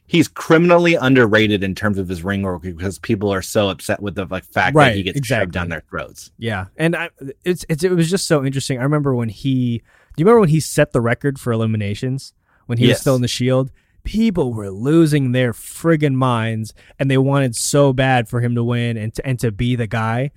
he's 0.08 0.28
criminally 0.28 0.96
underrated 0.96 1.64
in 1.64 1.76
terms 1.76 1.98
of 1.98 2.08
his 2.08 2.24
ring 2.24 2.44
work 2.44 2.62
because 2.62 3.00
people 3.00 3.34
are 3.34 3.42
so 3.42 3.70
upset 3.70 4.02
with 4.02 4.16
the 4.16 4.26
like 4.26 4.46
fact 4.46 4.76
right, 4.76 4.90
that 4.90 4.96
he 4.96 5.04
gets 5.04 5.18
exactly. 5.18 5.44
shoved 5.44 5.52
down 5.54 5.70
their 5.70 5.84
throats. 5.90 6.32
Yeah, 6.38 6.66
and 6.78 6.96
I, 6.96 7.10
it's, 7.44 7.66
it's 7.70 7.84
it 7.84 7.92
was 7.92 8.10
just 8.10 8.28
so 8.28 8.46
interesting. 8.46 8.80
I 8.80 8.84
remember 8.84 9.16
when 9.16 9.30
he. 9.30 9.80
Do 10.16 10.22
you 10.22 10.26
remember 10.26 10.42
when 10.42 10.50
he 10.50 10.62
set 10.62 10.94
the 10.94 11.02
record 11.02 11.38
for 11.38 11.52
eliminations 11.52 12.34
when 12.68 12.78
he 12.78 12.86
yes. 12.86 12.96
was 12.96 13.02
still 13.02 13.16
in 13.16 13.22
the 13.22 13.28
Shield? 13.28 13.72
People 14.06 14.54
were 14.54 14.70
losing 14.70 15.32
their 15.32 15.52
friggin' 15.52 16.14
minds, 16.14 16.74
and 17.00 17.12
they 17.12 17.18
wanted 17.18 17.56
so 17.56 17.92
bad 17.92 18.30
for 18.30 18.40
him 18.40 18.56
to 18.56 18.64
win 18.64 18.98
and 18.98 19.14
to, 19.16 19.26
and 19.26 19.40
to 19.40 19.52
be 19.52 19.76
the 19.76 19.88
guy. 19.88 20.32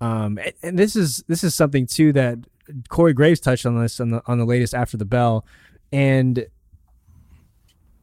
Um, 0.00 0.38
and, 0.38 0.52
and 0.62 0.78
this 0.78 0.96
is 0.96 1.24
this 1.28 1.44
is 1.44 1.54
something 1.54 1.86
too 1.86 2.12
that 2.12 2.38
Corey 2.88 3.12
Graves 3.12 3.40
touched 3.40 3.66
on 3.66 3.80
this 3.80 4.00
on 4.00 4.10
the 4.10 4.22
on 4.26 4.38
the 4.38 4.44
latest 4.44 4.74
After 4.74 4.96
the 4.96 5.04
Bell, 5.04 5.44
and 5.92 6.46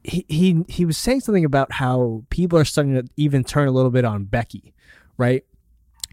he, 0.03 0.25
he 0.27 0.63
he 0.67 0.85
was 0.85 0.97
saying 0.97 1.21
something 1.21 1.45
about 1.45 1.73
how 1.73 2.23
people 2.29 2.57
are 2.57 2.65
starting 2.65 2.95
to 2.95 3.07
even 3.17 3.43
turn 3.43 3.67
a 3.67 3.71
little 3.71 3.91
bit 3.91 4.05
on 4.05 4.25
Becky, 4.25 4.73
right? 5.17 5.43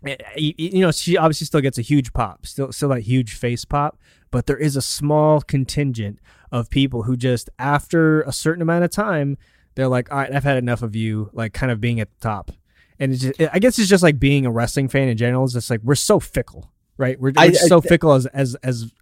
Eh, 0.05 0.17
eh, 0.21 0.53
you 0.57 0.81
know, 0.81 0.93
she 0.93 1.17
obviously 1.17 1.47
still 1.47 1.61
gets 1.61 1.79
a 1.79 1.83
huge 1.83 2.13
pop, 2.13 2.47
still 2.47 2.73
still 2.73 2.91
that 2.91 3.01
huge 3.01 3.35
face 3.35 3.65
pop, 3.65 3.99
but 4.31 4.47
there 4.47 4.57
is 4.57 4.77
a 4.77 4.83
small 4.83 5.41
contingent 5.41 6.19
of 6.53 6.71
people 6.71 7.05
who 7.05 7.17
just 7.17 7.51
after 7.59 8.23
a 8.23 8.33
certain 8.33 8.63
amount 8.63 8.85
of 8.85 8.91
time, 8.91 9.39
they're 9.75 9.89
like, 9.89 10.11
all 10.11 10.19
right, 10.19 10.33
I've 10.33 10.45
had 10.45 10.59
enough 10.59 10.83
of 10.83 10.95
you, 10.95 11.31
like 11.33 11.53
kind 11.53 11.73
of 11.73 11.81
being 11.81 12.01
at 12.01 12.09
the 12.11 12.29
top. 12.29 12.51
And 12.99 13.13
it's 13.13 13.23
just, 13.23 13.41
I 13.53 13.59
guess 13.59 13.79
it's 13.79 13.89
just 13.89 14.03
like 14.03 14.19
being 14.19 14.47
a 14.47 14.51
wrestling 14.51 14.89
fan 14.89 15.09
in 15.09 15.17
general. 15.17 15.45
It's 15.45 15.53
just 15.53 15.71
like 15.71 15.81
we're 15.83 15.95
so 15.95 16.19
fickle, 16.19 16.71
right? 16.99 17.21
We're, 17.21 17.33
we're 17.37 17.43
I, 17.43 17.53
so 17.53 17.79
I, 17.79 17.81
fickle 17.81 18.13
as 18.13 18.27
as 18.27 18.55
as 18.57 18.93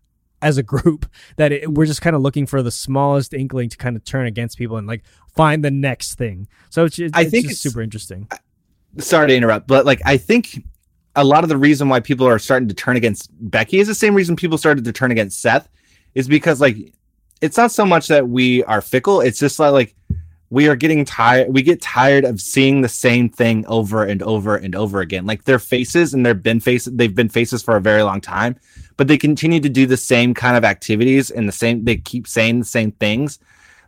as 0.43 0.59
a 0.59 0.63
group 0.63 1.07
that 1.37 1.53
it, 1.53 1.73
we're 1.73 1.87
just 1.87 2.03
kind 2.03 2.15
of 2.15 2.23
looking 2.23 2.47
for 2.47 2.63
the 2.63 2.71
smallest 2.71 3.35
inkling 3.35 3.69
to 3.71 3.77
kind 3.77 3.97
of 3.97 4.05
turn 4.05 4.27
against 4.27 4.59
people 4.59 4.77
and 4.77 4.87
like 4.87 5.03
find 5.35 5.65
the 5.65 5.71
next 5.71 6.15
thing. 6.15 6.49
So 6.71 6.85
it's, 6.85 6.99
it's 6.99 7.17
I 7.17 7.25
think 7.25 7.51
it's 7.51 7.61
super 7.61 7.83
interesting. 7.83 8.29
Sorry 8.99 9.29
to 9.29 9.35
interrupt, 9.35 9.67
but 9.67 9.85
like 9.85 10.01
I 10.05 10.17
think 10.17 10.65
a 11.17 11.25
lot 11.25 11.45
of 11.45 11.49
the 11.49 11.57
reason 11.57 11.89
why 11.89 12.01
people 12.01 12.27
are 12.27 12.39
starting 12.39 12.69
to 12.69 12.75
turn 12.75 12.97
against 12.97 13.31
Becky 13.51 13.79
is 13.79 13.89
the 13.89 13.95
same 13.95 14.15
reason 14.15 14.37
people 14.37 14.59
started 14.59 14.85
to 14.85 14.93
turn 14.93 15.11
against 15.11 15.41
Seth 15.41 15.69
is 16.15 16.29
because 16.29 16.61
like 16.61 16.77
it's 17.41 17.57
not 17.57 17.73
so 17.73 17.85
much 17.85 18.09
that 18.09 18.29
we 18.29 18.65
are 18.65 18.81
fickle, 18.81 19.21
it's 19.21 19.39
just 19.39 19.59
like, 19.59 19.73
like 19.73 19.97
we 20.51 20.69
are 20.69 20.77
getting 20.77 21.05
tired 21.05 21.53
we 21.53 21.63
get 21.63 21.81
tired 21.81 22.25
of 22.25 22.41
seeing 22.41 22.81
the 22.81 22.89
same 22.89 23.29
thing 23.29 23.65
over 23.67 24.05
and 24.05 24.23
over 24.23 24.57
and 24.57 24.75
over 24.75 25.01
again. 25.01 25.27
Like 25.27 25.45
their 25.45 25.59
faces 25.59 26.15
and 26.15 26.25
they've 26.25 26.43
been 26.43 26.61
faces 26.61 26.93
they've 26.95 27.15
been 27.15 27.29
faces 27.29 27.63
for 27.63 27.77
a 27.77 27.81
very 27.81 28.03
long 28.03 28.21
time 28.21 28.57
but 28.97 29.09
they 29.09 29.19
continue 29.19 29.61
to 29.61 29.69
do 29.69 29.87
the 29.87 29.97
same 29.97 30.35
kind 30.35 30.57
of 30.57 30.65
activities 30.65 31.31
and 31.31 31.49
the 31.49 31.53
same 31.53 31.85
they 31.85 31.97
keep 31.97 32.27
saying 32.27 32.61
the 32.61 32.65
same 32.65 32.93
things. 32.93 33.39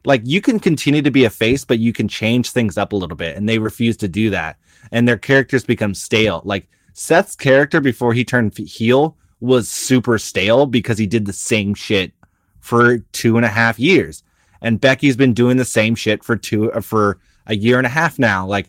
Like 0.04 0.22
you 0.24 0.40
can 0.40 0.58
continue 0.58 1.02
to 1.02 1.10
be 1.10 1.24
a 1.24 1.30
face 1.30 1.64
but 1.64 1.78
you 1.78 1.92
can 1.92 2.08
change 2.08 2.50
things 2.50 2.78
up 2.78 2.92
a 2.92 2.96
little 2.96 3.16
bit 3.16 3.36
and 3.36 3.48
they 3.48 3.58
refuse 3.58 3.96
to 3.98 4.08
do 4.08 4.30
that 4.30 4.56
and 4.92 5.06
their 5.06 5.18
characters 5.18 5.64
become 5.64 5.94
stale. 5.94 6.42
Like 6.44 6.68
seth's 6.94 7.36
character 7.36 7.80
before 7.80 8.14
he 8.14 8.24
turned 8.24 8.56
heel 8.56 9.16
was 9.40 9.68
super 9.68 10.18
stale 10.18 10.66
because 10.66 10.96
he 10.96 11.06
did 11.06 11.26
the 11.26 11.32
same 11.32 11.74
shit 11.74 12.12
for 12.60 12.98
two 13.12 13.36
and 13.36 13.44
a 13.44 13.50
half 13.50 13.78
years 13.78 14.22
and 14.66 14.80
becky's 14.80 15.16
been 15.16 15.32
doing 15.32 15.56
the 15.56 15.64
same 15.64 15.94
shit 15.94 16.24
for 16.24 16.36
two 16.36 16.72
uh, 16.72 16.80
for 16.80 17.18
a 17.46 17.54
year 17.54 17.78
and 17.78 17.86
a 17.86 17.90
half 17.90 18.18
now 18.18 18.46
like 18.46 18.68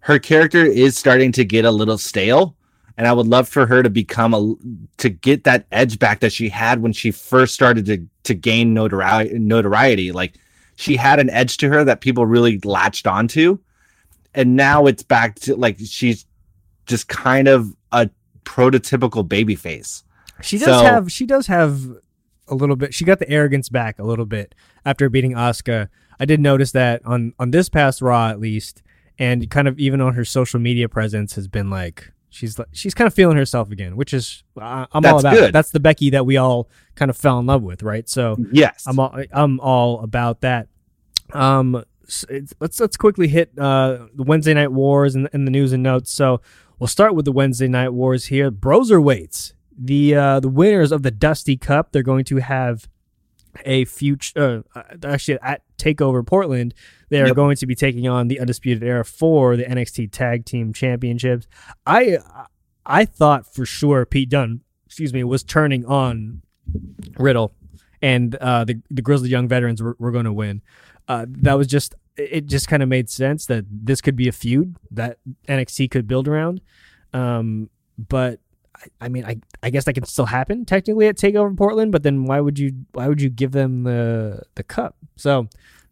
her 0.00 0.18
character 0.18 0.64
is 0.64 0.96
starting 0.96 1.32
to 1.32 1.44
get 1.44 1.64
a 1.64 1.70
little 1.70 1.98
stale 1.98 2.56
and 2.96 3.06
I 3.08 3.12
would 3.12 3.26
love 3.26 3.48
for 3.48 3.66
her 3.66 3.82
to 3.82 3.90
become 3.90 4.34
a 4.34 4.54
to 4.98 5.08
get 5.08 5.44
that 5.44 5.66
edge 5.72 5.98
back 5.98 6.20
that 6.20 6.32
she 6.32 6.48
had 6.48 6.80
when 6.80 6.92
she 6.92 7.10
first 7.10 7.52
started 7.54 7.86
to 7.86 8.06
to 8.22 8.34
gain 8.34 8.72
notoriety. 8.72 9.36
Notoriety, 9.38 10.12
like 10.12 10.34
she 10.76 10.94
had 10.96 11.18
an 11.18 11.28
edge 11.30 11.56
to 11.56 11.68
her 11.70 11.82
that 11.84 12.00
people 12.00 12.24
really 12.24 12.60
latched 12.64 13.08
onto, 13.08 13.58
and 14.32 14.54
now 14.54 14.86
it's 14.86 15.02
back 15.02 15.34
to 15.40 15.56
like 15.56 15.76
she's 15.84 16.24
just 16.86 17.08
kind 17.08 17.48
of 17.48 17.66
a 17.90 18.08
prototypical 18.44 19.28
baby 19.28 19.56
face. 19.56 20.04
She 20.42 20.58
does 20.58 20.66
So- 20.68 20.84
have 20.84 21.10
she 21.10 21.26
does 21.26 21.48
have 21.48 21.80
a 22.48 22.54
little 22.54 22.76
bit. 22.76 22.92
She 22.94 23.04
got 23.04 23.18
the 23.18 23.28
arrogance 23.30 23.68
back 23.68 23.98
a 23.98 24.04
little 24.04 24.26
bit 24.26 24.54
after 24.84 25.08
beating 25.08 25.32
Asuka. 25.32 25.88
I 26.20 26.24
did 26.24 26.40
notice 26.40 26.72
that 26.72 27.02
on 27.04 27.32
on 27.38 27.50
this 27.50 27.68
past 27.68 28.00
Raw 28.02 28.28
at 28.28 28.38
least, 28.40 28.82
and 29.18 29.48
kind 29.50 29.66
of 29.68 29.78
even 29.78 30.00
on 30.00 30.14
her 30.14 30.24
social 30.24 30.60
media 30.60 30.88
presence 30.88 31.34
has 31.34 31.48
been 31.48 31.70
like 31.70 32.10
she's 32.30 32.58
like 32.58 32.68
she's 32.72 32.94
kind 32.94 33.06
of 33.06 33.14
feeling 33.14 33.36
herself 33.36 33.70
again, 33.70 33.96
which 33.96 34.12
is 34.12 34.44
I, 34.60 34.86
I'm 34.92 35.04
all 35.06 35.18
about. 35.20 35.34
it. 35.34 35.40
good. 35.40 35.52
That's 35.52 35.70
the 35.70 35.80
Becky 35.80 36.10
that 36.10 36.26
we 36.26 36.36
all 36.36 36.68
kind 36.94 37.10
of 37.10 37.16
fell 37.16 37.38
in 37.38 37.46
love 37.46 37.62
with, 37.62 37.82
right? 37.82 38.08
So 38.08 38.36
Yes, 38.52 38.84
I'm 38.86 38.98
all 38.98 39.16
I'm 39.32 39.60
all 39.60 40.00
about 40.00 40.40
that. 40.42 40.68
Um, 41.32 41.82
s- 42.06 42.26
it's- 42.28 42.52
let's 42.60 42.78
let's 42.78 42.96
quickly 42.96 43.28
hit 43.28 43.50
uh 43.58 44.06
the 44.14 44.22
Wednesday 44.24 44.52
Night 44.54 44.72
Wars 44.72 45.14
and, 45.14 45.28
and 45.32 45.46
the 45.46 45.50
news 45.50 45.72
and 45.72 45.82
notes. 45.82 46.10
So 46.12 46.40
we'll 46.78 46.86
start 46.86 47.14
with 47.14 47.24
the 47.24 47.32
Wednesday 47.32 47.66
Night 47.68 47.92
Wars 47.92 48.26
here. 48.26 48.50
Broserweights, 48.50 49.53
the 49.78 50.14
uh 50.14 50.40
the 50.40 50.48
winners 50.48 50.92
of 50.92 51.02
the 51.02 51.10
Dusty 51.10 51.56
Cup, 51.56 51.92
they're 51.92 52.02
going 52.02 52.24
to 52.26 52.36
have 52.36 52.88
a 53.64 53.84
future. 53.84 54.64
Uh, 54.74 54.78
uh, 54.80 54.82
actually, 55.06 55.38
at 55.42 55.62
Takeover 55.78 56.26
Portland, 56.26 56.74
they 57.08 57.20
are 57.20 57.26
Yep. 57.28 57.36
going 57.36 57.56
to 57.56 57.66
be 57.66 57.74
taking 57.74 58.08
on 58.08 58.28
the 58.28 58.40
Undisputed 58.40 58.82
Era 58.82 59.04
for 59.04 59.56
the 59.56 59.64
NXT 59.64 60.10
Tag 60.10 60.44
Team 60.44 60.72
Championships. 60.72 61.46
I 61.86 62.18
I 62.86 63.04
thought 63.04 63.52
for 63.52 63.64
sure 63.64 64.04
Pete 64.06 64.28
Dunne, 64.30 64.60
excuse 64.86 65.12
me, 65.14 65.22
was 65.24 65.42
turning 65.44 65.84
on 65.86 66.42
Riddle, 67.18 67.54
and 68.02 68.34
uh, 68.36 68.64
the 68.64 68.80
the 68.90 69.02
Grizzly 69.02 69.28
Young 69.28 69.48
Veterans 69.48 69.82
were, 69.82 69.96
were 69.98 70.10
going 70.10 70.24
to 70.26 70.32
win. 70.32 70.62
Uh, 71.06 71.26
that 71.28 71.54
was 71.54 71.66
just 71.66 71.94
it. 72.16 72.46
Just 72.46 72.66
kind 72.68 72.82
of 72.82 72.88
made 72.88 73.08
sense 73.10 73.46
that 73.46 73.64
this 73.70 74.00
could 74.00 74.16
be 74.16 74.26
a 74.28 74.32
feud 74.32 74.76
that 74.90 75.18
NXT 75.48 75.90
could 75.90 76.06
build 76.08 76.26
around. 76.28 76.60
Um, 77.12 77.70
but 77.96 78.40
I, 79.00 79.08
mean, 79.08 79.24
I 79.24 79.38
I 79.62 79.70
guess 79.70 79.84
that 79.84 79.94
can 79.94 80.04
still 80.04 80.26
happen 80.26 80.64
technically 80.64 81.06
at 81.06 81.16
Takeover 81.16 81.56
Portland. 81.56 81.92
But 81.92 82.02
then 82.02 82.24
why 82.24 82.40
would 82.40 82.58
you 82.58 82.72
why 82.92 83.08
would 83.08 83.20
you 83.20 83.30
give 83.30 83.52
them 83.52 83.84
the 83.84 84.42
the 84.54 84.62
cup? 84.62 84.96
So 85.16 85.48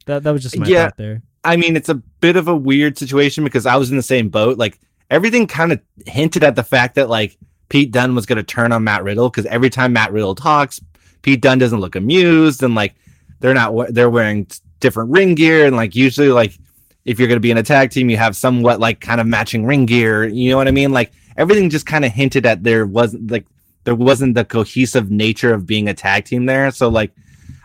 that 0.07 0.23
that 0.25 0.31
was 0.33 0.43
just 0.43 0.59
my 0.59 0.67
Yeah. 0.67 0.85
thought 0.85 0.97
there. 0.97 1.23
I 1.45 1.57
mean, 1.57 1.75
it's 1.77 1.89
a 1.89 1.95
bit 1.95 2.37
of 2.37 2.47
a 2.49 2.57
weird 2.57 2.99
situation 2.99 3.43
because 3.45 3.67
I 3.67 3.77
was 3.77 3.91
in 3.91 3.97
the 3.97 4.03
same 4.03 4.29
boat. 4.29 4.59
Like 4.59 4.79
everything 5.11 5.47
kind 5.47 5.73
of 5.73 5.81
hinted 6.07 6.45
at 6.45 6.55
the 6.57 6.63
fact 6.63 6.95
that 6.95 7.09
like 7.09 7.37
Pete 7.69 7.91
Dunne 7.91 8.15
was 8.15 8.27
going 8.27 8.37
to 8.37 8.43
turn 8.43 8.73
on 8.73 8.85
Matt 8.85 9.03
Riddle 9.03 9.29
because 9.29 9.47
every 9.47 9.71
time 9.71 9.93
Matt 9.93 10.13
Riddle 10.13 10.35
talks, 10.35 10.81
Pete 11.23 11.41
Dunne 11.41 11.59
doesn't 11.59 11.81
look 11.81 11.97
amused 11.97 12.63
and 12.63 12.75
like 12.75 12.95
they're 13.41 13.55
not 13.55 13.75
they're 13.93 14.11
wearing 14.11 14.47
different 14.81 15.11
ring 15.11 15.35
gear 15.35 15.67
and 15.67 15.75
like 15.77 15.95
usually 15.97 16.29
like 16.29 16.57
if 17.05 17.19
you're 17.19 17.27
going 17.29 17.37
to 17.37 17.41
be 17.41 17.51
in 17.51 17.59
a 17.59 17.63
tag 17.65 17.91
team, 17.91 18.09
you 18.11 18.17
have 18.17 18.37
somewhat 18.37 18.79
like 18.79 19.01
kind 19.01 19.21
of 19.21 19.27
matching 19.27 19.65
ring 19.67 19.87
gear. 19.87 20.25
You 20.25 20.51
know 20.51 20.57
what 20.57 20.69
I 20.69 20.71
mean? 20.71 20.93
Like 20.93 21.13
everything 21.37 21.71
just 21.71 21.87
kind 21.87 22.05
of 22.05 22.13
hinted 22.13 22.47
at 22.47 22.63
there 22.63 22.87
wasn't 22.87 23.31
like 23.31 23.47
there 23.85 23.95
wasn't 23.95 24.35
the 24.35 24.45
cohesive 24.45 25.11
nature 25.11 25.53
of 25.53 25.67
being 25.67 25.89
a 25.89 25.95
tag 25.95 26.25
team 26.25 26.47
there. 26.47 26.71
So 26.71 26.89
like 26.89 27.13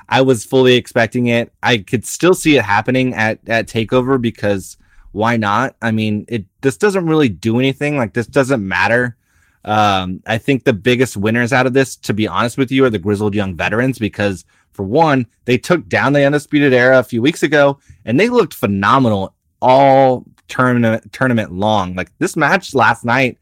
I 0.09 0.21
was 0.21 0.45
fully 0.45 0.75
expecting 0.75 1.27
it. 1.27 1.51
I 1.61 1.79
could 1.79 2.05
still 2.05 2.33
see 2.33 2.57
it 2.57 2.63
happening 2.63 3.13
at 3.13 3.39
at 3.47 3.67
Takeover 3.67 4.21
because 4.21 4.77
why 5.11 5.37
not? 5.37 5.75
I 5.81 5.91
mean, 5.91 6.25
it 6.27 6.45
this 6.61 6.77
doesn't 6.77 7.07
really 7.07 7.29
do 7.29 7.59
anything. 7.59 7.97
Like 7.97 8.13
this 8.13 8.27
doesn't 8.27 8.65
matter. 8.65 9.17
Um, 9.65 10.21
I 10.25 10.37
think 10.37 10.63
the 10.63 10.73
biggest 10.73 11.17
winners 11.17 11.51
out 11.51 11.65
of 11.65 11.73
this, 11.73 11.97
to 11.97 12.13
be 12.13 12.27
honest 12.27 12.57
with 12.57 12.71
you, 12.71 12.85
are 12.85 12.89
the 12.89 12.99
grizzled 12.99 13.35
young 13.35 13.55
veterans 13.55 13.99
because 13.99 14.45
for 14.71 14.83
one, 14.83 15.25
they 15.45 15.57
took 15.57 15.89
down 15.89 16.13
the 16.13 16.23
undisputed 16.23 16.71
era 16.71 16.99
a 16.99 17.03
few 17.03 17.21
weeks 17.21 17.43
ago 17.43 17.79
and 18.05 18.19
they 18.19 18.29
looked 18.29 18.53
phenomenal 18.53 19.33
all 19.61 20.23
tournament 20.47 21.11
tournament 21.11 21.51
long. 21.51 21.95
Like 21.95 22.11
this 22.19 22.37
match 22.37 22.73
last 22.73 23.03
night, 23.03 23.37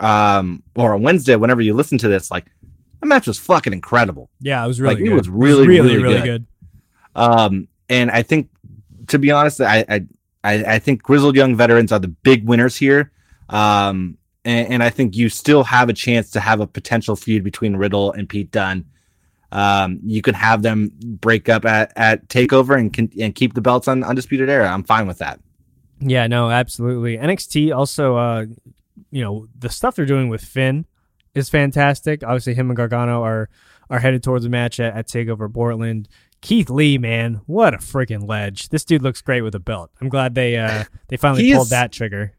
um, 0.00 0.62
or 0.74 0.94
on 0.94 1.02
Wednesday, 1.02 1.36
whenever 1.36 1.60
you 1.60 1.74
listen 1.74 1.98
to 1.98 2.08
this, 2.08 2.30
like 2.30 2.46
that 3.00 3.06
match 3.06 3.26
was 3.26 3.38
fucking 3.38 3.72
incredible. 3.72 4.30
Yeah, 4.40 4.64
it 4.64 4.68
was 4.68 4.80
really 4.80 4.96
Like, 4.96 5.04
it 5.04 5.14
was 5.14 5.28
really, 5.28 5.66
really, 5.66 5.96
really 5.96 6.02
really 6.02 6.14
good. 6.20 6.24
good. 6.24 6.46
Um, 7.14 7.68
and 7.88 8.10
I 8.10 8.22
think, 8.22 8.48
to 9.08 9.18
be 9.18 9.30
honest, 9.30 9.60
I, 9.60 9.84
I, 9.88 10.06
I, 10.44 10.74
I 10.74 10.78
think 10.78 11.02
grizzled 11.02 11.36
young 11.36 11.56
veterans 11.56 11.92
are 11.92 11.98
the 11.98 12.08
big 12.08 12.46
winners 12.48 12.76
here. 12.76 13.12
Um, 13.48 14.16
and, 14.44 14.74
and 14.74 14.82
I 14.82 14.90
think 14.90 15.16
you 15.16 15.28
still 15.28 15.64
have 15.64 15.88
a 15.88 15.92
chance 15.92 16.30
to 16.32 16.40
have 16.40 16.60
a 16.60 16.66
potential 16.66 17.16
feud 17.16 17.44
between 17.44 17.76
Riddle 17.76 18.12
and 18.12 18.28
Pete 18.28 18.50
Dunne. 18.50 18.84
Um, 19.52 19.98
you 20.04 20.22
could 20.22 20.36
have 20.36 20.62
them 20.62 20.92
break 21.02 21.48
up 21.48 21.64
at, 21.64 21.92
at 21.96 22.28
Takeover 22.28 22.78
and 22.78 22.92
can, 22.92 23.10
and 23.20 23.34
keep 23.34 23.54
the 23.54 23.60
belts 23.60 23.88
on 23.88 24.04
Undisputed 24.04 24.48
Era. 24.48 24.68
I'm 24.68 24.84
fine 24.84 25.08
with 25.08 25.18
that. 25.18 25.40
Yeah, 25.98 26.28
no, 26.28 26.50
absolutely. 26.50 27.18
NXT 27.18 27.76
also, 27.76 28.16
uh, 28.16 28.46
you 29.10 29.22
know, 29.22 29.46
the 29.58 29.68
stuff 29.68 29.96
they're 29.96 30.06
doing 30.06 30.28
with 30.28 30.42
Finn 30.42 30.86
is 31.34 31.48
fantastic. 31.48 32.22
Obviously, 32.24 32.54
him 32.54 32.70
and 32.70 32.76
Gargano 32.76 33.22
are 33.22 33.48
are 33.88 33.98
headed 33.98 34.22
towards 34.22 34.44
a 34.44 34.48
match 34.48 34.78
at, 34.80 34.96
at 34.96 35.08
Takeover 35.08 35.52
Portland. 35.52 36.08
Keith 36.40 36.70
Lee, 36.70 36.96
man, 36.96 37.40
what 37.46 37.74
a 37.74 37.78
freaking 37.78 38.26
ledge! 38.26 38.68
This 38.70 38.84
dude 38.84 39.02
looks 39.02 39.20
great 39.20 39.42
with 39.42 39.54
a 39.54 39.60
belt. 39.60 39.90
I'm 40.00 40.08
glad 40.08 40.34
they 40.34 40.56
uh 40.56 40.84
they 41.08 41.16
finally 41.16 41.44
He 41.44 41.52
pulled 41.54 41.66
is- 41.66 41.70
that 41.70 41.92
trigger. 41.92 42.32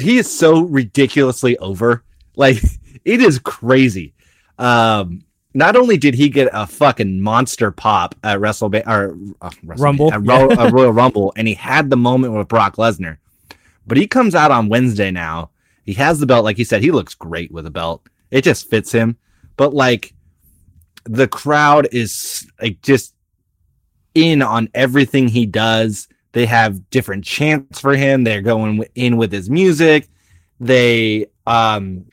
he 0.00 0.18
is 0.18 0.30
so 0.30 0.62
ridiculously 0.62 1.58
over. 1.58 2.04
Like 2.36 2.58
it 3.04 3.20
is 3.20 3.38
crazy. 3.40 4.14
Um, 4.58 5.24
not 5.52 5.74
only 5.74 5.96
did 5.96 6.14
he 6.14 6.28
get 6.28 6.48
a 6.52 6.64
fucking 6.66 7.20
monster 7.20 7.72
pop 7.72 8.14
at 8.22 8.38
WrestleMania 8.38 8.86
or 8.86 9.16
uh, 9.42 9.50
Rumble, 9.64 10.12
at 10.12 10.24
Ro- 10.24 10.48
Royal 10.70 10.92
Rumble, 10.92 11.32
and 11.34 11.48
he 11.48 11.54
had 11.54 11.90
the 11.90 11.96
moment 11.96 12.34
with 12.34 12.46
Brock 12.46 12.76
Lesnar, 12.76 13.18
but 13.86 13.96
he 13.98 14.06
comes 14.06 14.36
out 14.36 14.52
on 14.52 14.68
Wednesday 14.68 15.10
now. 15.10 15.50
He 15.84 15.94
has 15.94 16.18
the 16.18 16.26
belt, 16.26 16.44
like 16.44 16.56
he 16.56 16.64
said, 16.64 16.82
he 16.82 16.90
looks 16.90 17.14
great 17.14 17.50
with 17.50 17.66
a 17.66 17.70
belt. 17.70 18.06
It 18.30 18.44
just 18.44 18.68
fits 18.70 18.92
him. 18.92 19.16
But 19.56 19.74
like 19.74 20.14
the 21.04 21.28
crowd 21.28 21.88
is 21.92 22.46
like 22.60 22.80
just 22.82 23.14
in 24.14 24.42
on 24.42 24.68
everything 24.74 25.28
he 25.28 25.46
does. 25.46 26.08
They 26.32 26.46
have 26.46 26.88
different 26.90 27.24
chants 27.24 27.80
for 27.80 27.94
him. 27.94 28.24
They're 28.24 28.42
going 28.42 28.84
in 28.94 29.16
with 29.16 29.32
his 29.32 29.50
music. 29.50 30.08
They 30.60 31.26
um 31.46 32.04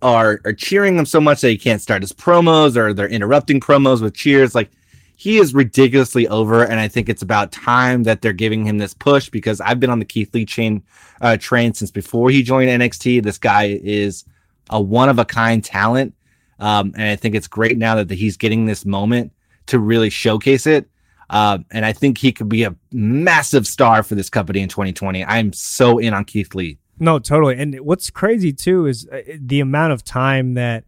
are 0.00 0.40
are 0.44 0.52
cheering 0.52 0.96
him 0.96 1.06
so 1.06 1.20
much 1.20 1.40
that 1.40 1.50
he 1.50 1.58
can't 1.58 1.82
start 1.82 2.02
his 2.02 2.12
promos 2.12 2.76
or 2.76 2.92
they're 2.92 3.08
interrupting 3.08 3.60
promos 3.60 4.00
with 4.00 4.14
cheers. 4.14 4.54
Like 4.54 4.70
he 5.16 5.38
is 5.38 5.54
ridiculously 5.54 6.26
over, 6.28 6.64
and 6.64 6.80
I 6.80 6.88
think 6.88 7.08
it's 7.08 7.22
about 7.22 7.52
time 7.52 8.02
that 8.02 8.20
they're 8.20 8.32
giving 8.32 8.64
him 8.64 8.78
this 8.78 8.94
push 8.94 9.28
because 9.28 9.60
I've 9.60 9.80
been 9.80 9.90
on 9.90 9.98
the 9.98 10.04
Keith 10.04 10.34
Lee 10.34 10.44
chain 10.44 10.82
uh, 11.20 11.36
train 11.36 11.74
since 11.74 11.90
before 11.90 12.30
he 12.30 12.42
joined 12.42 12.68
NXT. 12.70 13.22
This 13.22 13.38
guy 13.38 13.78
is 13.82 14.24
a 14.70 14.80
one 14.80 15.08
of 15.08 15.18
a 15.18 15.24
kind 15.24 15.62
talent, 15.62 16.14
um, 16.58 16.92
and 16.96 17.04
I 17.08 17.16
think 17.16 17.34
it's 17.34 17.46
great 17.46 17.78
now 17.78 18.02
that 18.02 18.10
he's 18.10 18.36
getting 18.36 18.66
this 18.66 18.84
moment 18.84 19.32
to 19.66 19.78
really 19.78 20.10
showcase 20.10 20.66
it. 20.66 20.88
Um, 21.30 21.64
and 21.70 21.86
I 21.86 21.92
think 21.92 22.18
he 22.18 22.32
could 22.32 22.48
be 22.48 22.64
a 22.64 22.74
massive 22.92 23.66
star 23.66 24.02
for 24.02 24.14
this 24.14 24.28
company 24.28 24.60
in 24.60 24.68
2020. 24.68 25.24
I'm 25.24 25.52
so 25.52 25.98
in 25.98 26.12
on 26.12 26.24
Keith 26.24 26.54
Lee. 26.54 26.78
No, 26.98 27.18
totally. 27.18 27.58
And 27.58 27.80
what's 27.80 28.10
crazy 28.10 28.52
too 28.52 28.86
is 28.86 29.08
uh, 29.08 29.22
the 29.40 29.60
amount 29.60 29.92
of 29.92 30.04
time 30.04 30.54
that 30.54 30.84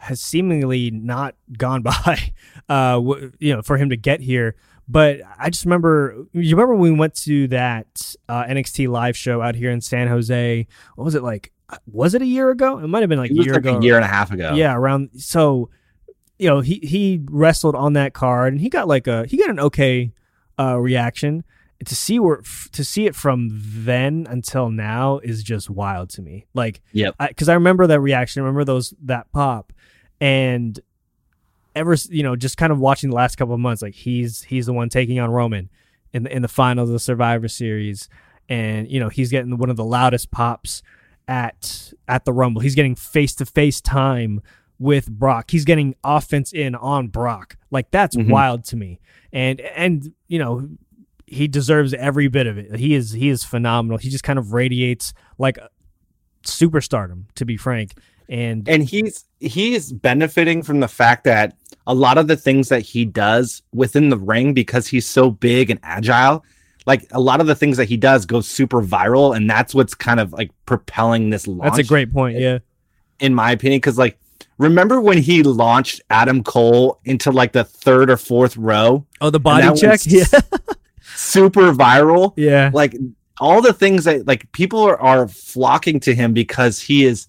has 0.00 0.20
seemingly 0.20 0.90
not 0.90 1.34
gone 1.56 1.82
by, 1.82 2.32
uh, 2.68 2.94
w- 2.94 3.32
you 3.38 3.54
know, 3.54 3.62
for 3.62 3.76
him 3.76 3.90
to 3.90 3.96
get 3.96 4.20
here. 4.20 4.56
But 4.88 5.20
I 5.38 5.50
just 5.50 5.64
remember, 5.64 6.26
you 6.32 6.56
remember 6.56 6.74
when 6.74 6.92
we 6.92 6.98
went 6.98 7.14
to 7.16 7.46
that 7.48 8.14
uh, 8.28 8.44
NXT 8.44 8.88
live 8.88 9.16
show 9.16 9.40
out 9.40 9.54
here 9.54 9.70
in 9.70 9.80
San 9.80 10.08
Jose? 10.08 10.66
What 10.96 11.04
was 11.04 11.14
it 11.14 11.22
like? 11.22 11.52
Was 11.86 12.14
it 12.14 12.22
a 12.22 12.26
year 12.26 12.50
ago? 12.50 12.78
It 12.78 12.88
might 12.88 13.00
have 13.00 13.08
been 13.08 13.20
like 13.20 13.30
a 13.30 13.34
year 13.34 13.54
like 13.54 13.62
ago. 13.62 13.78
a 13.78 13.82
year 13.82 13.94
and 13.94 14.04
a 14.04 14.08
half 14.08 14.32
ago. 14.32 14.54
Yeah, 14.54 14.74
around 14.74 15.10
so 15.16 15.70
you 16.40 16.48
know, 16.48 16.60
he 16.60 16.80
he 16.82 17.20
wrestled 17.30 17.76
on 17.76 17.92
that 17.92 18.14
card 18.14 18.54
and 18.54 18.60
he 18.60 18.68
got 18.68 18.88
like 18.88 19.06
a 19.06 19.26
he 19.26 19.36
got 19.36 19.50
an 19.50 19.60
okay 19.60 20.12
uh 20.58 20.76
reaction. 20.78 21.44
To 21.86 21.94
see 21.94 22.18
where 22.18 22.42
to 22.72 22.84
see 22.84 23.06
it 23.06 23.14
from 23.14 23.48
then 23.52 24.26
until 24.28 24.70
now 24.70 25.18
is 25.18 25.42
just 25.42 25.70
wild 25.70 26.10
to 26.10 26.22
me. 26.22 26.46
Like 26.52 26.82
yeah, 26.92 27.10
because 27.18 27.48
I, 27.48 27.54
remember 27.54 27.86
that 27.86 28.00
reaction, 28.00 28.40
I 28.40 28.44
remember 28.44 28.64
those 28.64 28.92
that 29.02 29.32
pop, 29.32 29.72
and 30.20 30.78
ever 31.74 31.96
you 32.08 32.22
know 32.22 32.36
just 32.36 32.56
kind 32.56 32.72
of 32.72 32.78
watching 32.78 33.10
the 33.10 33.16
last 33.16 33.36
couple 33.36 33.54
of 33.54 33.60
months, 33.60 33.82
like 33.82 33.94
he's 33.94 34.42
he's 34.42 34.66
the 34.66 34.72
one 34.72 34.88
taking 34.88 35.18
on 35.18 35.30
Roman 35.30 35.70
in 36.12 36.24
the 36.24 36.34
in 36.34 36.42
the 36.42 36.48
finals 36.48 36.88
of 36.88 36.92
the 36.94 36.98
Survivor 36.98 37.48
Series, 37.48 38.08
and 38.48 38.90
you 38.90 39.00
know 39.00 39.08
he's 39.08 39.30
getting 39.30 39.56
one 39.56 39.70
of 39.70 39.76
the 39.76 39.84
loudest 39.84 40.30
pops 40.30 40.82
at 41.28 41.92
at 42.08 42.24
the 42.24 42.32
Rumble. 42.32 42.60
He's 42.60 42.74
getting 42.74 42.94
face 42.96 43.34
to 43.36 43.46
face 43.46 43.80
time 43.80 44.40
with 44.78 45.10
Brock. 45.10 45.50
He's 45.50 45.64
getting 45.64 45.94
offense 46.02 46.52
in 46.52 46.74
on 46.74 47.08
Brock. 47.08 47.56
Like 47.70 47.90
that's 47.90 48.16
Mhm. 48.16 48.30
wild 48.30 48.64
to 48.64 48.76
me. 48.76 48.98
And 49.32 49.60
and 49.60 50.12
you 50.26 50.38
know 50.38 50.68
he 51.26 51.46
deserves 51.46 51.94
every 51.94 52.26
bit 52.26 52.48
of 52.48 52.58
it. 52.58 52.74
He 52.76 52.94
is 52.94 53.12
he 53.12 53.28
is 53.28 53.44
phenomenal. 53.44 53.98
He 53.98 54.08
just 54.10 54.24
kind 54.24 54.38
of 54.38 54.52
radiates 54.52 55.12
like 55.38 55.58
superstardom, 56.44 57.24
to 57.34 57.44
be 57.44 57.56
frank. 57.56 57.92
And 58.30 58.66
and 58.68 58.82
he's 58.84 59.24
he's 59.40 59.92
benefiting 59.92 60.62
from 60.62 60.80
the 60.80 60.88
fact 60.88 61.24
that 61.24 61.56
a 61.86 61.94
lot 61.94 62.16
of 62.16 62.28
the 62.28 62.36
things 62.36 62.68
that 62.68 62.80
he 62.80 63.04
does 63.04 63.62
within 63.74 64.08
the 64.08 64.16
ring 64.16 64.54
because 64.54 64.86
he's 64.86 65.06
so 65.06 65.30
big 65.30 65.68
and 65.70 65.80
agile 65.82 66.44
like 66.86 67.06
a 67.10 67.20
lot 67.20 67.40
of 67.40 67.46
the 67.46 67.54
things 67.54 67.76
that 67.76 67.86
he 67.86 67.96
does 67.96 68.24
go 68.26 68.40
super 68.40 68.82
viral 68.82 69.36
and 69.36 69.50
that's 69.50 69.74
what's 69.74 69.94
kind 69.94 70.20
of 70.20 70.32
like 70.32 70.50
propelling 70.66 71.30
this 71.30 71.46
launch 71.46 71.62
that's 71.74 71.78
a 71.78 71.88
great 71.88 72.12
point. 72.12 72.38
Yeah. 72.38 72.58
in 73.18 73.34
my 73.34 73.50
opinion 73.52 73.78
because 73.78 73.98
like 73.98 74.18
remember 74.58 75.00
when 75.00 75.18
he 75.18 75.42
launched 75.42 76.00
adam 76.10 76.42
cole 76.44 77.00
into 77.04 77.30
like 77.32 77.52
the 77.52 77.64
third 77.64 78.10
or 78.10 78.16
fourth 78.16 78.56
row 78.56 79.04
Oh, 79.20 79.30
the 79.30 79.40
body 79.40 79.68
check. 79.78 80.00
Yeah. 80.06 80.24
super 81.02 81.72
viral 81.72 82.32
yeah. 82.36 82.70
like 82.72 82.94
all 83.40 83.60
the 83.62 83.72
things 83.72 84.04
that 84.04 84.26
like 84.26 84.50
people 84.52 84.82
are, 84.82 85.00
are 85.00 85.26
flocking 85.26 85.98
to 86.00 86.14
him 86.14 86.32
because 86.32 86.80
he 86.80 87.04
is 87.04 87.26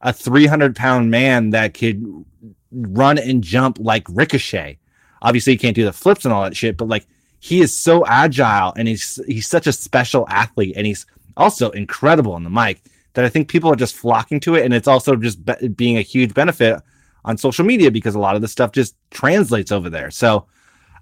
a 0.00 0.12
300 0.12 0.76
pound 0.76 1.10
man 1.10 1.50
that 1.50 1.74
could 1.74 2.24
run 2.70 3.18
and 3.18 3.42
jump 3.42 3.78
like 3.80 4.04
ricochet 4.10 4.78
obviously 5.22 5.54
he 5.54 5.56
can't 5.56 5.74
do 5.74 5.84
the 5.84 5.92
flips 5.92 6.24
and 6.24 6.32
all 6.32 6.42
that 6.42 6.56
shit 6.56 6.76
but 6.76 6.88
like 6.88 7.06
he 7.40 7.60
is 7.60 7.74
so 7.74 8.04
agile 8.06 8.72
and 8.76 8.88
he's 8.88 9.20
he's 9.26 9.48
such 9.48 9.66
a 9.66 9.72
special 9.72 10.26
athlete 10.28 10.74
and 10.76 10.86
he's 10.86 11.06
also 11.36 11.70
incredible 11.70 12.32
on 12.32 12.44
the 12.44 12.50
mic 12.50 12.82
that 13.14 13.24
i 13.24 13.28
think 13.28 13.48
people 13.48 13.70
are 13.70 13.76
just 13.76 13.96
flocking 13.96 14.38
to 14.38 14.54
it 14.54 14.64
and 14.64 14.74
it's 14.74 14.88
also 14.88 15.16
just 15.16 15.44
be- 15.44 15.68
being 15.68 15.96
a 15.96 16.02
huge 16.02 16.34
benefit 16.34 16.80
on 17.24 17.36
social 17.36 17.64
media 17.64 17.90
because 17.90 18.14
a 18.14 18.18
lot 18.20 18.36
of 18.36 18.42
the 18.42 18.48
stuff 18.48 18.72
just 18.72 18.94
translates 19.10 19.72
over 19.72 19.88
there 19.88 20.10
so 20.10 20.46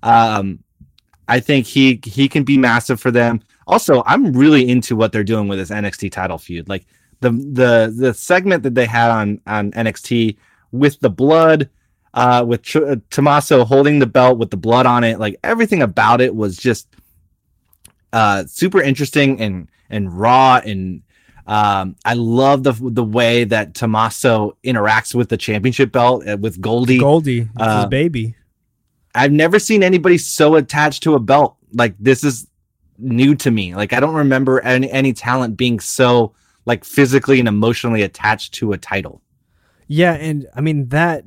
um 0.03 0.61
I 1.28 1.40
think 1.40 1.66
he 1.66 2.01
he 2.05 2.28
can 2.28 2.44
be 2.44 2.57
massive 2.57 3.01
for 3.01 3.11
them. 3.11 3.40
Also, 3.66 4.03
I'm 4.07 4.32
really 4.32 4.68
into 4.68 4.94
what 4.94 5.12
they're 5.12 5.24
doing 5.24 5.49
with 5.49 5.59
this 5.59 5.70
NXT 5.70 6.12
title 6.12 6.38
feud. 6.38 6.68
Like 6.68 6.86
the 7.20 7.30
the 7.30 7.94
the 7.96 8.14
segment 8.14 8.62
that 8.64 8.74
they 8.74 8.86
had 8.86 9.10
on 9.10 9.40
on 9.46 9.72
NXT 9.72 10.36
with 10.72 11.00
the 11.00 11.10
blood, 11.10 11.68
uh, 12.14 12.44
with 12.46 12.62
Ch- 12.62 12.76
uh, 12.76 12.96
Tommaso 13.10 13.64
holding 13.64 13.98
the 13.98 14.06
belt 14.06 14.38
with 14.38 14.50
the 14.50 14.56
blood 14.56 14.86
on 14.86 15.04
it. 15.04 15.18
Like 15.18 15.36
everything 15.42 15.82
about 15.82 16.20
it 16.20 16.34
was 16.34 16.56
just 16.56 16.88
uh 18.12 18.44
super 18.46 18.80
interesting 18.80 19.40
and 19.40 19.68
and 19.90 20.12
raw 20.16 20.60
and 20.64 21.02
um 21.46 21.96
I 22.04 22.14
love 22.14 22.62
the 22.62 22.72
the 22.72 23.04
way 23.04 23.44
that 23.44 23.74
Tommaso 23.74 24.56
interacts 24.64 25.14
with 25.14 25.28
the 25.28 25.36
championship 25.36 25.92
belt 25.92 26.26
uh, 26.28 26.36
with 26.38 26.60
Goldie. 26.60 26.98
Goldie, 26.98 27.48
Uh, 27.56 27.80
his 27.82 27.86
baby. 27.90 28.34
I've 29.14 29.32
never 29.32 29.58
seen 29.58 29.82
anybody 29.82 30.18
so 30.18 30.56
attached 30.56 31.02
to 31.04 31.14
a 31.14 31.18
belt. 31.18 31.56
Like 31.72 31.94
this 31.98 32.22
is 32.22 32.46
new 32.98 33.34
to 33.36 33.50
me. 33.50 33.74
Like 33.74 33.92
I 33.92 34.00
don't 34.00 34.14
remember 34.14 34.60
any 34.60 34.90
any 34.90 35.12
talent 35.12 35.56
being 35.56 35.80
so 35.80 36.34
like 36.66 36.84
physically 36.84 37.38
and 37.38 37.48
emotionally 37.48 38.02
attached 38.02 38.52
to 38.54 38.72
a 38.72 38.78
title. 38.78 39.22
Yeah, 39.86 40.14
and 40.14 40.46
I 40.54 40.60
mean 40.60 40.88
that 40.88 41.24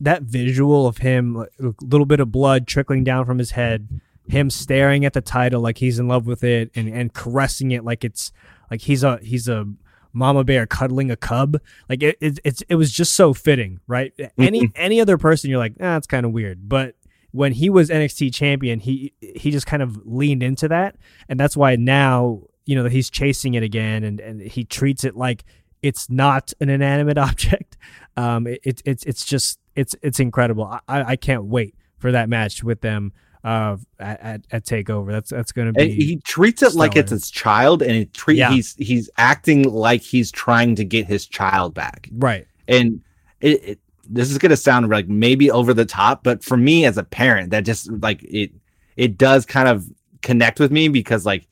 that 0.00 0.22
visual 0.22 0.86
of 0.86 0.98
him, 0.98 1.34
like, 1.36 1.50
a 1.60 1.72
little 1.80 2.06
bit 2.06 2.18
of 2.20 2.32
blood 2.32 2.66
trickling 2.66 3.04
down 3.04 3.24
from 3.24 3.38
his 3.38 3.52
head, 3.52 4.00
him 4.28 4.50
staring 4.50 5.04
at 5.04 5.12
the 5.12 5.20
title 5.20 5.62
like 5.62 5.78
he's 5.78 5.98
in 5.98 6.08
love 6.08 6.26
with 6.26 6.44
it, 6.44 6.70
and 6.74 6.88
and 6.88 7.14
caressing 7.14 7.70
it 7.70 7.84
like 7.84 8.04
it's 8.04 8.32
like 8.70 8.82
he's 8.82 9.02
a 9.04 9.18
he's 9.22 9.48
a 9.48 9.66
mama 10.12 10.44
bear 10.44 10.66
cuddling 10.66 11.10
a 11.10 11.16
cub. 11.16 11.58
Like 11.88 12.02
it, 12.02 12.18
it 12.20 12.38
it's 12.44 12.62
it 12.62 12.74
was 12.74 12.92
just 12.92 13.14
so 13.14 13.32
fitting, 13.32 13.80
right? 13.86 14.12
Any 14.36 14.70
any 14.74 15.00
other 15.00 15.16
person, 15.16 15.48
you're 15.48 15.58
like, 15.58 15.74
ah, 15.80 15.96
it's 15.96 16.06
kind 16.06 16.26
of 16.26 16.32
weird, 16.32 16.68
but 16.68 16.96
when 17.30 17.52
he 17.52 17.70
was 17.70 17.88
NXT 17.88 18.34
champion, 18.34 18.78
he 18.78 19.14
he 19.20 19.50
just 19.50 19.66
kind 19.66 19.82
of 19.82 20.04
leaned 20.04 20.42
into 20.42 20.68
that, 20.68 20.96
and 21.28 21.40
that's 21.40 21.56
why 21.56 21.76
now 21.76 22.42
you 22.66 22.76
know 22.76 22.82
that 22.84 22.92
he's 22.92 23.10
chasing 23.10 23.54
it 23.54 23.62
again, 23.62 24.04
and 24.04 24.20
and 24.20 24.40
he 24.40 24.64
treats 24.64 25.04
it 25.04 25.16
like 25.16 25.44
it's 25.82 26.08
not 26.10 26.52
an 26.60 26.68
inanimate 26.68 27.18
object. 27.28 27.76
Um, 28.16 28.46
it, 28.46 28.60
it's 28.64 28.82
it's 28.84 29.04
it's 29.04 29.24
just 29.24 29.58
it's 29.76 29.94
it's 30.02 30.20
incredible. 30.20 30.64
I, 30.66 31.02
I 31.02 31.16
can't 31.16 31.44
wait 31.44 31.74
for 31.98 32.12
that 32.12 32.28
match 32.28 32.62
with 32.64 32.80
them 32.80 33.12
uh 33.44 33.76
at, 33.98 34.20
at, 34.20 34.40
at 34.52 34.64
Takeover. 34.64 35.10
That's 35.10 35.30
that's 35.30 35.50
gonna 35.50 35.72
be 35.72 35.82
And 35.82 35.90
he 35.92 36.16
treats 36.18 36.62
it 36.62 36.74
like 36.74 36.94
it's 36.94 37.10
his 37.10 37.30
child 37.30 37.82
and 37.82 37.92
it 37.92 38.12
treat 38.12 38.36
Yeah. 38.38 38.50
he's 38.52 38.74
he's 38.76 39.10
acting 39.18 39.64
like 39.64 40.00
he's 40.02 40.30
trying 40.30 40.76
to 40.76 40.84
get 40.84 41.06
his 41.06 41.26
child 41.26 41.74
back. 41.74 42.08
right. 42.12 42.46
And 42.68 43.00
it, 43.40 43.64
it 43.64 43.78
this 44.08 44.30
is 44.30 44.38
gonna 44.38 44.56
sound 44.56 44.88
like 44.88 45.08
maybe 45.08 45.50
over 45.50 45.74
the 45.74 45.84
top, 45.84 46.22
but 46.22 46.44
for 46.44 46.56
me 46.56 46.84
as 46.84 46.98
a 46.98 47.02
parent, 47.02 47.50
that 47.50 47.64
just 47.64 47.90
like 47.90 48.22
it 48.22 48.52
it 48.96 49.18
does 49.18 49.44
kind 49.44 49.68
of 49.68 49.86
connect 50.22 50.60
with 50.60 50.70
me 50.70 50.86
because 50.88 51.26
like 51.26 51.48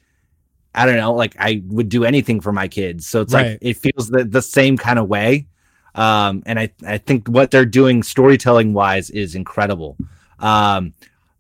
I 0.75 0.87
don't 0.87 0.97
know, 0.97 1.13
like 1.13 1.35
I 1.39 1.63
would 1.67 1.89
do 1.89 2.05
anything 2.05 2.41
for 2.41 2.53
my 2.53 2.69
kids. 2.69 3.07
So 3.07 3.21
it's 3.23 3.35
Right. 3.35 3.53
like 3.53 3.59
it 3.61 3.77
feels 3.77 4.09
the, 4.09 4.25
the 4.25 4.43
same 4.43 4.77
kind 4.77 4.99
of 4.99 5.09
way. 5.09 5.47
Um, 5.95 6.43
and 6.47 6.59
I, 6.59 6.71
I 6.87 6.99
think 6.99 7.27
what 7.29 7.51
they're 7.51 7.65
doing 7.65 8.03
storytelling 8.03 8.73
wise 8.73 9.11
is 9.11 9.35
incredible. 9.35 9.97
Um, 10.39 10.95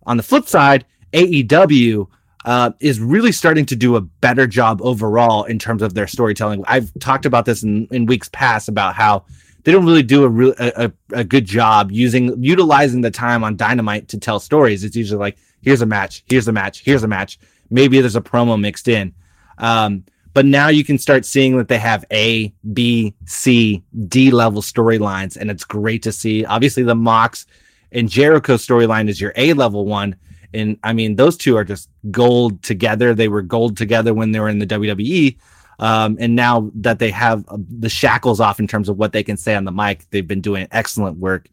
on 0.06 0.16
the 0.16 0.22
flip 0.24 0.48
side, 0.48 0.84
AEW 1.12 2.08
uh, 2.44 2.72
is 2.80 2.98
really 3.00 3.32
starting 3.32 3.66
to 3.66 3.76
do 3.76 3.96
a 3.96 4.00
better 4.00 4.46
job 4.46 4.80
overall 4.82 5.44
in 5.44 5.58
terms 5.58 5.82
of 5.82 5.94
their 5.94 6.06
storytelling. 6.06 6.64
I've 6.66 6.90
talked 6.98 7.26
about 7.26 7.44
this 7.44 7.62
in, 7.62 7.86
in 7.90 8.06
weeks 8.06 8.28
past 8.32 8.68
about 8.68 8.94
how 8.94 9.24
they 9.64 9.72
don't 9.72 9.84
really 9.84 10.02
do 10.02 10.24
a 10.24 10.28
real 10.28 10.54
a, 10.58 10.86
a, 10.86 10.92
a 11.20 11.24
good 11.24 11.44
job 11.44 11.92
using 11.92 12.42
utilizing 12.42 13.02
the 13.02 13.10
time 13.10 13.44
on 13.44 13.56
Dynamite 13.56 14.08
to 14.08 14.18
tell 14.18 14.40
stories. 14.40 14.84
It's 14.84 14.96
usually 14.96 15.18
like 15.18 15.36
here's 15.62 15.82
a 15.82 15.86
match, 15.86 16.24
here's 16.28 16.48
a 16.48 16.52
match, 16.52 16.80
here's 16.82 17.02
a 17.02 17.08
match. 17.08 17.38
Maybe 17.68 18.00
there's 18.00 18.16
a 18.16 18.20
promo 18.22 18.58
mixed 18.58 18.88
in. 18.88 19.14
Um, 19.60 20.04
but 20.32 20.46
now 20.46 20.68
you 20.68 20.84
can 20.84 20.98
start 20.98 21.24
seeing 21.24 21.56
that 21.58 21.68
they 21.68 21.78
have 21.78 22.04
A, 22.12 22.52
B, 22.72 23.14
C, 23.26 23.82
D 24.08 24.30
level 24.30 24.62
storylines, 24.62 25.36
and 25.36 25.50
it's 25.50 25.64
great 25.64 26.02
to 26.04 26.12
see. 26.12 26.44
Obviously, 26.44 26.82
the 26.82 26.94
Mox 26.94 27.46
and 27.92 28.08
Jericho 28.08 28.54
storyline 28.54 29.08
is 29.08 29.20
your 29.20 29.32
A 29.36 29.52
level 29.52 29.86
one. 29.86 30.16
And 30.52 30.78
I 30.82 30.92
mean, 30.92 31.16
those 31.16 31.36
two 31.36 31.56
are 31.56 31.64
just 31.64 31.88
gold 32.10 32.62
together. 32.62 33.14
They 33.14 33.28
were 33.28 33.42
gold 33.42 33.76
together 33.76 34.14
when 34.14 34.32
they 34.32 34.40
were 34.40 34.48
in 34.48 34.58
the 34.58 34.66
WWE. 34.66 35.36
Um, 35.78 36.16
and 36.20 36.36
now 36.36 36.70
that 36.74 36.98
they 36.98 37.10
have 37.10 37.44
uh, 37.48 37.56
the 37.58 37.88
shackles 37.88 38.38
off 38.38 38.60
in 38.60 38.66
terms 38.66 38.88
of 38.88 38.98
what 38.98 39.12
they 39.12 39.22
can 39.22 39.36
say 39.36 39.54
on 39.54 39.64
the 39.64 39.72
mic, 39.72 40.04
they've 40.10 40.26
been 40.26 40.42
doing 40.42 40.68
excellent 40.70 41.18
work. 41.18 41.48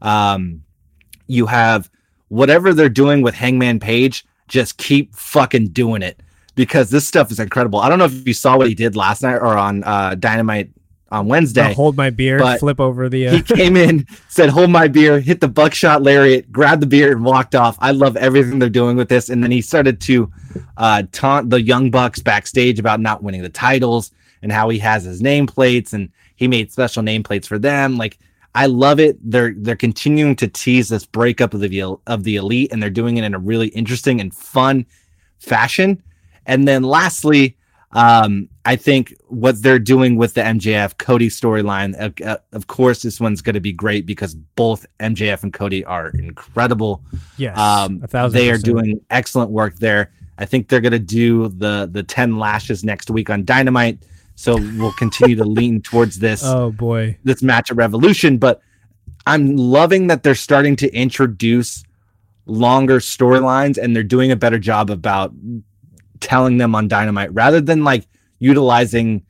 Um, 0.00 0.62
you 1.26 1.46
have 1.46 1.90
whatever 2.28 2.72
they're 2.72 2.88
doing 2.88 3.22
with 3.22 3.34
Hangman 3.34 3.80
Page, 3.80 4.24
just 4.48 4.78
keep 4.78 5.14
fucking 5.14 5.68
doing 5.68 6.02
it 6.02 6.22
because 6.54 6.90
this 6.90 7.06
stuff 7.06 7.30
is 7.30 7.40
incredible. 7.40 7.80
I 7.80 7.88
don't 7.88 7.98
know 7.98 8.06
if 8.06 8.26
you 8.26 8.34
saw 8.34 8.56
what 8.56 8.68
he 8.68 8.74
did 8.74 8.96
last 8.96 9.22
night 9.22 9.36
or 9.36 9.56
on 9.56 9.84
uh, 9.84 10.14
Dynamite 10.14 10.70
on 11.10 11.26
Wednesday. 11.26 11.62
I'll 11.62 11.74
hold 11.74 11.96
my 11.96 12.10
beer, 12.10 12.38
flip 12.58 12.80
over 12.80 13.08
the. 13.08 13.28
Uh, 13.28 13.32
he 13.32 13.42
came 13.42 13.76
in, 13.76 14.06
said, 14.28 14.50
"Hold 14.50 14.70
my 14.70 14.88
beer," 14.88 15.20
hit 15.20 15.40
the 15.40 15.48
buckshot 15.48 16.02
lariat, 16.02 16.50
grabbed 16.50 16.82
the 16.82 16.86
beer, 16.86 17.12
and 17.12 17.24
walked 17.24 17.54
off. 17.54 17.76
I 17.80 17.92
love 17.92 18.16
everything 18.16 18.58
they're 18.58 18.68
doing 18.68 18.96
with 18.96 19.08
this. 19.08 19.28
And 19.28 19.42
then 19.42 19.50
he 19.50 19.60
started 19.60 20.00
to 20.02 20.32
uh, 20.76 21.04
taunt 21.12 21.50
the 21.50 21.60
young 21.60 21.90
bucks 21.90 22.20
backstage 22.20 22.78
about 22.78 23.00
not 23.00 23.22
winning 23.22 23.42
the 23.42 23.48
titles 23.48 24.10
and 24.42 24.50
how 24.50 24.68
he 24.68 24.78
has 24.78 25.04
his 25.04 25.22
nameplates 25.22 25.92
and 25.92 26.10
he 26.36 26.48
made 26.48 26.72
special 26.72 27.02
nameplates 27.02 27.46
for 27.46 27.58
them. 27.58 27.96
Like 27.96 28.18
I 28.54 28.66
love 28.66 29.00
it. 29.00 29.18
They're 29.22 29.54
they're 29.56 29.76
continuing 29.76 30.36
to 30.36 30.48
tease 30.48 30.88
this 30.88 31.06
breakup 31.06 31.54
of 31.54 31.60
the 31.60 31.96
of 32.06 32.24
the 32.24 32.36
elite, 32.36 32.72
and 32.72 32.82
they're 32.82 32.90
doing 32.90 33.16
it 33.16 33.24
in 33.24 33.34
a 33.34 33.38
really 33.38 33.68
interesting 33.68 34.20
and 34.20 34.34
fun 34.34 34.86
fashion. 35.38 36.02
And 36.46 36.66
then 36.66 36.82
lastly, 36.82 37.56
um, 37.92 38.48
I 38.64 38.76
think 38.76 39.14
what 39.28 39.62
they're 39.62 39.78
doing 39.78 40.16
with 40.16 40.34
the 40.34 40.40
MJF 40.40 40.96
Cody 40.98 41.28
storyline, 41.28 41.94
uh, 42.00 42.24
uh, 42.24 42.36
of 42.52 42.66
course, 42.66 43.02
this 43.02 43.20
one's 43.20 43.42
going 43.42 43.54
to 43.54 43.60
be 43.60 43.72
great 43.72 44.06
because 44.06 44.34
both 44.34 44.86
MJF 45.00 45.42
and 45.42 45.52
Cody 45.52 45.84
are 45.84 46.08
incredible. 46.10 47.02
yes, 47.36 47.56
Um, 47.58 48.00
a 48.02 48.06
thousand. 48.08 48.38
they 48.38 48.50
are 48.50 48.58
doing 48.58 49.00
excellent 49.10 49.50
work 49.50 49.76
there. 49.76 50.10
I 50.38 50.46
think 50.46 50.68
they're 50.68 50.80
going 50.80 50.92
to 50.92 50.98
do 50.98 51.48
the 51.48 51.88
the 51.90 52.02
ten 52.02 52.38
lashes 52.38 52.82
next 52.82 53.10
week 53.10 53.28
on 53.28 53.44
Dynamite, 53.44 53.98
so 54.36 54.56
we'll 54.78 54.92
continue 54.94 55.36
to 55.36 55.44
lean 55.44 55.82
towards 55.82 56.18
this 56.26 56.42
Oh 56.44 56.70
boy, 56.72 57.18
this 57.24 57.42
match 57.42 57.70
at 57.70 57.76
Revolution. 57.76 58.38
But 58.38 58.62
I'm 59.26 59.56
loving 59.56 60.06
that 60.06 60.22
they're 60.22 60.34
starting 60.34 60.76
to 60.76 60.92
introduce 60.94 61.84
longer 62.46 62.98
storylines 62.98 63.76
and 63.78 63.94
they're 63.94 64.02
doing 64.02 64.32
a 64.32 64.36
better 64.36 64.58
job 64.58 64.90
about 64.90 65.32
telling 66.22 66.56
them 66.56 66.74
on 66.74 66.88
Dynamite 66.88 67.34
rather 67.34 67.60
than 67.60 67.84
like 67.84 68.06
utilizing 68.38 69.24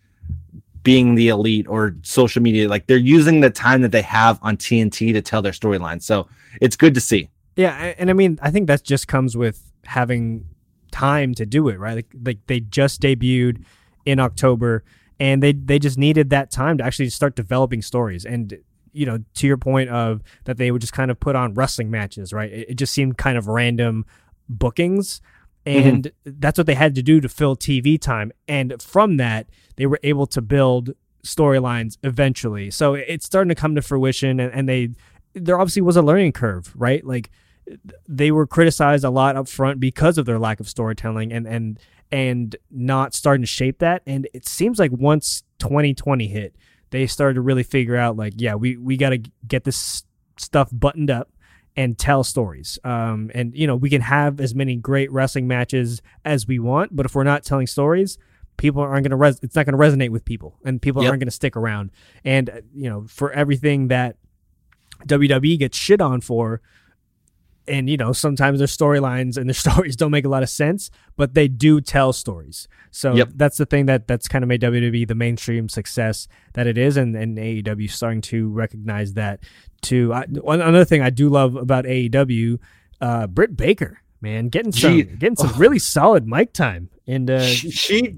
being 0.82 1.14
the 1.14 1.28
elite 1.28 1.66
or 1.68 1.97
social 2.03 2.43
media. 2.43 2.68
Like 2.68 2.86
they're 2.86 2.97
using 2.97 3.40
the 3.40 3.51
time 3.51 3.82
that 3.82 3.93
they 3.93 4.03
have 4.03 4.38
on 4.43 4.57
TNT 4.57 5.12
to 5.12 5.22
tell 5.22 5.43
their 5.43 5.53
storyline. 5.53 6.03
So 6.03 6.28
it's 6.61 6.76
good 6.76 6.95
to 6.95 7.01
see. 7.01 7.30
yeah, 7.57 7.95
and 7.99 8.11
I 8.11 8.12
mean, 8.12 8.38
I 8.43 8.51
think 8.51 8.66
that 8.68 8.82
just 8.84 9.09
comes 9.09 9.36
with 9.36 9.72
having 9.84 10.47
time 10.90 11.34
to 11.34 11.47
do 11.47 11.68
it, 11.68 11.78
right? 11.78 11.97
Like, 11.97 12.14
like 12.24 12.38
they 12.47 12.61
just 12.61 13.01
debuted 13.01 13.64
in 14.05 14.20
October, 14.20 14.84
and 15.20 15.43
they 15.43 15.53
they 15.53 15.78
just 15.78 15.99
needed 15.99 16.30
that 16.30 16.51
time 16.51 16.78
to 16.78 16.84
actually 16.84 17.11
start 17.11 17.36
developing 17.36 17.82
stories. 17.82 18.24
And 18.24 18.59
you 18.93 19.07
know, 19.07 19.18
to 19.34 19.47
your 19.47 19.57
point 19.57 19.90
of 19.90 20.22
that, 20.45 20.57
they 20.57 20.70
would 20.70 20.80
just 20.80 20.93
kind 20.93 21.11
of 21.11 21.18
put 21.18 21.36
on 21.36 21.55
wrestling 21.55 21.90
matches, 21.90 22.32
right? 22.32 22.53
It, 22.53 22.70
it 22.70 22.74
just 22.74 22.93
seemed 22.93 23.18
kind 23.18 23.38
of 23.38 23.49
random 23.49 24.05
bookings. 24.49 25.20
Mm-hmm. 25.66 25.88
And 25.88 26.12
that's 26.24 26.58
what 26.58 26.66
they 26.66 26.74
had 26.74 26.94
to 26.96 27.02
do 27.02 27.20
to 27.20 27.28
fill 27.28 27.56
TV 27.56 28.00
time. 28.00 28.32
And 28.48 28.82
from 28.82 29.16
that, 29.18 29.48
they 29.76 29.86
were 29.86 30.00
able 30.02 30.26
to 30.28 30.42
build 30.42 30.94
storylines 31.24 31.98
eventually. 32.02 32.70
So 32.70 32.94
it's 32.94 33.24
starting 33.24 33.48
to 33.48 33.54
come 33.54 33.74
to 33.74 33.82
fruition, 33.82 34.40
and, 34.40 34.52
and 34.52 34.68
they 34.68 34.90
there 35.34 35.58
obviously 35.58 35.82
was 35.82 35.96
a 35.96 36.02
learning 36.02 36.32
curve, 36.32 36.72
right? 36.74 37.04
Like 37.04 37.30
they 38.08 38.30
were 38.30 38.46
criticized 38.46 39.04
a 39.04 39.10
lot 39.10 39.36
up 39.36 39.48
front 39.48 39.80
because 39.80 40.18
of 40.18 40.26
their 40.26 40.38
lack 40.38 40.60
of 40.60 40.68
storytelling 40.68 41.32
and 41.32 41.46
and 41.46 41.78
and 42.10 42.56
not 42.70 43.14
starting 43.14 43.42
to 43.42 43.46
shape 43.46 43.78
that. 43.78 44.02
And 44.06 44.28
it 44.34 44.46
seems 44.46 44.78
like 44.78 44.92
once 44.92 45.44
2020 45.60 46.26
hit, 46.26 46.56
they 46.90 47.06
started 47.06 47.34
to 47.34 47.40
really 47.40 47.62
figure 47.62 47.96
out 47.96 48.16
like, 48.16 48.34
yeah, 48.36 48.54
we 48.54 48.76
we 48.76 48.96
got 48.96 49.10
to 49.10 49.22
get 49.46 49.64
this 49.64 50.04
stuff 50.38 50.68
buttoned 50.72 51.10
up 51.10 51.30
and 51.77 51.99
tell 51.99 52.23
stories. 52.25 52.79
Um, 52.85 53.31
and 53.35 53.55
you 53.55 53.66
know, 53.66 53.77
we 53.77 53.89
can 53.91 54.03
have 54.03 54.41
as 54.41 54.55
many 54.55 54.77
great 54.77 55.11
wrestling 55.11 55.47
matches 55.47 56.03
as 56.25 56.47
we 56.47 56.59
want, 56.59 56.95
but 56.95 57.07
if 57.07 57.14
we're 57.14 57.25
not 57.25 57.45
telling 57.45 57.66
stories, 57.66 58.18
people 58.59 58.83
aren't 58.83 59.05
going 59.05 59.11
to 59.11 59.16
res- 59.16 59.41
it's 59.43 59.57
not 59.57 59.64
going 59.66 59.77
to 59.77 59.83
resonate 59.83 60.11
with 60.11 60.25
people 60.25 60.59
and 60.64 60.81
people 60.83 61.03
Yep. 61.03 61.09
aren't 61.11 61.20
going 61.20 61.29
to 61.29 61.33
stick 61.33 61.57
around. 61.57 61.91
And 62.25 62.51
uh, 62.51 62.61
you 62.75 62.89
know, 62.91 63.05
for 63.09 63.33
everything 63.33 63.89
that 63.89 64.16
WWE 65.07 65.59
gets 65.59 65.77
shit 65.77 66.01
on 66.01 66.20
for 66.20 66.61
and 67.68 67.88
you 67.88 67.96
know, 67.96 68.12
sometimes 68.12 68.58
their 68.58 68.66
storylines 68.68 69.36
and 69.36 69.48
their 69.48 69.54
stories 69.72 69.96
don't 69.96 70.10
make 70.10 70.24
a 70.24 70.28
lot 70.28 70.42
of 70.42 70.50
sense, 70.50 70.90
but 71.16 71.34
they 71.34 71.48
do 71.48 71.80
tell 71.80 72.12
stories. 72.12 72.68
So 72.90 73.14
Yep. 73.14 73.28
that's 73.36 73.56
the 73.56 73.66
thing 73.66 73.86
that 73.86 74.06
that's 74.06 74.28
kind 74.28 74.42
of 74.44 74.48
made 74.48 74.60
WWE 74.60 75.06
the 75.08 75.14
mainstream 75.14 75.68
success 75.68 76.28
that 76.54 76.66
it 76.66 76.76
is, 76.78 76.96
and 76.96 77.14
and 77.16 77.38
AEW 77.38 77.90
starting 77.90 78.20
to 78.22 78.48
recognize 78.50 79.14
that. 79.14 79.40
Too. 79.80 80.12
I, 80.12 80.26
one 80.26 80.60
another 80.60 80.84
thing 80.84 81.02
I 81.02 81.10
do 81.10 81.28
love 81.28 81.56
about 81.56 81.84
AEW, 81.86 82.58
uh, 83.00 83.26
Britt 83.26 83.56
Baker, 83.56 83.98
man, 84.20 84.48
getting 84.48 84.70
some 84.70 84.92
Gee. 84.92 85.02
getting 85.02 85.34
some 85.36 85.52
really 85.58 85.80
solid 85.80 86.26
mic 86.28 86.52
time, 86.52 86.88
and 87.06 87.28
uh, 87.28 87.42
she, 87.44 87.70
she 87.70 88.16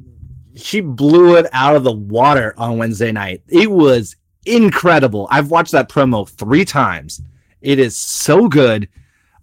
she 0.57 0.81
blew 0.83 1.37
it 1.37 1.47
out 1.53 1.75
of 1.75 1.83
the 1.85 1.93
water 1.93 2.53
on 2.59 2.77
Wednesday 2.79 3.13
night. 3.13 3.43
It 3.49 3.71
was 3.71 4.15
incredible. 4.47 5.27
I've 5.31 5.51
watched 5.51 5.73
that 5.73 5.89
promo 5.89 6.29
three 6.29 6.65
times. 6.65 7.23
It 7.61 7.79
is 7.79 7.97
so 7.97 8.47
good. 8.49 8.89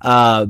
Uh, 0.02 0.48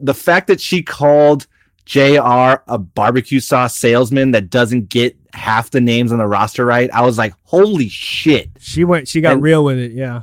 the 0.00 0.14
fact 0.14 0.46
that 0.48 0.60
she 0.60 0.82
called 0.82 1.46
JR 1.84 2.62
a 2.68 2.78
barbecue 2.78 3.40
sauce 3.40 3.76
salesman 3.76 4.32
that 4.32 4.50
doesn't 4.50 4.88
get 4.88 5.16
half 5.32 5.70
the 5.70 5.80
names 5.80 6.12
on 6.12 6.18
the 6.18 6.26
roster 6.26 6.64
right, 6.66 6.90
I 6.92 7.02
was 7.02 7.18
like, 7.18 7.34
holy 7.44 7.88
shit. 7.88 8.50
she 8.58 8.84
went 8.84 9.06
she 9.08 9.20
got 9.20 9.34
And- 9.34 9.42
real 9.42 9.64
with 9.64 9.78
it. 9.78 9.92
Yeah, 9.92 10.22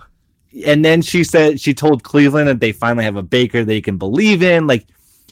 and 0.65 0.83
then 0.83 1.01
she 1.01 1.23
said 1.23 1.59
she 1.59 1.73
told 1.73 2.03
Cleveland 2.03 2.47
that 2.47 2.59
they 2.59 2.71
finally 2.71 3.05
have 3.05 3.15
a 3.15 3.23
Baker 3.23 3.63
they 3.63 3.81
can 3.81 3.97
believe 3.97 4.43
in. 4.43 4.67
Like 4.67 4.85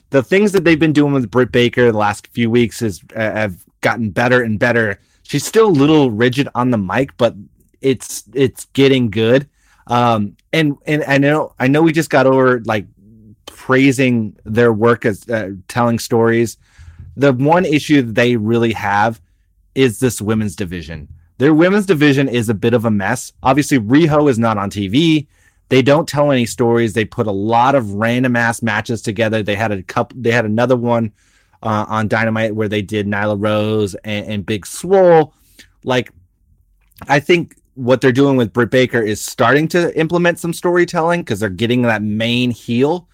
the 0.09 0.23
things 0.23 0.51
that 0.53 0.63
they've 0.63 0.79
been 0.79 0.93
doing 0.93 1.13
with 1.13 1.29
Britt 1.31 1.51
Baker 1.51 1.91
the 1.91 1.97
last 1.97 2.27
few 2.27 2.49
weeks 2.49 2.81
is 2.81 3.01
uh, 3.15 3.19
have 3.19 3.63
gotten 3.81 4.09
better 4.09 4.41
and 4.43 4.57
better. 4.59 4.99
She's 5.23 5.45
still 5.45 5.67
a 5.67 5.69
little 5.69 6.11
rigid 6.11 6.47
on 6.55 6.71
the 6.71 6.77
mic, 6.77 7.15
but 7.17 7.35
it's 7.81 8.23
it's 8.33 8.65
getting 8.73 9.09
good. 9.09 9.47
Um, 9.91 10.37
and 10.53 10.77
and 10.85 11.03
I 11.03 11.17
know 11.17 11.53
I 11.59 11.67
know 11.67 11.81
we 11.81 11.91
just 11.91 12.09
got 12.09 12.25
over 12.25 12.61
like 12.61 12.87
praising 13.45 14.37
their 14.45 14.71
work 14.71 15.05
as 15.05 15.29
uh, 15.29 15.51
telling 15.67 15.99
stories. 15.99 16.57
The 17.17 17.33
one 17.33 17.65
issue 17.65 18.01
they 18.01 18.37
really 18.37 18.71
have 18.71 19.21
is 19.75 19.99
this 19.99 20.21
women's 20.21 20.55
division. 20.55 21.09
Their 21.39 21.53
women's 21.53 21.85
division 21.85 22.29
is 22.29 22.47
a 22.47 22.53
bit 22.53 22.73
of 22.73 22.85
a 22.85 22.91
mess. 22.91 23.33
Obviously, 23.43 23.79
Riho 23.79 24.29
is 24.29 24.39
not 24.39 24.57
on 24.57 24.69
TV. 24.69 25.27
They 25.67 25.81
don't 25.81 26.07
tell 26.07 26.31
any 26.31 26.45
stories. 26.45 26.93
They 26.93 27.03
put 27.03 27.27
a 27.27 27.31
lot 27.31 27.75
of 27.75 27.91
random 27.91 28.37
ass 28.37 28.61
matches 28.61 29.01
together. 29.01 29.43
They 29.43 29.55
had 29.55 29.73
a 29.73 29.83
couple. 29.83 30.21
They 30.21 30.31
had 30.31 30.45
another 30.45 30.77
one 30.77 31.11
uh, 31.61 31.85
on 31.89 32.07
Dynamite 32.07 32.55
where 32.55 32.69
they 32.69 32.81
did 32.81 33.07
Nyla 33.07 33.35
Rose 33.37 33.95
and, 34.05 34.25
and 34.27 34.45
Big 34.45 34.65
Swole. 34.65 35.33
Like, 35.83 36.11
I 37.09 37.19
think 37.19 37.57
what 37.81 37.99
they're 37.99 38.11
doing 38.11 38.37
with 38.37 38.53
Britt 38.53 38.69
Baker 38.69 39.01
is 39.01 39.19
starting 39.19 39.67
to 39.69 39.97
implement 39.99 40.37
some 40.37 40.53
storytelling 40.53 41.21
because 41.21 41.39
they're 41.39 41.49
getting 41.49 41.81
that 41.83 42.03
main 42.03 42.51
heel. 42.51 43.07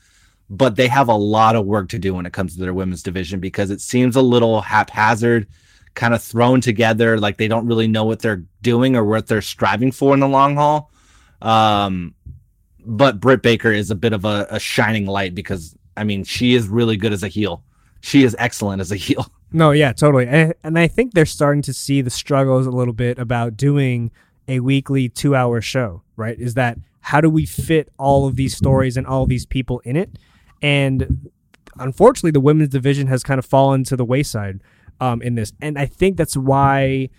But 0.49 0.75
they 0.75 0.87
have 0.87 1.07
a 1.07 1.15
lot 1.15 1.55
of 1.55 1.65
work 1.65 1.89
to 1.89 1.99
do 1.99 2.13
when 2.13 2.25
it 2.25 2.33
comes 2.33 2.55
to 2.55 2.61
their 2.61 2.73
women's 2.73 3.03
division 3.03 3.39
because 3.39 3.69
it 3.69 3.81
seems 3.81 4.15
a 4.15 4.21
little 4.21 4.61
haphazard 4.61 5.47
kind 5.93 6.13
of 6.13 6.21
thrown 6.21 6.61
together 6.61 7.17
like 7.17 7.37
they 7.37 7.47
don't 7.47 7.65
really 7.65 7.87
know 7.87 8.05
what 8.05 8.19
they're 8.19 8.43
doing 8.61 8.95
or 8.95 9.03
what 9.03 9.27
they're 9.27 9.41
striving 9.41 9.91
for 9.91 10.13
in 10.13 10.19
the 10.19 10.27
long 10.27 10.55
haul 10.55 10.91
um 11.41 12.13
but 12.85 13.19
britt 13.19 13.41
baker 13.41 13.71
is 13.71 13.89
a 13.89 13.95
bit 13.95 14.13
of 14.13 14.23
a, 14.23 14.45
a 14.51 14.59
shining 14.59 15.07
light 15.07 15.33
because 15.33 15.75
i 15.97 16.03
mean 16.03 16.23
she 16.23 16.53
is 16.53 16.67
really 16.67 16.97
good 16.97 17.11
as 17.11 17.23
a 17.23 17.27
heel 17.27 17.63
she 17.99 18.23
is 18.23 18.35
excellent 18.37 18.79
as 18.79 18.91
a 18.91 18.95
heel 19.07 19.25
No, 19.51 19.71
yeah, 19.71 19.93
totally. 19.93 20.27
And, 20.27 20.53
and 20.63 20.77
I 20.77 20.87
think 20.87 21.13
they're 21.13 21.25
starting 21.25 21.61
to 21.63 21.73
see 21.73 22.01
the 22.01 22.09
struggles 22.09 22.67
a 22.67 22.71
little 22.71 22.93
bit 22.93 23.17
about 23.17 23.55
doing 23.55 24.11
a 24.47 24.59
weekly 24.59 25.09
two 25.09 25.35
hour 25.35 25.61
show, 25.61 26.03
right? 26.15 26.39
Is 26.39 26.53
that 26.55 26.77
how 27.01 27.21
do 27.21 27.29
we 27.29 27.45
fit 27.45 27.89
all 27.97 28.27
of 28.27 28.35
these 28.35 28.55
stories 28.55 28.97
and 28.97 29.07
all 29.07 29.25
these 29.25 29.45
people 29.45 29.79
in 29.79 29.95
it? 29.95 30.17
And 30.61 31.29
unfortunately, 31.79 32.31
the 32.31 32.39
women's 32.39 32.69
division 32.69 33.07
has 33.07 33.23
kind 33.23 33.39
of 33.39 33.45
fallen 33.45 33.83
to 33.85 33.95
the 33.95 34.05
wayside 34.05 34.61
um, 34.99 35.21
in 35.21 35.35
this. 35.35 35.53
And 35.61 35.77
I 35.77 35.85
think 35.85 36.17
that's 36.17 36.35
why, 36.35 37.09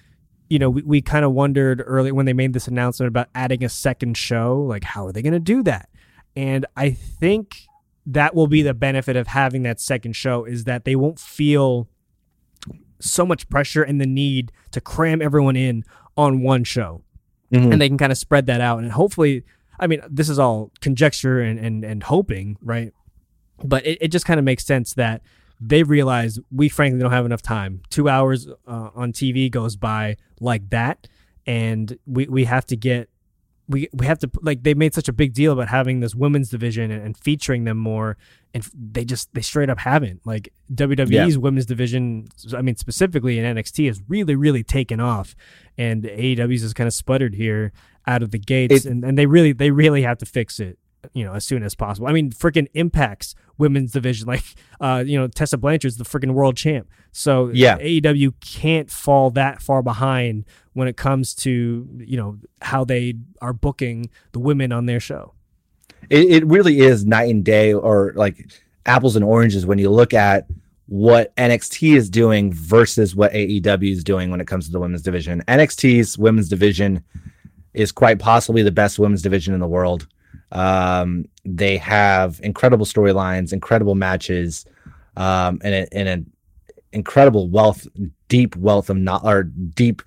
you 0.48 0.58
know, 0.58 0.70
we, 0.70 0.82
we 0.82 1.02
kind 1.02 1.24
of 1.24 1.32
wondered 1.32 1.82
earlier 1.84 2.14
when 2.14 2.26
they 2.26 2.32
made 2.32 2.52
this 2.52 2.68
announcement 2.68 3.08
about 3.08 3.28
adding 3.34 3.64
a 3.64 3.68
second 3.68 4.16
show, 4.16 4.60
like, 4.60 4.84
how 4.84 5.06
are 5.06 5.12
they 5.12 5.22
going 5.22 5.32
to 5.32 5.38
do 5.38 5.62
that? 5.62 5.88
And 6.36 6.66
I 6.76 6.90
think 6.90 7.62
that 8.06 8.34
will 8.34 8.46
be 8.46 8.62
the 8.62 8.74
benefit 8.74 9.16
of 9.16 9.28
having 9.28 9.62
that 9.64 9.80
second 9.80 10.14
show 10.14 10.44
is 10.44 10.64
that 10.64 10.84
they 10.84 10.96
won't 10.96 11.18
feel 11.18 11.88
so 13.00 13.24
much 13.24 13.48
pressure 13.48 13.82
and 13.82 14.00
the 14.00 14.06
need 14.06 14.50
to 14.72 14.80
cram 14.80 15.22
everyone 15.22 15.56
in 15.56 15.84
on 16.16 16.42
one 16.42 16.64
show 16.64 17.02
Mhm. 17.52 17.72
and 17.72 17.80
they 17.80 17.88
can 17.88 17.98
kind 17.98 18.12
of 18.12 18.18
spread 18.18 18.46
that 18.46 18.60
out. 18.60 18.78
And 18.82 18.92
hopefully 18.92 19.44
i 19.80 19.86
mean 19.86 20.00
this 20.10 20.28
is 20.28 20.38
all 20.40 20.72
conjecture 20.80 21.40
and 21.40 21.58
and, 21.58 21.84
and 21.84 22.02
hoping 22.02 22.56
right? 22.62 22.92
But 23.64 23.86
it, 23.86 23.98
it 24.00 24.08
just 24.08 24.24
kind 24.26 24.38
of 24.38 24.44
makes 24.44 24.64
sense 24.64 24.94
that 24.94 25.22
they 25.60 25.82
realize 25.82 26.38
we 26.52 26.68
frankly 26.68 27.00
don't 27.00 27.10
have 27.12 27.26
enough 27.26 27.42
time. 27.42 27.82
Two 27.90 28.08
hours 28.08 28.48
uh, 28.66 28.90
on 28.94 29.12
tv 29.12 29.50
goes 29.50 29.76
by 29.76 30.16
like 30.40 30.70
that 30.70 31.08
and 31.46 31.98
we, 32.06 32.26
we 32.26 32.44
have 32.44 32.66
to 32.66 32.76
get 32.76 33.08
we 33.68 33.88
we 33.92 34.06
have 34.06 34.18
to 34.20 34.30
like 34.40 34.62
they 34.62 34.74
made 34.74 34.94
such 34.94 35.08
a 35.08 35.12
big 35.12 35.34
deal 35.34 35.52
about 35.52 35.68
having 35.68 36.00
this 36.00 36.14
women's 36.14 36.48
division 36.48 36.90
and, 36.90 37.04
and 37.04 37.16
featuring 37.16 37.64
them 37.64 37.76
more 37.76 38.16
and 38.54 38.66
they 38.74 39.04
just 39.04 39.32
they 39.34 39.42
straight 39.42 39.68
up 39.68 39.78
haven't. 39.78 40.20
Like 40.24 40.52
WWE's 40.72 41.36
women's 41.42 41.66
division 41.66 42.28
I 42.56 42.62
mean 42.62 42.76
specifically 42.76 43.38
in 43.38 43.44
NXT 43.56 43.86
has 43.88 44.02
really 44.08 44.34
really 44.36 44.64
taken 44.64 45.00
off 45.00 45.36
and 45.76 46.04
AEW's 46.04 46.62
has 46.62 46.72
kind 46.74 46.86
of 46.88 46.94
sputtered 46.94 47.34
here 47.34 47.72
out 48.06 48.22
of 48.22 48.30
the 48.30 48.38
gates 48.38 48.86
It- 48.86 48.90
and, 48.90 49.04
and 49.04 49.18
they 49.18 49.26
really 49.26 49.52
they 49.52 49.70
really 49.70 50.02
have 50.02 50.18
to 50.18 50.26
fix 50.26 50.58
it 50.60 50.78
you 51.14 51.24
know 51.24 51.34
as 51.34 51.44
soon 51.44 51.62
as 51.62 51.74
possible 51.74 52.06
I 52.08 52.12
mean 52.12 52.30
freaking 52.30 52.68
Impact's 52.74 53.34
women's 53.56 53.92
division 53.92 54.26
like 54.34 54.44
uh 54.80 55.04
you 55.06 55.18
know 55.18 55.28
Tessa 55.28 55.56
Blanchard's 55.58 55.96
the 55.96 56.04
freaking 56.04 56.32
world 56.32 56.56
champ 56.56 56.88
so 57.12 57.50
Yeah. 57.52 57.78
AEW 57.78 58.34
can't 58.40 58.90
fall 58.90 59.30
that 59.30 59.60
far 59.62 59.82
behind 59.82 60.44
when 60.74 60.88
it 60.88 60.96
comes 60.96 61.34
to 61.36 61.88
you 61.98 62.16
know 62.16 62.38
how 62.62 62.84
they 62.84 63.14
are 63.40 63.52
booking 63.52 64.10
the 64.32 64.38
women 64.38 64.72
on 64.72 64.86
their 64.86 65.00
show. 65.00 65.34
it, 66.10 66.30
it 66.30 66.46
really 66.46 66.78
is 66.80 67.04
night 67.04 67.30
and 67.30 67.44
day 67.44 67.72
or 67.72 68.12
like 68.14 68.50
apples 68.86 69.16
and 69.16 69.24
oranges 69.24 69.66
when 69.66 69.78
you 69.78 69.90
look 69.90 70.14
at 70.14 70.46
what 70.86 71.36
NXT 71.36 71.94
is 71.96 72.08
doing 72.08 72.50
versus 72.52 73.14
what 73.14 73.32
AEW 73.32 73.92
is 73.92 74.02
doing 74.02 74.30
when 74.30 74.40
it 74.40 74.46
comes 74.46 74.64
to 74.66 74.72
the 74.72 74.80
women's 74.80 75.02
division. 75.02 75.42
NXT's 75.46 76.16
women's 76.16 76.48
division 76.48 77.04
is 77.74 77.92
quite 77.92 78.18
possibly 78.18 78.62
the 78.62 78.70
best 78.72 78.98
women's 78.98 79.20
division 79.20 79.52
in 79.52 79.60
the 79.60 79.66
world. 79.66 80.06
Um, 80.52 81.26
they 81.44 81.76
have 81.78 82.40
incredible 82.42 82.86
storylines, 82.86 83.52
incredible 83.52 83.94
matches, 83.94 84.64
um, 85.16 85.60
and, 85.62 85.74
a, 85.74 85.94
and 85.94 86.08
an 86.08 86.32
incredible 86.92 87.48
wealth, 87.48 87.86
deep 88.28 88.56
wealth 88.56 88.90
of 88.90 88.96
not 88.96 89.24
or 89.24 89.42
deep 89.44 90.02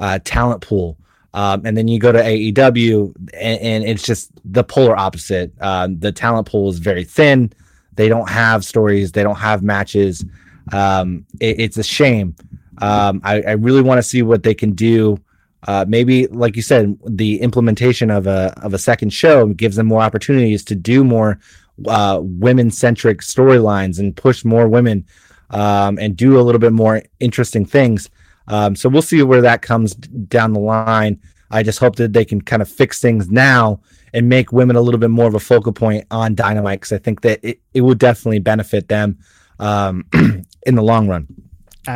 uh, 0.00 0.18
talent 0.24 0.62
pool. 0.62 0.98
Um, 1.34 1.66
and 1.66 1.76
then 1.76 1.86
you 1.86 1.98
go 1.98 2.12
to 2.12 2.18
AEW, 2.18 3.14
and, 3.34 3.60
and 3.60 3.84
it's 3.84 4.02
just 4.04 4.30
the 4.44 4.64
polar 4.64 4.96
opposite. 4.96 5.52
Um, 5.60 5.98
the 5.98 6.10
talent 6.12 6.46
pool 6.48 6.70
is 6.70 6.78
very 6.78 7.04
thin. 7.04 7.52
They 7.94 8.08
don't 8.08 8.28
have 8.28 8.64
stories. 8.64 9.12
They 9.12 9.22
don't 9.22 9.36
have 9.36 9.62
matches. 9.62 10.24
Um, 10.72 11.26
it- 11.40 11.60
it's 11.60 11.76
a 11.78 11.82
shame. 11.82 12.34
Um, 12.78 13.20
I, 13.24 13.40
I 13.42 13.52
really 13.52 13.82
want 13.82 13.98
to 13.98 14.02
see 14.02 14.22
what 14.22 14.42
they 14.42 14.54
can 14.54 14.72
do. 14.72 15.18
Uh, 15.66 15.84
maybe, 15.88 16.28
like 16.28 16.54
you 16.54 16.62
said, 16.62 16.96
the 17.04 17.40
implementation 17.40 18.10
of 18.10 18.26
a 18.26 18.54
of 18.62 18.72
a 18.72 18.78
second 18.78 19.10
show 19.10 19.46
gives 19.48 19.76
them 19.76 19.86
more 19.86 20.00
opportunities 20.00 20.64
to 20.64 20.74
do 20.76 21.02
more 21.02 21.40
uh, 21.86 22.20
women 22.22 22.70
centric 22.70 23.20
storylines 23.20 23.98
and 23.98 24.16
push 24.16 24.44
more 24.44 24.68
women 24.68 25.04
um, 25.50 25.98
and 25.98 26.16
do 26.16 26.38
a 26.38 26.42
little 26.42 26.58
bit 26.58 26.72
more 26.72 27.02
interesting 27.20 27.66
things. 27.66 28.08
Um, 28.48 28.76
so 28.76 28.88
we'll 28.88 29.02
see 29.02 29.22
where 29.22 29.42
that 29.42 29.62
comes 29.62 29.94
down 29.94 30.52
the 30.52 30.60
line. 30.60 31.20
I 31.50 31.62
just 31.62 31.78
hope 31.78 31.96
that 31.96 32.12
they 32.12 32.24
can 32.24 32.40
kind 32.40 32.62
of 32.62 32.68
fix 32.68 33.00
things 33.00 33.28
now 33.28 33.80
and 34.12 34.28
make 34.28 34.52
women 34.52 34.76
a 34.76 34.80
little 34.80 35.00
bit 35.00 35.10
more 35.10 35.26
of 35.26 35.34
a 35.34 35.40
focal 35.40 35.72
point 35.72 36.06
on 36.10 36.34
Dynamite 36.34 36.80
because 36.80 36.92
I 36.92 36.98
think 36.98 37.22
that 37.22 37.40
it, 37.42 37.60
it 37.74 37.80
would 37.82 37.98
definitely 37.98 38.38
benefit 38.38 38.88
them 38.88 39.18
um, 39.58 40.04
in 40.66 40.74
the 40.74 40.82
long 40.82 41.08
run. 41.08 41.26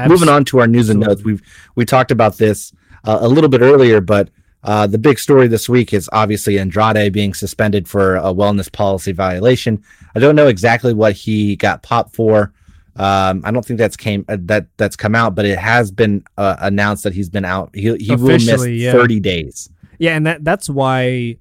Moving 0.06 0.28
on 0.28 0.44
to 0.46 0.60
our 0.60 0.68
news 0.68 0.88
and 0.88 1.00
notes, 1.00 1.24
we've 1.24 1.42
we 1.74 1.84
talked 1.84 2.12
about 2.12 2.36
this 2.38 2.72
uh, 3.04 3.18
a 3.20 3.28
little 3.28 3.50
bit 3.50 3.60
earlier, 3.60 4.00
but 4.00 4.30
uh, 4.62 4.86
the 4.86 4.98
big 4.98 5.18
story 5.18 5.48
this 5.48 5.68
week 5.68 5.92
is 5.92 6.08
obviously 6.12 6.58
Andrade 6.58 7.12
being 7.12 7.32
suspended 7.32 7.88
for 7.88 8.16
a 8.16 8.34
wellness 8.34 8.70
policy 8.70 9.12
violation. 9.12 9.82
I 10.14 10.18
don't 10.18 10.36
know 10.36 10.48
exactly 10.48 10.92
what 10.92 11.14
he 11.14 11.56
got 11.56 11.82
popped 11.82 12.14
for. 12.14 12.52
Um, 12.96 13.42
I 13.44 13.50
don't 13.50 13.64
think 13.64 13.78
that's 13.78 13.96
came 13.96 14.24
uh, 14.28 14.36
that 14.40 14.66
that's 14.76 14.96
come 14.96 15.14
out, 15.14 15.34
but 15.34 15.46
it 15.46 15.58
has 15.58 15.90
been 15.90 16.22
uh, 16.36 16.56
announced 16.58 17.04
that 17.04 17.14
he's 17.14 17.30
been 17.30 17.44
out. 17.44 17.70
He 17.74 17.96
he 17.96 18.14
will 18.14 18.38
miss 18.38 18.66
yeah. 18.66 18.92
30 18.92 19.20
days. 19.20 19.70
Yeah, 19.98 20.16
and 20.16 20.26
that 20.26 20.44
that's 20.44 20.68
why 20.68 21.36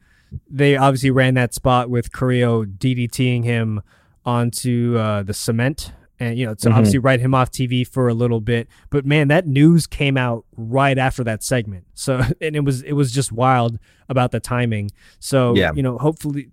they 0.50 0.78
obviously 0.78 1.12
ran 1.12 1.34
that 1.34 1.54
spot 1.54 1.90
with 1.90 2.12
Carrillo 2.12 2.66
DDTing 2.66 3.44
him 3.44 3.82
onto 4.26 4.98
uh, 4.98 5.24
the 5.24 5.34
cement, 5.34 5.92
and 6.20 6.38
you 6.38 6.46
know 6.46 6.54
to 6.56 6.70
Mhm. 6.70 6.74
obviously 6.76 7.00
write 7.00 7.20
him 7.20 7.34
off 7.34 7.52
TV 7.52 7.84
for 7.84 8.08
a 8.08 8.14
little 8.14 8.42
bit. 8.42 8.68
But 8.90 9.06
man, 9.06 9.28
that 9.30 9.48
news 9.48 9.88
came 9.88 10.18
out 10.18 10.46
right 10.58 10.98
after 10.98 11.24
that 11.24 11.44
segment, 11.44 11.86
so 11.94 12.22
and 12.42 12.56
it 12.56 12.64
was 12.66 12.82
it 12.84 12.94
was 12.94 13.12
just 13.12 13.32
wild 13.32 13.80
about 14.10 14.32
the 14.32 14.40
timing. 14.40 14.90
So 15.20 15.56
Yeah. 15.56 15.72
you 15.76 15.84
know, 15.84 15.98
hopefully. 15.98 16.50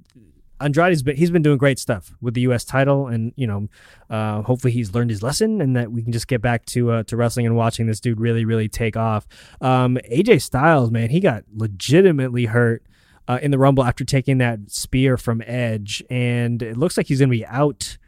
Andrade's 0.58 1.02
been 1.02 1.16
he's 1.16 1.30
been 1.30 1.42
doing 1.42 1.58
great 1.58 1.78
stuff 1.78 2.14
with 2.22 2.32
the 2.32 2.40
U.S. 2.42 2.64
title, 2.64 3.08
and 3.08 3.30
you 3.36 3.46
know, 3.46 3.68
uh, 4.08 4.40
hopefully 4.40 4.72
he's 4.72 4.94
learned 4.94 5.10
his 5.10 5.22
lesson, 5.22 5.60
and 5.60 5.76
that 5.76 5.92
we 5.92 6.02
can 6.02 6.12
just 6.12 6.28
get 6.28 6.40
back 6.40 6.64
to 6.66 6.90
uh, 6.92 7.02
to 7.02 7.16
wrestling 7.18 7.44
and 7.44 7.56
watching 7.56 7.86
this 7.86 8.00
dude 8.00 8.18
really 8.18 8.46
really 8.46 8.66
take 8.66 8.96
off. 8.96 9.26
Um, 9.60 9.98
AJ 10.10 10.40
Styles, 10.40 10.90
man, 10.90 11.10
he 11.10 11.20
got 11.20 11.44
legitimately 11.54 12.46
hurt 12.46 12.82
uh, 13.28 13.38
in 13.42 13.50
the 13.50 13.58
Rumble 13.58 13.84
after 13.84 14.02
taking 14.02 14.38
that 14.38 14.70
spear 14.70 15.18
from 15.18 15.42
Edge, 15.46 16.02
and 16.08 16.62
it 16.62 16.78
looks 16.78 16.96
like 16.96 17.06
he's 17.08 17.18
going 17.18 17.28
to 17.28 17.36
be 17.36 17.44
out 17.44 17.98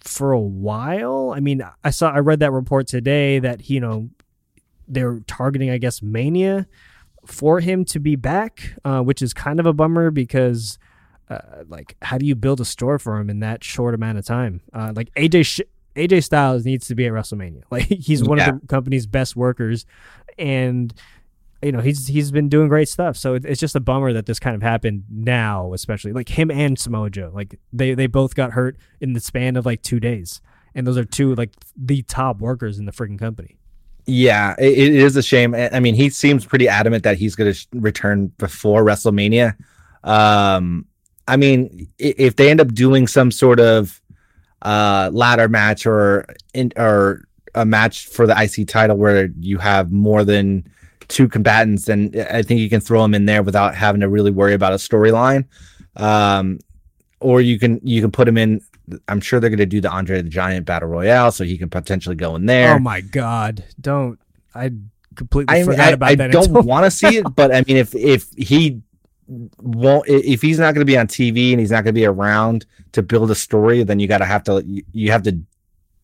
for 0.00 0.32
a 0.32 0.40
while. 0.40 1.32
I 1.36 1.40
mean, 1.40 1.62
I 1.84 1.90
saw 1.90 2.10
I 2.10 2.18
read 2.18 2.40
that 2.40 2.52
report 2.52 2.86
today 2.86 3.38
that 3.38 3.68
you 3.70 3.80
know 3.80 4.08
they're 4.88 5.20
targeting, 5.26 5.70
I 5.70 5.78
guess, 5.78 6.02
Mania 6.02 6.66
for 7.24 7.60
him 7.60 7.84
to 7.86 7.98
be 7.98 8.14
back, 8.16 8.74
uh, 8.84 9.00
which 9.00 9.20
is 9.22 9.32
kind 9.34 9.60
of 9.60 9.66
a 9.66 9.72
bummer 9.72 10.10
because. 10.10 10.78
Uh, 11.28 11.64
like, 11.66 11.96
how 12.02 12.16
do 12.16 12.24
you 12.24 12.36
build 12.36 12.60
a 12.60 12.64
store 12.64 13.00
for 13.00 13.16
him 13.18 13.28
in 13.28 13.40
that 13.40 13.64
short 13.64 13.96
amount 13.96 14.16
of 14.16 14.24
time? 14.24 14.60
Uh, 14.72 14.92
like 14.94 15.12
AJ 15.14 15.44
sh- 15.44 15.60
AJ 15.96 16.22
Styles 16.22 16.64
needs 16.64 16.86
to 16.86 16.94
be 16.94 17.04
at 17.04 17.12
WrestleMania. 17.12 17.62
Like, 17.72 17.86
he's 17.86 18.22
one 18.22 18.38
Yeah. 18.38 18.50
of 18.50 18.60
the 18.60 18.66
company's 18.68 19.08
best 19.08 19.34
workers, 19.34 19.86
and 20.38 20.94
you 21.62 21.72
know 21.72 21.80
he's 21.80 22.06
he's 22.06 22.30
been 22.30 22.48
doing 22.48 22.68
great 22.68 22.88
stuff. 22.88 23.16
So 23.16 23.34
it's 23.34 23.60
just 23.60 23.74
a 23.74 23.80
bummer 23.80 24.12
that 24.12 24.26
this 24.26 24.38
kind 24.38 24.54
of 24.54 24.62
happened 24.62 25.04
now, 25.10 25.72
especially 25.72 26.12
like 26.12 26.28
him 26.28 26.50
and 26.50 26.78
Samoa 26.78 27.10
Joe. 27.10 27.30
Like 27.34 27.58
they 27.72 27.94
they 27.94 28.06
both 28.06 28.34
got 28.34 28.52
hurt 28.52 28.76
in 29.00 29.12
the 29.12 29.20
span 29.20 29.56
of 29.56 29.66
like 29.66 29.82
two 29.82 30.00
days, 30.00 30.40
and 30.74 30.86
those 30.86 30.96
are 30.96 31.04
two 31.04 31.34
like 31.34 31.52
the 31.76 32.02
top 32.02 32.38
workers 32.38 32.78
in 32.78 32.84
the 32.84 32.92
freaking 32.92 33.18
company. 33.18 33.56
Yeah, 34.06 34.54
it, 34.58 34.78
it 34.78 34.94
is 34.94 35.16
a 35.16 35.22
shame. 35.22 35.54
I 35.54 35.80
mean, 35.80 35.96
he 35.96 36.10
seems 36.10 36.46
pretty 36.46 36.68
adamant 36.68 37.02
that 37.02 37.16
he's 37.16 37.34
going 37.34 37.52
to 37.52 37.66
return 37.72 38.28
before 38.38 38.84
WrestleMania. 38.84 39.56
Um, 40.04 40.86
I 41.26 41.36
mean, 41.36 41.88
if 41.98 42.36
they 42.36 42.48
end 42.48 42.60
up 42.60 42.72
doing 42.72 43.08
some 43.08 43.32
sort 43.32 43.58
of 43.58 44.00
uh, 44.62 45.10
ladder 45.12 45.48
match 45.48 45.86
or 45.86 46.24
in, 46.54 46.72
or 46.76 47.26
a 47.56 47.66
match 47.66 48.06
for 48.06 48.28
the 48.28 48.40
IC 48.40 48.68
title 48.68 48.96
where 48.96 49.28
you 49.40 49.58
have 49.58 49.90
more 49.90 50.22
than 50.22 50.68
two 51.08 51.28
combatants, 51.28 51.86
then 51.86 52.12
I 52.30 52.42
think 52.42 52.60
you 52.60 52.68
can 52.68 52.80
throw 52.80 53.02
them 53.02 53.14
in 53.14 53.26
there 53.26 53.42
without 53.42 53.74
having 53.74 54.00
to 54.00 54.08
really 54.08 54.30
worry 54.30 54.54
about 54.54 54.72
a 54.72 54.76
storyline. 54.76 55.46
Um, 55.96 56.58
or 57.20 57.40
you 57.40 57.58
can 57.58 57.80
you 57.82 58.00
can 58.00 58.10
put 58.10 58.28
him 58.28 58.36
in. 58.36 58.60
I'm 59.08 59.20
sure 59.20 59.40
they're 59.40 59.50
going 59.50 59.58
to 59.58 59.66
do 59.66 59.80
the 59.80 59.90
Andre 59.90 60.22
the 60.22 60.28
Giant 60.28 60.66
Battle 60.66 60.88
Royale, 60.88 61.32
so 61.32 61.44
he 61.44 61.58
can 61.58 61.70
potentially 61.70 62.14
go 62.14 62.36
in 62.36 62.46
there. 62.46 62.74
Oh 62.74 62.78
my 62.78 63.00
god! 63.00 63.64
Don't 63.80 64.18
I 64.54 64.70
completely 65.16 65.60
I, 65.60 65.64
forgot 65.64 65.88
I, 65.88 65.90
about 65.92 66.10
I 66.10 66.14
that. 66.16 66.28
I 66.30 66.32
don't 66.32 66.64
want 66.64 66.84
to 66.84 66.90
see 66.90 67.16
it, 67.16 67.26
but 67.34 67.54
I 67.54 67.62
mean, 67.66 67.76
if 67.76 67.94
if 67.94 68.30
he 68.36 68.80
won't, 69.28 70.06
if 70.08 70.42
he's 70.42 70.58
not 70.58 70.74
going 70.74 70.86
to 70.86 70.90
be 70.90 70.98
on 70.98 71.06
TV 71.06 71.52
and 71.52 71.60
he's 71.60 71.70
not 71.70 71.84
going 71.84 71.94
to 71.94 72.00
be 72.00 72.06
around 72.06 72.66
to 72.92 73.02
build 73.02 73.30
a 73.30 73.34
story, 73.34 73.82
then 73.82 73.98
you 73.98 74.06
got 74.06 74.18
to 74.18 74.24
have 74.24 74.44
to 74.44 74.62
you, 74.64 74.82
you 74.92 75.10
have 75.10 75.22
to 75.24 75.38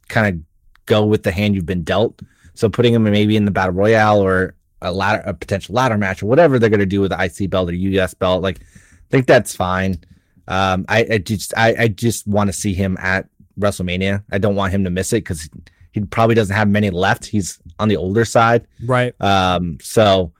kind 0.09 0.35
of 0.35 0.43
go 0.87 1.05
with 1.05 1.23
the 1.23 1.31
hand 1.31 1.55
you've 1.55 1.67
been 1.67 1.85
dealt. 1.85 2.21
So 2.55 2.69
putting 2.69 2.95
him 2.95 3.05
maybe 3.05 3.37
in 3.37 3.45
the 3.45 3.51
battle 3.51 3.75
royale 3.75 4.21
or 4.21 4.55
a 4.83 4.93
ladder, 4.93 5.23
a 5.25 5.35
potential 5.35 5.75
ladder 5.75 5.97
match 5.97 6.23
or 6.23 6.27
whatever 6.27 6.59
they're 6.59 6.71
going 6.71 6.81
to 6.81 6.87
do 6.87 7.01
with 7.01 7.11
the 7.11 7.23
IC 7.23 7.51
belt 7.51 7.71
or 7.71 7.75
US 7.75 8.15
belt, 8.15 8.43
like 8.43 8.61
I 8.61 9.11
think 9.11 9.27
that's 9.27 9.55
fine. 9.55 10.03
Um, 10.49 10.85
I, 10.89 11.07
I 11.11 11.19
just 11.19 11.55
I, 11.57 11.75
I 11.79 11.89
just 11.89 12.27
want 12.27 12.49
to 12.49 12.53
see 12.53 12.75
him 12.75 12.97
at 13.01 13.29
WrestleMania. 13.59 14.25
I 14.33 14.39
don't 14.39 14.57
want 14.57 14.73
him 14.73 14.85
to 14.85 14.91
miss 14.91 15.13
it 15.13 15.25
because 15.25 15.49
he 15.93 16.01
probably 16.01 16.35
doesn't 16.35 16.55
have 16.55 16.69
many 16.69 16.91
left. 16.91 17.27
He's 17.27 17.61
on 17.79 17.89
the 17.89 17.97
older 17.97 18.25
side. 18.25 18.67
right. 18.85 19.15
Um, 19.21 19.79
so 19.81 20.33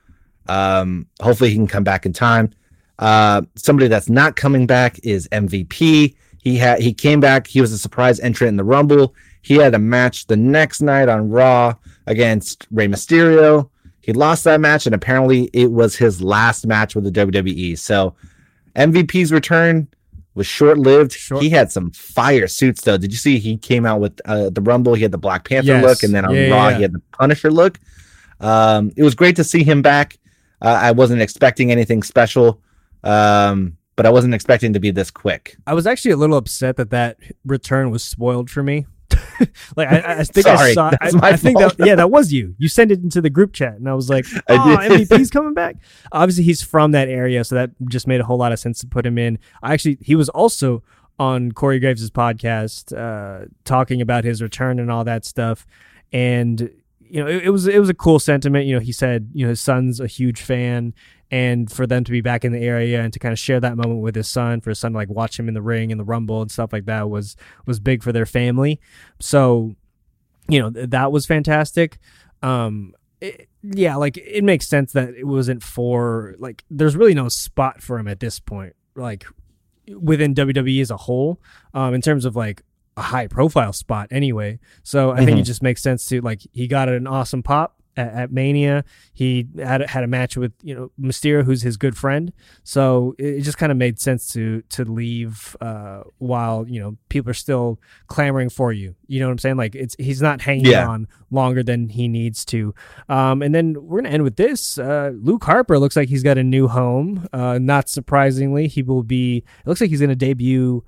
um, 0.47 1.07
hopefully 1.21 1.49
he 1.49 1.55
can 1.55 1.67
come 1.67 1.83
back 1.83 2.05
in 2.05 2.13
time. 2.13 2.51
Uh, 2.99 3.43
somebody 3.55 3.87
that's 3.87 4.09
not 4.09 4.35
coming 4.35 4.67
back 4.67 4.99
is 5.03 5.27
MVP. 5.29 6.15
He 6.39 6.57
had 6.57 6.81
he 6.81 6.93
came 6.93 7.19
back. 7.19 7.47
He 7.47 7.61
was 7.61 7.71
a 7.71 7.77
surprise 7.77 8.19
entrant 8.19 8.49
in 8.49 8.57
the 8.57 8.63
Rumble. 8.63 9.15
He 9.41 9.55
had 9.55 9.73
a 9.73 9.79
match 9.79 10.27
the 10.27 10.37
next 10.37 10.81
night 10.81 11.09
on 11.09 11.29
Raw 11.29 11.75
against 12.07 12.67
Rey 12.71 12.87
Mysterio. 12.87 13.69
He 14.03 14.13
lost 14.13 14.43
that 14.43 14.59
match, 14.61 14.85
and 14.85 14.93
apparently 14.93 15.49
it 15.53 15.71
was 15.71 15.95
his 15.95 16.21
last 16.21 16.67
match 16.67 16.93
with 16.93 17.05
the 17.05 17.11
WWE. 17.11 17.77
So 17.79 18.13
MVP's 18.75 19.31
return 19.31 19.87
was 20.35 20.45
short 20.45 20.77
lived. 20.77 21.13
Short- 21.13 21.41
He 21.41 21.49
had 21.49 21.71
some 21.71 21.89
fire 21.91 22.47
suits 22.47 22.81
though. 22.81 22.97
Did 22.97 23.11
you 23.11 23.17
see 23.17 23.39
he 23.39 23.57
came 23.57 23.85
out 23.85 23.99
with 24.01 24.19
uh, 24.25 24.49
the 24.49 24.61
Rumble? 24.61 24.93
He 24.93 25.03
had 25.03 25.11
the 25.11 25.17
Black 25.17 25.47
Panther 25.47 25.67
Yes. 25.67 25.83
look, 25.83 26.03
and 26.03 26.13
then 26.13 26.25
on 26.25 26.35
Yeah, 26.35 26.49
Raw 26.49 26.69
yeah. 26.69 26.75
he 26.75 26.81
had 26.81 26.93
the 26.93 27.01
Punisher 27.17 27.49
look. 27.49 27.79
Um, 28.39 28.91
it 28.97 29.03
was 29.03 29.15
great 29.15 29.35
to 29.37 29.43
see 29.43 29.63
him 29.63 29.81
back. 29.81 30.17
Uh, 30.61 30.77
I 30.81 30.91
wasn't 30.91 31.21
expecting 31.21 31.71
anything 31.71 32.03
special, 32.03 32.61
um, 33.03 33.77
but 33.95 34.05
I 34.05 34.09
wasn't 34.09 34.33
expecting 34.33 34.73
to 34.73 34.79
be 34.79 34.91
this 34.91 35.11
quick. 35.11 35.55
I 35.67 35.73
was 35.73 35.85
actually 35.87 36.11
a 36.11 36.17
little 36.17 36.37
upset 36.37 36.75
that 36.77 36.89
that 36.89 37.17
return 37.45 37.91
was 37.91 38.03
spoiled 38.03 38.49
for 38.49 38.63
me. 38.63 38.85
like 39.75 39.87
I, 39.89 40.19
I 40.19 40.23
think 40.23 40.47
I 40.47 40.55
Sorry, 40.55 40.73
saw. 40.73 40.91
I, 41.01 41.11
I 41.21 41.35
think 41.37 41.59
fault. 41.59 41.77
that 41.77 41.87
yeah, 41.87 41.95
that 41.95 42.11
was 42.11 42.31
you. 42.31 42.55
You 42.57 42.67
sent 42.67 42.91
it 42.91 42.99
into 42.99 43.21
the 43.21 43.29
group 43.29 43.53
chat, 43.53 43.75
and 43.75 43.89
I 43.89 43.93
was 43.93 44.09
like, 44.09 44.25
I 44.33 44.41
"Oh. 44.49 44.77
MVP's 44.89 45.29
coming 45.31 45.53
back." 45.53 45.77
Obviously, 46.11 46.43
he's 46.43 46.61
from 46.61 46.91
that 46.91 47.07
area, 47.07 47.43
so 47.43 47.55
that 47.55 47.71
just 47.89 48.07
made 48.07 48.21
a 48.21 48.23
whole 48.23 48.37
lot 48.37 48.51
of 48.51 48.59
sense 48.59 48.79
to 48.79 48.87
put 48.87 49.05
him 49.05 49.17
in. 49.17 49.39
I 49.61 49.73
actually, 49.73 49.97
he 50.01 50.15
was 50.15 50.29
also 50.29 50.83
on 51.19 51.51
Corey 51.51 51.79
Graves' 51.79 52.09
podcast, 52.09 52.95
uh, 52.95 53.45
talking 53.65 54.01
about 54.01 54.23
his 54.23 54.41
return 54.41 54.79
and 54.79 54.91
all 54.91 55.03
that 55.03 55.25
stuff, 55.25 55.65
and 56.11 56.69
you 56.99 57.23
know, 57.23 57.27
it, 57.27 57.43
it 57.43 57.49
was 57.51 57.67
it 57.67 57.79
was 57.79 57.89
a 57.89 57.93
cool 57.93 58.19
sentiment. 58.19 58.65
You 58.65 58.75
know, 58.75 58.79
he 58.79 58.91
said, 58.91 59.29
you 59.33 59.45
know, 59.45 59.49
his 59.49 59.61
son's 59.61 59.99
a 59.99 60.07
huge 60.07 60.41
fan, 60.41 60.93
and 61.33 61.71
for 61.71 61.87
them 61.87 62.03
to 62.03 62.11
be 62.11 62.21
back 62.21 62.45
in 62.45 62.51
the 62.51 62.59
area 62.59 63.01
and 63.01 63.11
to 63.11 63.17
kind 63.19 63.33
of 63.33 63.39
share 63.39 63.59
that 63.59 63.75
moment 63.75 64.01
with 64.01 64.13
his 64.15 64.27
son, 64.27 64.61
for 64.61 64.69
his 64.69 64.77
son 64.79 64.91
to 64.91 64.97
like 64.97 65.09
watch 65.09 65.39
him 65.39 65.47
in 65.47 65.55
the 65.55 65.61
ring 65.63 65.91
and 65.91 65.99
the 65.99 66.03
rumble 66.05 66.41
and 66.43 66.51
stuff 66.51 66.71
like 66.71 66.85
that 66.85 67.09
was 67.09 67.35
was 67.65 67.79
big 67.79 68.03
for 68.03 68.11
their 68.11 68.25
family. 68.27 68.79
So, 69.19 69.73
you 70.47 70.59
know, 70.61 70.69
th- 70.69 70.89
that 70.91 71.11
was 71.11 71.25
fantastic. 71.25 71.97
Um, 72.43 72.93
it- 73.19 73.47
yeah, 73.63 73.95
like 73.95 74.17
it 74.17 74.43
makes 74.43 74.67
sense 74.67 74.91
that 74.93 75.09
it 75.15 75.23
wasn't 75.25 75.63
for 75.63 76.35
like. 76.37 76.63
There's 76.69 76.95
really 76.95 77.13
no 77.15 77.29
spot 77.29 77.81
for 77.81 77.97
him 77.97 78.07
at 78.07 78.19
this 78.19 78.39
point, 78.39 78.75
like 78.95 79.25
within 79.99 80.33
WWE 80.35 80.81
as 80.81 80.91
a 80.91 80.97
whole, 80.97 81.41
um, 81.73 81.93
in 81.93 82.01
terms 82.01 82.25
of 82.25 82.35
like 82.35 82.61
a 82.97 83.01
high 83.01 83.27
profile 83.27 83.73
spot 83.73 84.07
anyway. 84.11 84.59
So 84.83 85.11
I 85.11 85.25
think 85.25 85.39
it 85.39 85.43
Mhm. 85.43 85.45
just 85.45 85.63
makes 85.63 85.81
sense 85.81 86.05
to 86.07 86.21
like 86.21 86.41
he 86.51 86.67
got 86.67 86.89
an 86.89 87.07
awesome 87.07 87.41
pop 87.41 87.79
at, 87.97 88.13
at 88.13 88.31
Mania. 88.31 88.83
He 89.13 89.47
had 89.57 89.81
a- 89.81 89.87
had 89.87 90.03
a 90.03 90.07
match 90.07 90.35
with 90.37 90.53
you 90.61 90.73
know 90.75 90.91
Mysterio, 90.99 91.43
who's 91.43 91.61
his 91.61 91.77
good 91.77 91.95
friend. 91.97 92.33
So 92.63 93.15
it, 93.17 93.25
it 93.35 93.41
just 93.41 93.57
kind 93.57 93.71
of 93.71 93.77
made 93.77 93.99
sense 93.99 94.27
to 94.33 94.61
to 94.69 94.83
leave 94.85 95.55
uh, 95.61 96.03
while 96.17 96.67
you 96.67 96.79
know 96.79 96.97
people 97.09 97.29
are 97.31 97.35
still 97.35 97.79
clamoring 98.07 98.49
for 98.49 98.71
you. 98.73 98.95
You 99.07 99.19
know 99.19 99.27
what 99.27 99.33
I'm 99.33 99.37
saying? 99.39 99.57
Like 99.57 99.75
it's 99.75 99.95
he's 99.99 100.21
not 100.21 100.41
hanging 100.41 100.65
Yeah. 100.65 100.87
on 100.87 101.07
longer 101.31 101.63
than 101.63 101.89
he 101.89 102.07
needs 102.07 102.45
to. 102.45 102.73
Um, 103.09 103.41
and 103.41 103.53
then 103.55 103.75
we're 103.79 103.99
gonna 104.01 104.13
end 104.13 104.23
with 104.23 104.35
this. 104.35 104.77
Uh, 104.77 105.11
Luke 105.15 105.43
Harper 105.43 105.79
looks 105.79 105.95
like 105.95 106.09
he's 106.09 106.23
got 106.23 106.37
a 106.37 106.43
new 106.43 106.67
home. 106.67 107.27
Uh, 107.33 107.57
not 107.59 107.89
surprisingly, 107.89 108.67
he 108.67 108.81
will 108.83 109.03
be. 109.03 109.37
It 109.37 109.67
looks 109.67 109.81
like 109.81 109.89
he's 109.89 110.01
gonna 110.01 110.15
debut 110.15 110.83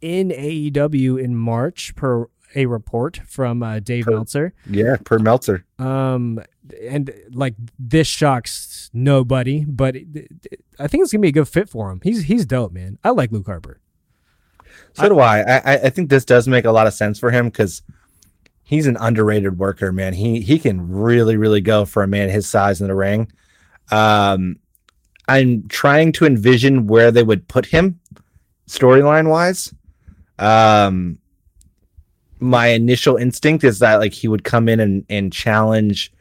in 0.00 0.30
AEW 0.30 1.22
in 1.22 1.36
March, 1.36 1.94
per 1.94 2.26
a 2.54 2.66
report 2.66 3.20
from 3.26 3.62
uh, 3.62 3.80
Dave 3.80 4.06
Meltzer. 4.06 4.52
Yeah, 4.68 4.96
per 5.04 5.18
Meltzer. 5.18 5.64
Um, 5.78 6.40
and 6.82 7.12
like 7.32 7.54
this 7.78 8.06
shocks 8.06 8.90
nobody, 8.92 9.64
but 9.64 9.96
it, 9.96 10.06
it- 10.14 10.60
I 10.78 10.86
think 10.88 11.02
it's 11.02 11.12
gonna 11.12 11.22
be 11.22 11.28
a 11.28 11.32
good 11.32 11.48
fit 11.48 11.68
for 11.68 11.90
him. 11.90 12.00
He's 12.02 12.24
he's 12.24 12.44
dope, 12.46 12.72
man. 12.72 12.98
I 13.04 13.10
like 13.10 13.30
Luke 13.30 13.46
Harper. 13.46 13.80
So 14.94 15.08
do 15.08 15.18
I. 15.20 15.40
I. 15.40 15.56
I- 15.64 15.80
I 15.84 15.90
think 15.90 16.08
this 16.10 16.24
does 16.24 16.48
make 16.48 16.64
a 16.64 16.72
lot 16.72 16.86
of 16.86 16.94
sense 16.94 17.18
for 17.18 17.30
him 17.30 17.46
because 17.46 17.82
he's 18.62 18.86
an 18.86 18.96
underrated 19.00 19.58
worker, 19.58 19.92
man. 19.92 20.14
He 20.14 20.40
he 20.40 20.58
can 20.58 20.90
really, 20.90 21.36
really 21.36 21.60
go 21.60 21.84
for 21.84 22.02
a 22.02 22.06
man 22.08 22.30
his 22.30 22.48
size 22.48 22.80
in 22.80 22.88
the 22.88 22.94
ring. 22.94 23.30
Um, 23.90 24.56
I'm 25.28 25.68
trying 25.68 26.12
to 26.12 26.26
envision 26.26 26.86
where 26.86 27.10
they 27.10 27.22
would 27.22 27.46
put 27.48 27.66
him 27.66 28.00
storyline 28.66 29.28
wise. 29.28 29.72
Um, 30.38 31.18
my 32.42 32.66
initial 32.68 33.16
instinct 33.16 33.64
is 33.64 33.78
that 33.78 33.96
like 33.96 34.12
he 34.12 34.28
would 34.28 34.44
come 34.44 34.68
in 34.68 34.80
and 34.80 35.04
and 35.08 35.32
challenge, 35.32 36.12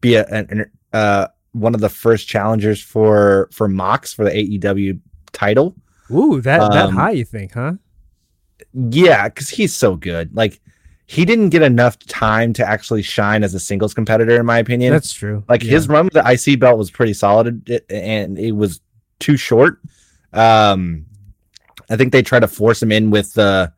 be 0.00 0.14
a 0.16 0.24
an, 0.26 0.70
uh 0.92 1.28
one 1.52 1.74
of 1.74 1.80
the 1.80 1.88
first 1.88 2.26
challengers 2.28 2.82
for 2.82 3.48
for 3.52 3.68
Mox 3.68 4.12
for 4.12 4.24
the 4.24 4.30
AEW 4.30 4.98
title. 5.32 5.74
Ooh, 6.10 6.40
that 6.40 6.58
that 6.72 6.86
Um, 6.86 6.94
high 6.94 7.10
you 7.12 7.24
think, 7.24 7.52
huh? 7.52 7.74
Yeah, 8.72 9.28
because 9.28 9.48
he's 9.48 9.74
so 9.74 9.96
good. 9.96 10.34
Like 10.34 10.60
he 11.06 11.24
didn't 11.24 11.50
get 11.50 11.62
enough 11.62 11.98
time 12.00 12.52
to 12.54 12.66
actually 12.68 13.02
shine 13.02 13.44
as 13.44 13.54
a 13.54 13.60
singles 13.60 13.94
competitor, 13.94 14.40
in 14.40 14.46
my 14.46 14.58
opinion. 14.58 14.92
That's 14.92 15.12
true. 15.12 15.44
like 15.48 15.62
Yeah. 15.62 15.70
his 15.72 15.88
run 15.88 16.06
with 16.06 16.14
the 16.14 16.24
IC 16.52 16.58
belt 16.58 16.78
was 16.78 16.90
pretty 16.90 17.12
solid, 17.12 17.80
and 17.90 18.38
it 18.38 18.52
was 18.52 18.80
too 19.20 19.36
short. 19.36 19.80
Um, 20.32 21.06
I 21.88 21.96
think 21.96 22.12
they 22.12 22.22
tried 22.22 22.40
to 22.40 22.48
force 22.48 22.82
him 22.82 22.90
in 22.92 23.10
with 23.10 23.32
the 23.34 23.72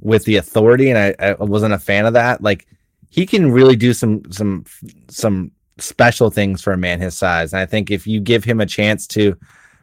with 0.00 0.24
the 0.24 0.36
authority, 0.36 0.90
and 0.90 0.98
I, 0.98 1.14
I 1.24 1.34
wasn't 1.44 1.74
a 1.74 1.78
fan 1.78 2.06
of 2.06 2.12
that. 2.14 2.42
Like 2.42 2.66
he 3.10 3.26
can 3.26 3.50
really 3.50 3.76
do 3.76 3.92
some 3.94 4.22
some 4.30 4.64
some 5.08 5.50
special 5.78 6.30
things 6.30 6.62
for 6.62 6.72
a 6.72 6.76
man 6.78 7.00
his 7.00 7.16
size, 7.16 7.52
and 7.52 7.60
I 7.60 7.66
think 7.66 7.90
if 7.90 8.06
you 8.06 8.20
give 8.20 8.44
him 8.44 8.60
a 8.60 8.66
chance 8.66 9.06
to 9.08 9.36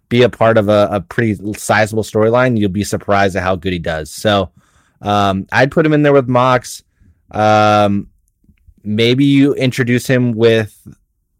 be 0.09 0.21
a 0.23 0.29
part 0.29 0.57
of 0.57 0.69
a, 0.69 0.87
a 0.91 1.01
pretty 1.01 1.35
sizable 1.55 2.03
storyline, 2.03 2.57
you'll 2.57 2.69
be 2.69 2.83
surprised 2.83 3.35
at 3.35 3.43
how 3.43 3.55
good 3.55 3.73
he 3.73 3.79
does. 3.79 4.11
So 4.11 4.51
um, 5.01 5.47
I'd 5.51 5.71
put 5.71 5.85
him 5.85 5.93
in 5.93 6.03
there 6.03 6.13
with 6.13 6.27
Mox. 6.29 6.83
Um, 7.31 8.09
maybe 8.83 9.25
you 9.25 9.53
introduce 9.55 10.05
him 10.05 10.33
with 10.33 10.87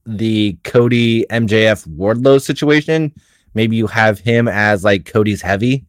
the 0.06 0.58
Cody 0.64 1.26
MJF 1.30 1.88
Wardlow 1.90 2.42
situation. 2.42 3.14
Maybe 3.54 3.76
you 3.76 3.86
have 3.88 4.20
him 4.20 4.48
as 4.48 4.84
like 4.84 5.06
Cody's 5.06 5.42
heavy. 5.42 5.86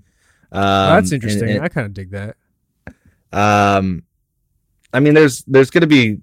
Um, 0.53 0.63
Oh, 0.63 0.95
that's 0.97 1.11
and- 1.11 1.15
interesting. 1.23 1.51
and- 1.51 1.65
I 1.65 1.69
kind 1.69 1.87
of 1.87 1.95
dig 1.95 2.11
that. 2.11 2.37
Um, 3.35 4.03
I 4.93 5.01
mean, 5.01 5.15
there's 5.15 5.43
there's 5.45 5.71
going 5.71 5.81
to 5.83 5.87
be 5.87 6.21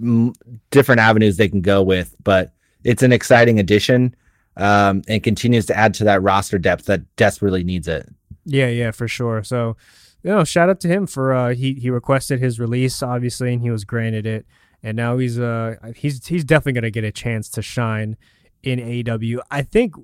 m- 0.00 0.32
different 0.70 1.00
avenues 1.00 1.36
they 1.36 1.48
can 1.48 1.60
go 1.60 1.82
with, 1.82 2.14
but 2.22 2.52
it's 2.84 3.02
an 3.02 3.12
exciting 3.12 3.58
addition 3.60 4.14
um, 4.56 5.02
and 5.08 5.22
continues 5.22 5.66
to 5.66 5.76
add 5.76 5.94
to 5.94 6.04
that 6.04 6.22
roster 6.22 6.58
depth 6.58 6.86
that 6.86 7.02
desperately 7.16 7.62
needs 7.62 7.86
it. 7.86 8.08
Yeah, 8.44 8.68
yeah, 8.68 8.90
for 8.90 9.06
sure. 9.06 9.42
So, 9.44 9.76
you 10.22 10.30
know, 10.30 10.42
shout 10.42 10.68
out 10.68 10.80
to 10.80 10.88
him 10.88 11.06
for 11.06 11.32
uh 11.34 11.54
he 11.54 11.74
he 11.74 11.90
requested 11.90 12.40
his 12.40 12.58
release 12.58 13.02
obviously 13.02 13.52
and 13.52 13.62
he 13.62 13.70
was 13.70 13.84
granted 13.84 14.26
it. 14.26 14.46
And 14.82 14.96
now 14.96 15.18
he's 15.18 15.38
uh 15.38 15.76
he's 15.94 16.26
he's 16.26 16.44
definitely 16.44 16.72
going 16.72 16.82
to 16.84 16.90
get 16.90 17.04
a 17.04 17.12
chance 17.12 17.48
to 17.50 17.62
shine 17.62 18.16
in 18.62 18.78
AEW. 18.80 19.40
I 19.50 19.62
think 19.62 19.94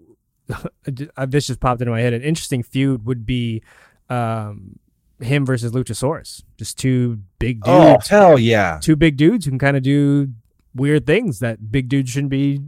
this 0.84 1.46
just 1.46 1.60
popped 1.60 1.80
into 1.80 1.90
my 1.90 2.00
head. 2.00 2.12
An 2.12 2.22
interesting 2.22 2.62
feud 2.62 3.06
would 3.06 3.24
be 3.26 3.62
um 4.10 4.78
him 5.20 5.46
versus 5.46 5.72
Luchasaurus. 5.72 6.42
Just 6.58 6.78
two 6.78 7.20
big 7.38 7.62
dudes. 7.62 7.68
Oh 7.68 7.98
hell 8.08 8.38
yeah! 8.38 8.78
Two 8.82 8.96
big 8.96 9.16
dudes 9.16 9.44
who 9.44 9.50
can 9.52 9.58
kind 9.58 9.76
of 9.76 9.82
do 9.82 10.28
weird 10.74 11.06
things 11.06 11.38
that 11.38 11.70
big 11.70 11.88
dudes 11.88 12.10
shouldn't 12.10 12.30
be 12.30 12.60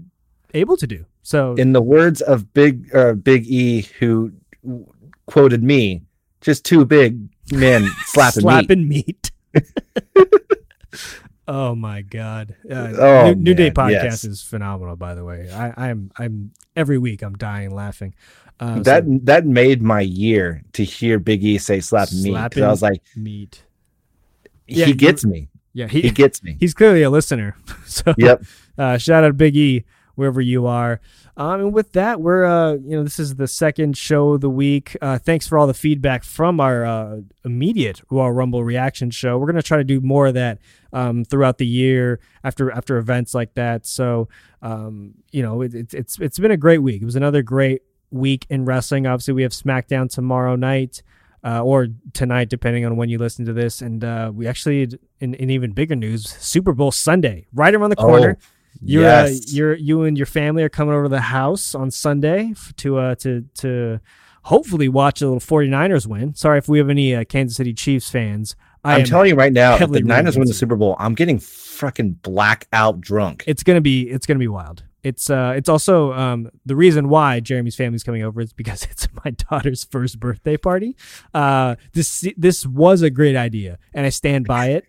able 0.55 0.77
to 0.77 0.87
do. 0.87 1.05
So 1.23 1.55
In 1.55 1.73
the 1.73 1.83
words 1.83 2.21
of 2.23 2.53
Big 2.55 2.95
uh, 2.95 3.15
Big 3.15 3.47
E, 3.47 3.83
who 3.99 4.33
quoted 5.27 5.63
me, 5.63 6.03
just 6.41 6.65
two 6.65 6.85
big 6.85 7.19
men 7.53 7.89
slapping, 8.07 8.45
meat. 8.45 8.51
slapping 8.53 8.89
meat. 8.89 9.31
oh 11.49 11.75
my 11.75 12.03
god! 12.03 12.55
Uh, 12.71 12.93
Oh, 12.97 13.33
New, 13.33 13.43
New 13.43 13.55
Day 13.55 13.71
podcast 13.71 14.03
yes. 14.03 14.25
is 14.25 14.43
phenomenal. 14.43 14.97
By 14.97 15.15
the 15.15 15.25
way, 15.25 15.51
I, 15.51 15.89
I'm 15.89 16.11
I'm 16.19 16.53
every 16.75 16.99
week 16.99 17.23
I'm 17.23 17.35
dying 17.35 17.71
laughing. 17.71 18.15
Uh, 18.59 18.81
That 18.81 19.05
so 19.05 19.19
that 19.25 19.47
made 19.47 19.83
my 19.83 20.01
year 20.01 20.63
to 20.73 20.83
hear 20.85 21.19
Big 21.19 21.45
E 21.45 21.59
say 21.59 21.81
"slap 21.81 22.09
meat. 22.13 22.33
'cause 22.33 22.33
Slapping 22.33 22.63
I 22.65 22.69
was 22.71 22.83
like, 22.83 23.03
meat. 23.17 23.65
He 24.67 24.85
you- 24.85 24.95
gets 24.95 25.25
me. 25.25 25.49
Yeah, 25.73 25.89
He 25.89 26.01
he, 26.01 26.11
gets 26.11 26.43
me. 26.43 26.57
he's 26.59 26.73
clearly 26.73 27.03
a 27.03 27.11
listener. 27.11 27.55
So 27.87 28.15
Yep. 28.19 28.43
uh, 28.79 28.99
shout 28.99 29.25
out 29.25 29.37
Big 29.37 29.57
E 29.57 29.85
wherever 30.17 30.41
you 30.41 30.67
are. 30.67 31.01
Um, 31.37 31.61
and 31.61 31.73
with 31.75 31.93
that, 31.93 32.21
we're 32.21 32.45
uh, 32.47 32.73
you 32.73 32.97
know 32.97 33.03
this 33.05 33.19
is 33.19 33.37
the 33.37 33.47
second 33.47 33.97
show 33.97 34.33
of 34.33 34.41
the 34.41 34.49
week. 34.51 34.97
Uh, 35.03 35.19
thanks 35.19 35.47
for 35.47 35.57
all 35.59 35.67
the 35.67 35.75
feedback 35.75 36.25
from 36.25 36.59
our 36.61 36.85
uh, 36.87 37.21
immediate 37.45 38.01
Royal 38.11 38.33
Rumble 38.33 38.65
reaction 38.65 39.11
show. 39.11 39.37
We're 39.39 39.47
gonna 39.47 39.63
try 39.63 39.77
to 39.77 39.85
do 39.85 40.01
more 40.01 40.27
of 40.29 40.35
that 40.35 40.59
um, 40.95 41.25
throughout 41.25 41.59
the 41.59 41.67
year 41.67 42.21
after 42.43 42.71
after 42.71 42.97
events 42.97 43.35
like 43.35 43.53
that. 43.55 43.85
So 43.87 44.29
um, 44.63 45.15
you 45.31 45.43
know 45.43 45.61
it, 45.61 45.75
it's 45.75 45.93
it's 45.95 46.19
it's 46.19 46.39
been 46.39 46.51
a 46.51 46.57
great 46.57 46.79
week. 46.83 47.03
It 47.03 47.05
was 47.05 47.17
another 47.17 47.43
great 47.43 47.83
week 48.19 48.47
in 48.51 48.65
wrestling. 48.65 49.07
Obviously, 49.07 49.35
we 49.35 49.43
have 49.43 49.53
SmackDown 49.53 50.11
tomorrow 50.11 50.57
night. 50.57 51.03
Uh, 51.45 51.63
or 51.63 51.87
tonight, 52.13 52.49
depending 52.49 52.85
on 52.85 52.97
when 52.97 53.09
you 53.09 53.19
listen 53.19 53.45
to 53.45 53.53
this, 53.53 53.81
and 53.81 54.03
uh, 54.03 54.33
we 54.35 54.49
actually, 54.49 54.89
in, 55.21 55.33
in 55.35 55.49
even 55.49 55.71
bigger 55.71 55.95
news, 55.95 56.29
Super 56.29 56.73
Bowl 56.73 56.91
Sunday, 56.91 57.47
right 57.55 57.73
around 57.73 57.91
the 57.91 57.97
corner. 57.97 58.37
You're, 58.83 59.03
yes. 59.03 59.31
uh, 59.31 59.43
you're 59.49 59.75
you 59.75 60.03
and 60.03 60.17
your 60.17 60.27
family 60.27 60.63
are 60.63 60.69
coming 60.69 60.95
over 60.95 61.05
to 61.05 61.09
the 61.09 61.21
house 61.21 61.75
on 61.75 61.91
Sunday 61.91 62.53
to 62.79 62.99
uh 62.99 63.15
to 63.17 63.43
to 63.55 64.01
hopefully 64.43 64.89
watch 64.89 65.23
a 65.23 65.29
little 65.29 65.41
49ers 65.41 66.07
win. 66.07 66.35
Sorry 66.35 66.59
if 66.59 66.69
we 66.69 66.79
have 66.79 66.89
any 66.89 67.15
uh, 67.15 67.25
Kansas 67.25 67.57
City 67.57 67.75
Chiefs 67.75 68.11
fans. 68.11 68.55
I 68.85 68.97
I'm 68.97 69.05
telling 69.05 69.29
you 69.29 69.35
right 69.35 69.53
now, 69.53 69.77
if 69.77 69.91
the 69.91 70.01
Niners 70.01 70.39
win 70.39 70.47
the. 70.47 70.55
Super 70.55 70.77
Bowl, 70.77 70.95
I'm 70.99 71.15
getting 71.15 71.41
fucking 71.41 72.13
blackout 72.23 73.01
drunk. 73.01 73.45
it's 73.47 73.63
gonna 73.63 73.81
be 73.81 74.09
it's 74.09 74.27
gonna 74.27 74.39
be 74.39 74.49
wild. 74.49 74.85
It's 75.07 75.31
uh 75.31 75.53
it's 75.57 75.69
also 75.69 76.13
um 76.13 76.51
the 76.65 76.75
reason 76.75 77.09
why 77.09 77.39
Jeremy's 77.39 77.77
family's 77.77 78.03
coming 78.03 78.23
over 78.25 78.41
is 78.41 78.53
because 78.53 78.83
it's 78.91 79.07
my 79.25 79.31
daughter's 79.31 79.85
first 79.85 80.19
birthday 80.19 80.57
party. 80.57 80.97
Uh 81.33 81.77
this 81.93 82.27
this 82.37 82.67
was 82.67 83.03
a 83.03 83.11
great 83.11 83.37
idea 83.37 83.79
and 83.95 84.05
I 84.05 84.09
stand 84.11 84.47
by 84.47 84.67
it. 84.71 84.85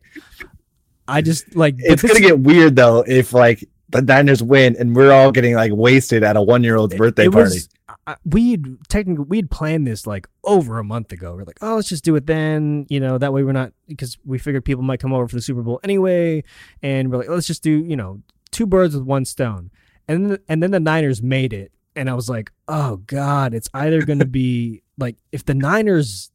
I 1.08 1.22
just 1.22 1.56
like 1.56 1.76
it's 1.78 2.02
gonna 2.02 2.20
get 2.20 2.40
weird 2.40 2.76
though 2.76 3.04
if 3.08 3.32
like 3.32 3.64
the 3.90 4.02
Niners 4.02 4.42
win 4.44 4.76
and 4.78 4.96
we're 4.96 5.12
all 5.12 5.32
getting 5.32 5.54
like 5.56 5.72
wasted 5.72 6.24
at 6.24 6.36
a 6.36 6.42
one 6.42 6.64
year 6.64 6.76
old's 6.78 6.96
birthday 6.96 7.28
it 7.28 7.32
party. 7.32 7.56
was 7.56 7.70
I- 8.08 8.16
we'd 8.26 8.66
technically 8.90 9.26
we'd 9.26 9.52
planned 9.52 9.86
this 9.86 10.08
like 10.08 10.28
over 10.44 10.80
a 10.80 10.84
month 10.84 11.12
ago. 11.12 11.36
We're 11.36 11.44
like, 11.44 11.60
oh, 11.62 11.76
let's 11.76 11.90
just 11.90 12.04
do 12.04 12.16
it 12.16 12.26
then. 12.26 12.86
You 12.90 13.00
know, 13.00 13.18
that 13.18 13.34
way 13.34 13.44
we're 13.44 13.52
not 13.54 13.72
because 13.88 14.18
we 14.26 14.38
figured 14.40 14.66
people 14.66 14.84
might 14.84 15.00
come 15.00 15.14
over 15.14 15.28
for 15.28 15.36
the 15.36 15.42
Super 15.42 15.62
Bowl 15.62 15.80
anyway, 15.84 16.44
and 16.82 17.12
we're 17.12 17.20
like, 17.20 17.30
let's 17.30 17.48
just 17.48 17.64
do 17.64 17.72
you 17.72 17.96
know 17.96 18.22
two 18.52 18.66
birds 18.66 18.96
with 18.96 19.04
one 19.06 19.26
stone. 19.26 19.70
And 20.08 20.32
then, 20.32 20.40
and 20.48 20.64
then 20.64 20.72
the 20.72 20.80
Niners 20.80 21.22
made 21.22 21.54
it, 21.54 21.72
and 21.96 22.10
I 22.10 22.14
was 22.14 22.30
like, 22.30 22.52
oh 22.68 22.98
god, 22.98 23.54
it's 23.54 23.70
either 23.74 24.02
going 24.04 24.20
to 24.20 24.26
be 24.26 24.84
like 24.98 25.18
if 25.32 25.46
the 25.46 25.54
Niners 25.54 26.32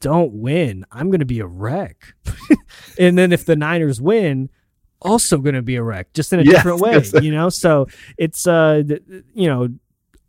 don't 0.00 0.32
win, 0.32 0.84
I'm 0.92 1.10
going 1.10 1.20
to 1.20 1.26
be 1.26 1.40
a 1.40 1.46
wreck, 1.46 2.14
and 2.98 3.16
then 3.16 3.32
if 3.32 3.44
the 3.44 3.56
Niners 3.56 4.00
win. 4.00 4.50
Also 5.02 5.36
going 5.36 5.54
to 5.54 5.60
be 5.62 5.76
a 5.76 5.82
wreck, 5.82 6.10
just 6.14 6.32
in 6.32 6.40
a 6.40 6.42
Yes, 6.44 6.54
different 6.54 6.80
way, 6.80 6.92
yes. 6.92 7.12
you 7.22 7.30
know. 7.30 7.50
So 7.50 7.86
it's 8.16 8.46
uh, 8.46 8.82
you 9.34 9.46
know, 9.46 9.68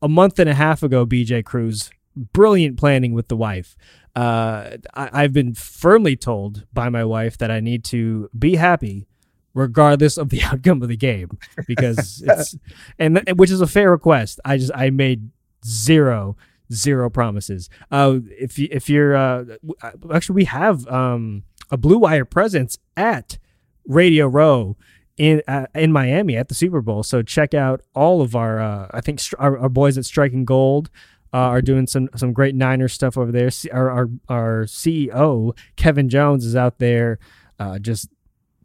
a 0.02 0.10
month 0.10 0.40
and 0.40 0.50
a 0.50 0.54
half 0.54 0.84
ago, 0.84 1.06
BJ 1.06 1.44
Cruz, 1.46 1.90
brilliant 2.18 2.78
planning 2.78 3.14
with 3.14 3.30
the 3.30 3.38
wife. 3.38 3.78
Uh, 4.14 4.78
I, 4.94 5.10
I've 5.14 5.34
been 5.34 5.54
firmly 5.54 6.18
told 6.18 6.66
by 6.74 6.90
my 6.90 7.06
wife 7.06 7.38
that 7.38 7.50
I 7.50 7.62
need 7.62 7.86
to 7.86 8.30
be 8.38 8.56
happy 8.56 9.08
regardless 9.58 10.18
of 10.18 10.30
the 10.30 10.42
outcome 10.50 10.82
of 10.82 10.88
the 10.90 10.98
game 10.98 11.30
because 11.66 12.22
it's 12.28 12.56
and 13.00 13.22
which 13.36 13.52
is 13.52 13.62
a 13.62 13.68
fair 13.68 13.92
request. 13.92 14.40
I 14.46 14.58
just 14.58 14.72
I 14.76 14.90
made 14.90 15.30
zero 15.66 16.38
zero 16.72 17.10
promises. 17.10 17.70
Uh, 17.92 18.20
if 18.40 18.58
you 18.60 18.68
if 18.72 18.90
you're 18.90 19.16
uh, 19.16 19.46
uh, 19.82 19.92
actually 20.14 20.36
we 20.36 20.46
have 20.46 20.88
um 20.88 21.44
a 21.72 21.78
Blue 21.78 21.98
Wire 21.98 22.26
presence 22.26 22.78
at 22.96 23.38
Radio 23.86 24.28
Row 24.28 24.78
in 25.18 25.42
uh, 25.48 25.66
in 25.74 25.92
Miami 25.92 26.38
at 26.38 26.48
the 26.48 26.56
Super 26.56 26.82
Bowl. 26.82 27.04
So 27.04 27.22
check 27.22 27.54
out 27.54 27.82
all 27.96 28.22
of 28.22 28.36
our 28.36 28.60
uh, 28.60 28.88
I 28.92 29.02
think 29.02 29.20
str- 29.20 29.36
our, 29.40 29.58
our 29.58 29.70
boys 29.70 29.98
at 29.98 30.06
Striking 30.06 30.46
Gold 30.46 30.90
uh, 31.34 31.38
are 31.38 31.62
doing 31.62 31.88
some 31.88 32.10
some 32.16 32.34
great 32.34 32.56
Niners 32.56 32.94
stuff 32.94 33.18
over 33.18 33.32
there. 33.32 33.50
C- 33.50 33.70
Our 33.72 33.90
our, 33.90 34.10
our 34.30 34.64
CEO 34.66 35.58
Kevin 35.76 36.08
Jones 36.10 36.46
is 36.46 36.56
out 36.56 36.78
there 36.80 37.20
uh, 37.60 37.80
just 37.80 38.10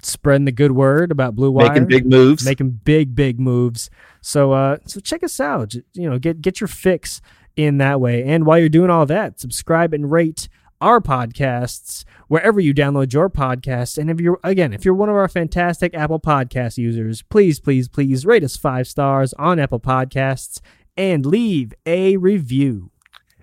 spreading 0.03 0.45
the 0.45 0.53
good 0.53 0.73
word 0.73 1.11
about 1.11 1.35
Blue 1.37 1.51
Wire, 1.51 1.69
Making 1.71 1.87
big 1.87 2.07
moves. 2.07 2.45
making 2.45 2.71
big 2.85 3.15
big 3.15 3.39
moves. 3.41 3.89
So 4.21 4.53
uh 4.53 4.79
so 4.87 5.01
check 5.01 5.23
us 5.23 5.39
out. 5.41 5.75
You 5.95 6.11
know, 6.11 6.19
get 6.19 6.41
get 6.43 6.61
your 6.61 6.69
fix 6.69 7.21
in 7.57 7.79
that 7.79 8.01
way. 8.01 8.25
And 8.25 8.47
while 8.47 8.59
you're 8.59 8.69
doing 8.69 8.91
all 8.91 9.07
that, 9.07 9.39
subscribe 9.41 9.93
and 9.95 10.11
rate 10.11 10.49
our 10.81 11.01
podcasts 11.01 12.05
wherever 12.29 12.59
you 12.59 12.75
download 12.75 13.13
your 13.13 13.31
podcasts. 13.31 13.97
And 13.99 14.11
if 14.11 14.21
you're 14.21 14.41
again, 14.43 14.73
if 14.73 14.85
you're 14.85 14.95
one 14.95 15.09
of 15.09 15.15
our 15.15 15.29
fantastic 15.29 15.95
Apple 15.95 16.19
Podcast 16.21 16.77
users, 16.79 17.23
please, 17.23 17.61
please, 17.61 17.89
please 17.89 18.27
rate 18.27 18.43
us 18.43 18.57
five 18.57 18.89
stars 18.89 19.33
on 19.35 19.61
Apple 19.61 19.79
Podcasts 19.81 20.61
and 20.97 21.25
leave 21.25 21.73
a 21.87 22.17
review. 22.17 22.91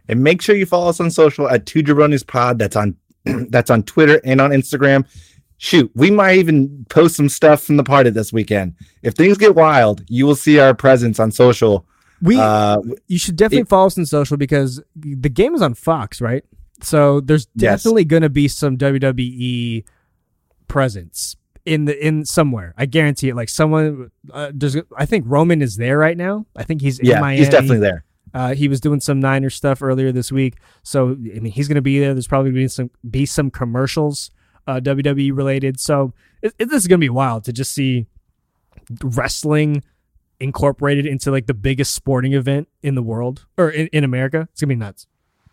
and 0.10 0.22
make 0.24 0.42
sure 0.42 0.56
you 0.56 0.66
follow 0.66 0.90
us 0.90 1.00
on 1.00 1.10
social 1.12 1.50
at 1.50 1.66
Two 1.66 1.82
Jabronis 1.82 2.26
Pod. 2.28 2.60
That's 2.60 2.76
on 2.76 2.96
that's 3.50 3.70
on 3.70 3.84
Twitter 3.84 4.20
and 4.26 4.42
on 4.42 4.50
Instagram. 4.52 5.06
Shoot, 5.62 5.92
we 5.94 6.10
might 6.10 6.38
even 6.38 6.86
post 6.90 7.16
some 7.18 7.28
stuff 7.30 7.62
from 7.64 7.76
the 7.78 7.84
party 7.84 8.10
this 8.10 8.32
weekend. 8.32 8.76
If 9.04 9.14
things 9.14 9.38
get 9.38 9.56
wild, 9.56 10.04
you 10.08 10.26
will 10.26 10.36
see 10.36 10.58
our 10.58 10.74
presence 10.74 11.20
on 11.20 11.32
social. 11.32 11.86
We 12.22 12.38
Uh, 12.40 12.80
you 13.08 13.20
should 13.20 13.36
definitely 13.36 13.66
follow 13.66 13.88
us 13.88 13.98
on 13.98 14.06
social 14.06 14.38
because 14.38 14.82
the 14.96 15.30
game 15.30 15.54
is 15.56 15.62
on 15.62 15.74
Fox, 15.74 16.22
right? 16.22 16.44
So 16.82 17.20
there's 17.20 17.48
Yes. 17.56 17.84
definitely 17.84 18.06
going 18.06 18.22
to 18.24 18.30
be 18.30 18.48
some 18.48 18.78
WWE 18.78 19.84
presence 20.68 21.36
in 21.66 21.86
the 21.86 22.06
in 22.08 22.26
somewhere. 22.26 22.74
I 22.78 22.86
guarantee 22.86 23.30
it. 23.30 23.36
Like 23.36 23.50
someone, 23.50 24.12
uh, 24.32 24.52
does 24.58 24.78
I 24.96 25.06
think 25.06 25.26
Roman 25.28 25.62
is 25.62 25.76
there 25.76 25.98
right 25.98 26.18
now. 26.18 26.46
I 26.56 26.64
think 26.64 26.82
he's 26.82 27.00
in 27.00 27.06
Yeah, 27.08 27.20
Miami. 27.20 27.40
he's 27.40 27.50
definitely 27.50 27.80
there. 27.80 28.06
Uh, 28.34 28.54
he 28.54 28.68
was 28.68 28.80
doing 28.80 29.00
some 29.00 29.20
Niner 29.20 29.50
stuff 29.50 29.82
earlier 29.82 30.12
this 30.12 30.32
week, 30.32 30.56
so 30.84 31.10
I 31.12 31.40
mean 31.40 31.52
he's 31.52 31.68
going 31.68 31.76
to 31.76 31.82
be 31.82 32.00
there. 32.00 32.14
There's 32.14 32.28
probably 32.28 32.52
going 32.52 32.62
to 32.62 32.66
be 32.66 32.68
some 32.70 32.92
be 33.10 33.26
some 33.26 33.50
commercials, 33.50 34.30
uh, 34.68 34.80
WWE 34.80 35.36
related. 35.36 35.80
So 35.80 36.14
it, 36.42 36.54
it, 36.60 36.70
this 36.70 36.84
is 36.84 36.88
going 36.88 37.00
to 37.00 37.06
be 37.06 37.10
wild 37.10 37.44
to 37.46 37.54
just 37.54 37.72
see 37.74 38.08
wrestling 39.04 39.84
incorporated 40.40 41.06
into 41.06 41.32
like 41.32 41.48
the 41.48 41.54
biggest 41.54 41.94
sporting 41.94 42.34
event 42.34 42.68
in 42.82 42.96
the 42.96 43.02
world 43.04 43.46
or 43.58 43.70
in, 43.70 43.88
in 43.88 44.04
America. 44.04 44.48
It's 44.52 44.62
gonna 44.62 44.70
be 44.70 44.76
nuts. 44.76 45.08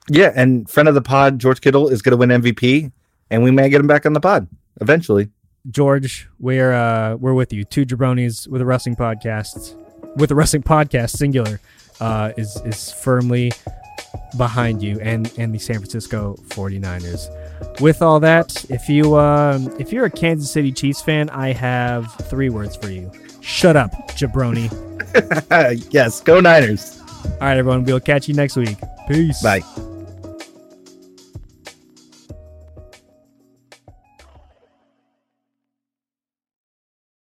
Yeah, 0.08 0.32
and 0.34 0.68
friend 0.70 0.88
of 0.88 0.94
the 0.94 1.02
pod, 1.02 1.38
George 1.38 1.60
Kittle, 1.60 1.88
is 1.88 2.00
going 2.00 2.12
to 2.12 2.16
win 2.16 2.30
MVP, 2.30 2.92
and 3.28 3.42
we 3.42 3.50
may 3.50 3.68
get 3.68 3.80
him 3.80 3.88
back 3.88 4.06
on 4.06 4.12
the 4.12 4.20
pod 4.20 4.46
eventually. 4.80 5.30
George, 5.68 6.28
we're 6.38 6.72
uh, 6.72 7.16
we're 7.16 7.34
with 7.34 7.52
you. 7.52 7.64
Two 7.64 7.84
jabronis 7.84 8.46
with 8.46 8.60
a 8.60 8.64
wrestling 8.66 8.94
podcast, 8.94 9.74
with 10.16 10.30
a 10.30 10.34
wrestling 10.34 10.62
podcast 10.62 11.10
singular, 11.10 11.60
uh, 12.00 12.32
is 12.36 12.60
is 12.64 12.92
firmly 12.92 13.50
behind 14.36 14.82
you 14.82 15.00
and 15.00 15.32
and 15.36 15.52
the 15.52 15.58
San 15.58 15.76
Francisco 15.76 16.36
49ers. 16.48 17.28
With 17.80 18.02
all 18.02 18.20
that, 18.20 18.64
if 18.70 18.88
you 18.88 19.16
um, 19.18 19.74
if 19.78 19.92
you're 19.92 20.06
a 20.06 20.10
Kansas 20.10 20.50
City 20.50 20.72
Chiefs 20.72 21.02
fan, 21.02 21.28
I 21.30 21.52
have 21.52 22.12
three 22.28 22.48
words 22.48 22.76
for 22.76 22.88
you. 22.88 23.10
Shut 23.40 23.76
up, 23.76 23.92
jabroni. 24.10 24.70
yes, 25.92 26.20
go 26.20 26.40
Niners. 26.40 27.00
All 27.24 27.30
right, 27.40 27.58
everyone. 27.58 27.84
We'll 27.84 28.00
catch 28.00 28.28
you 28.28 28.34
next 28.34 28.56
week. 28.56 28.78
Peace. 29.08 29.42
Bye. 29.42 29.62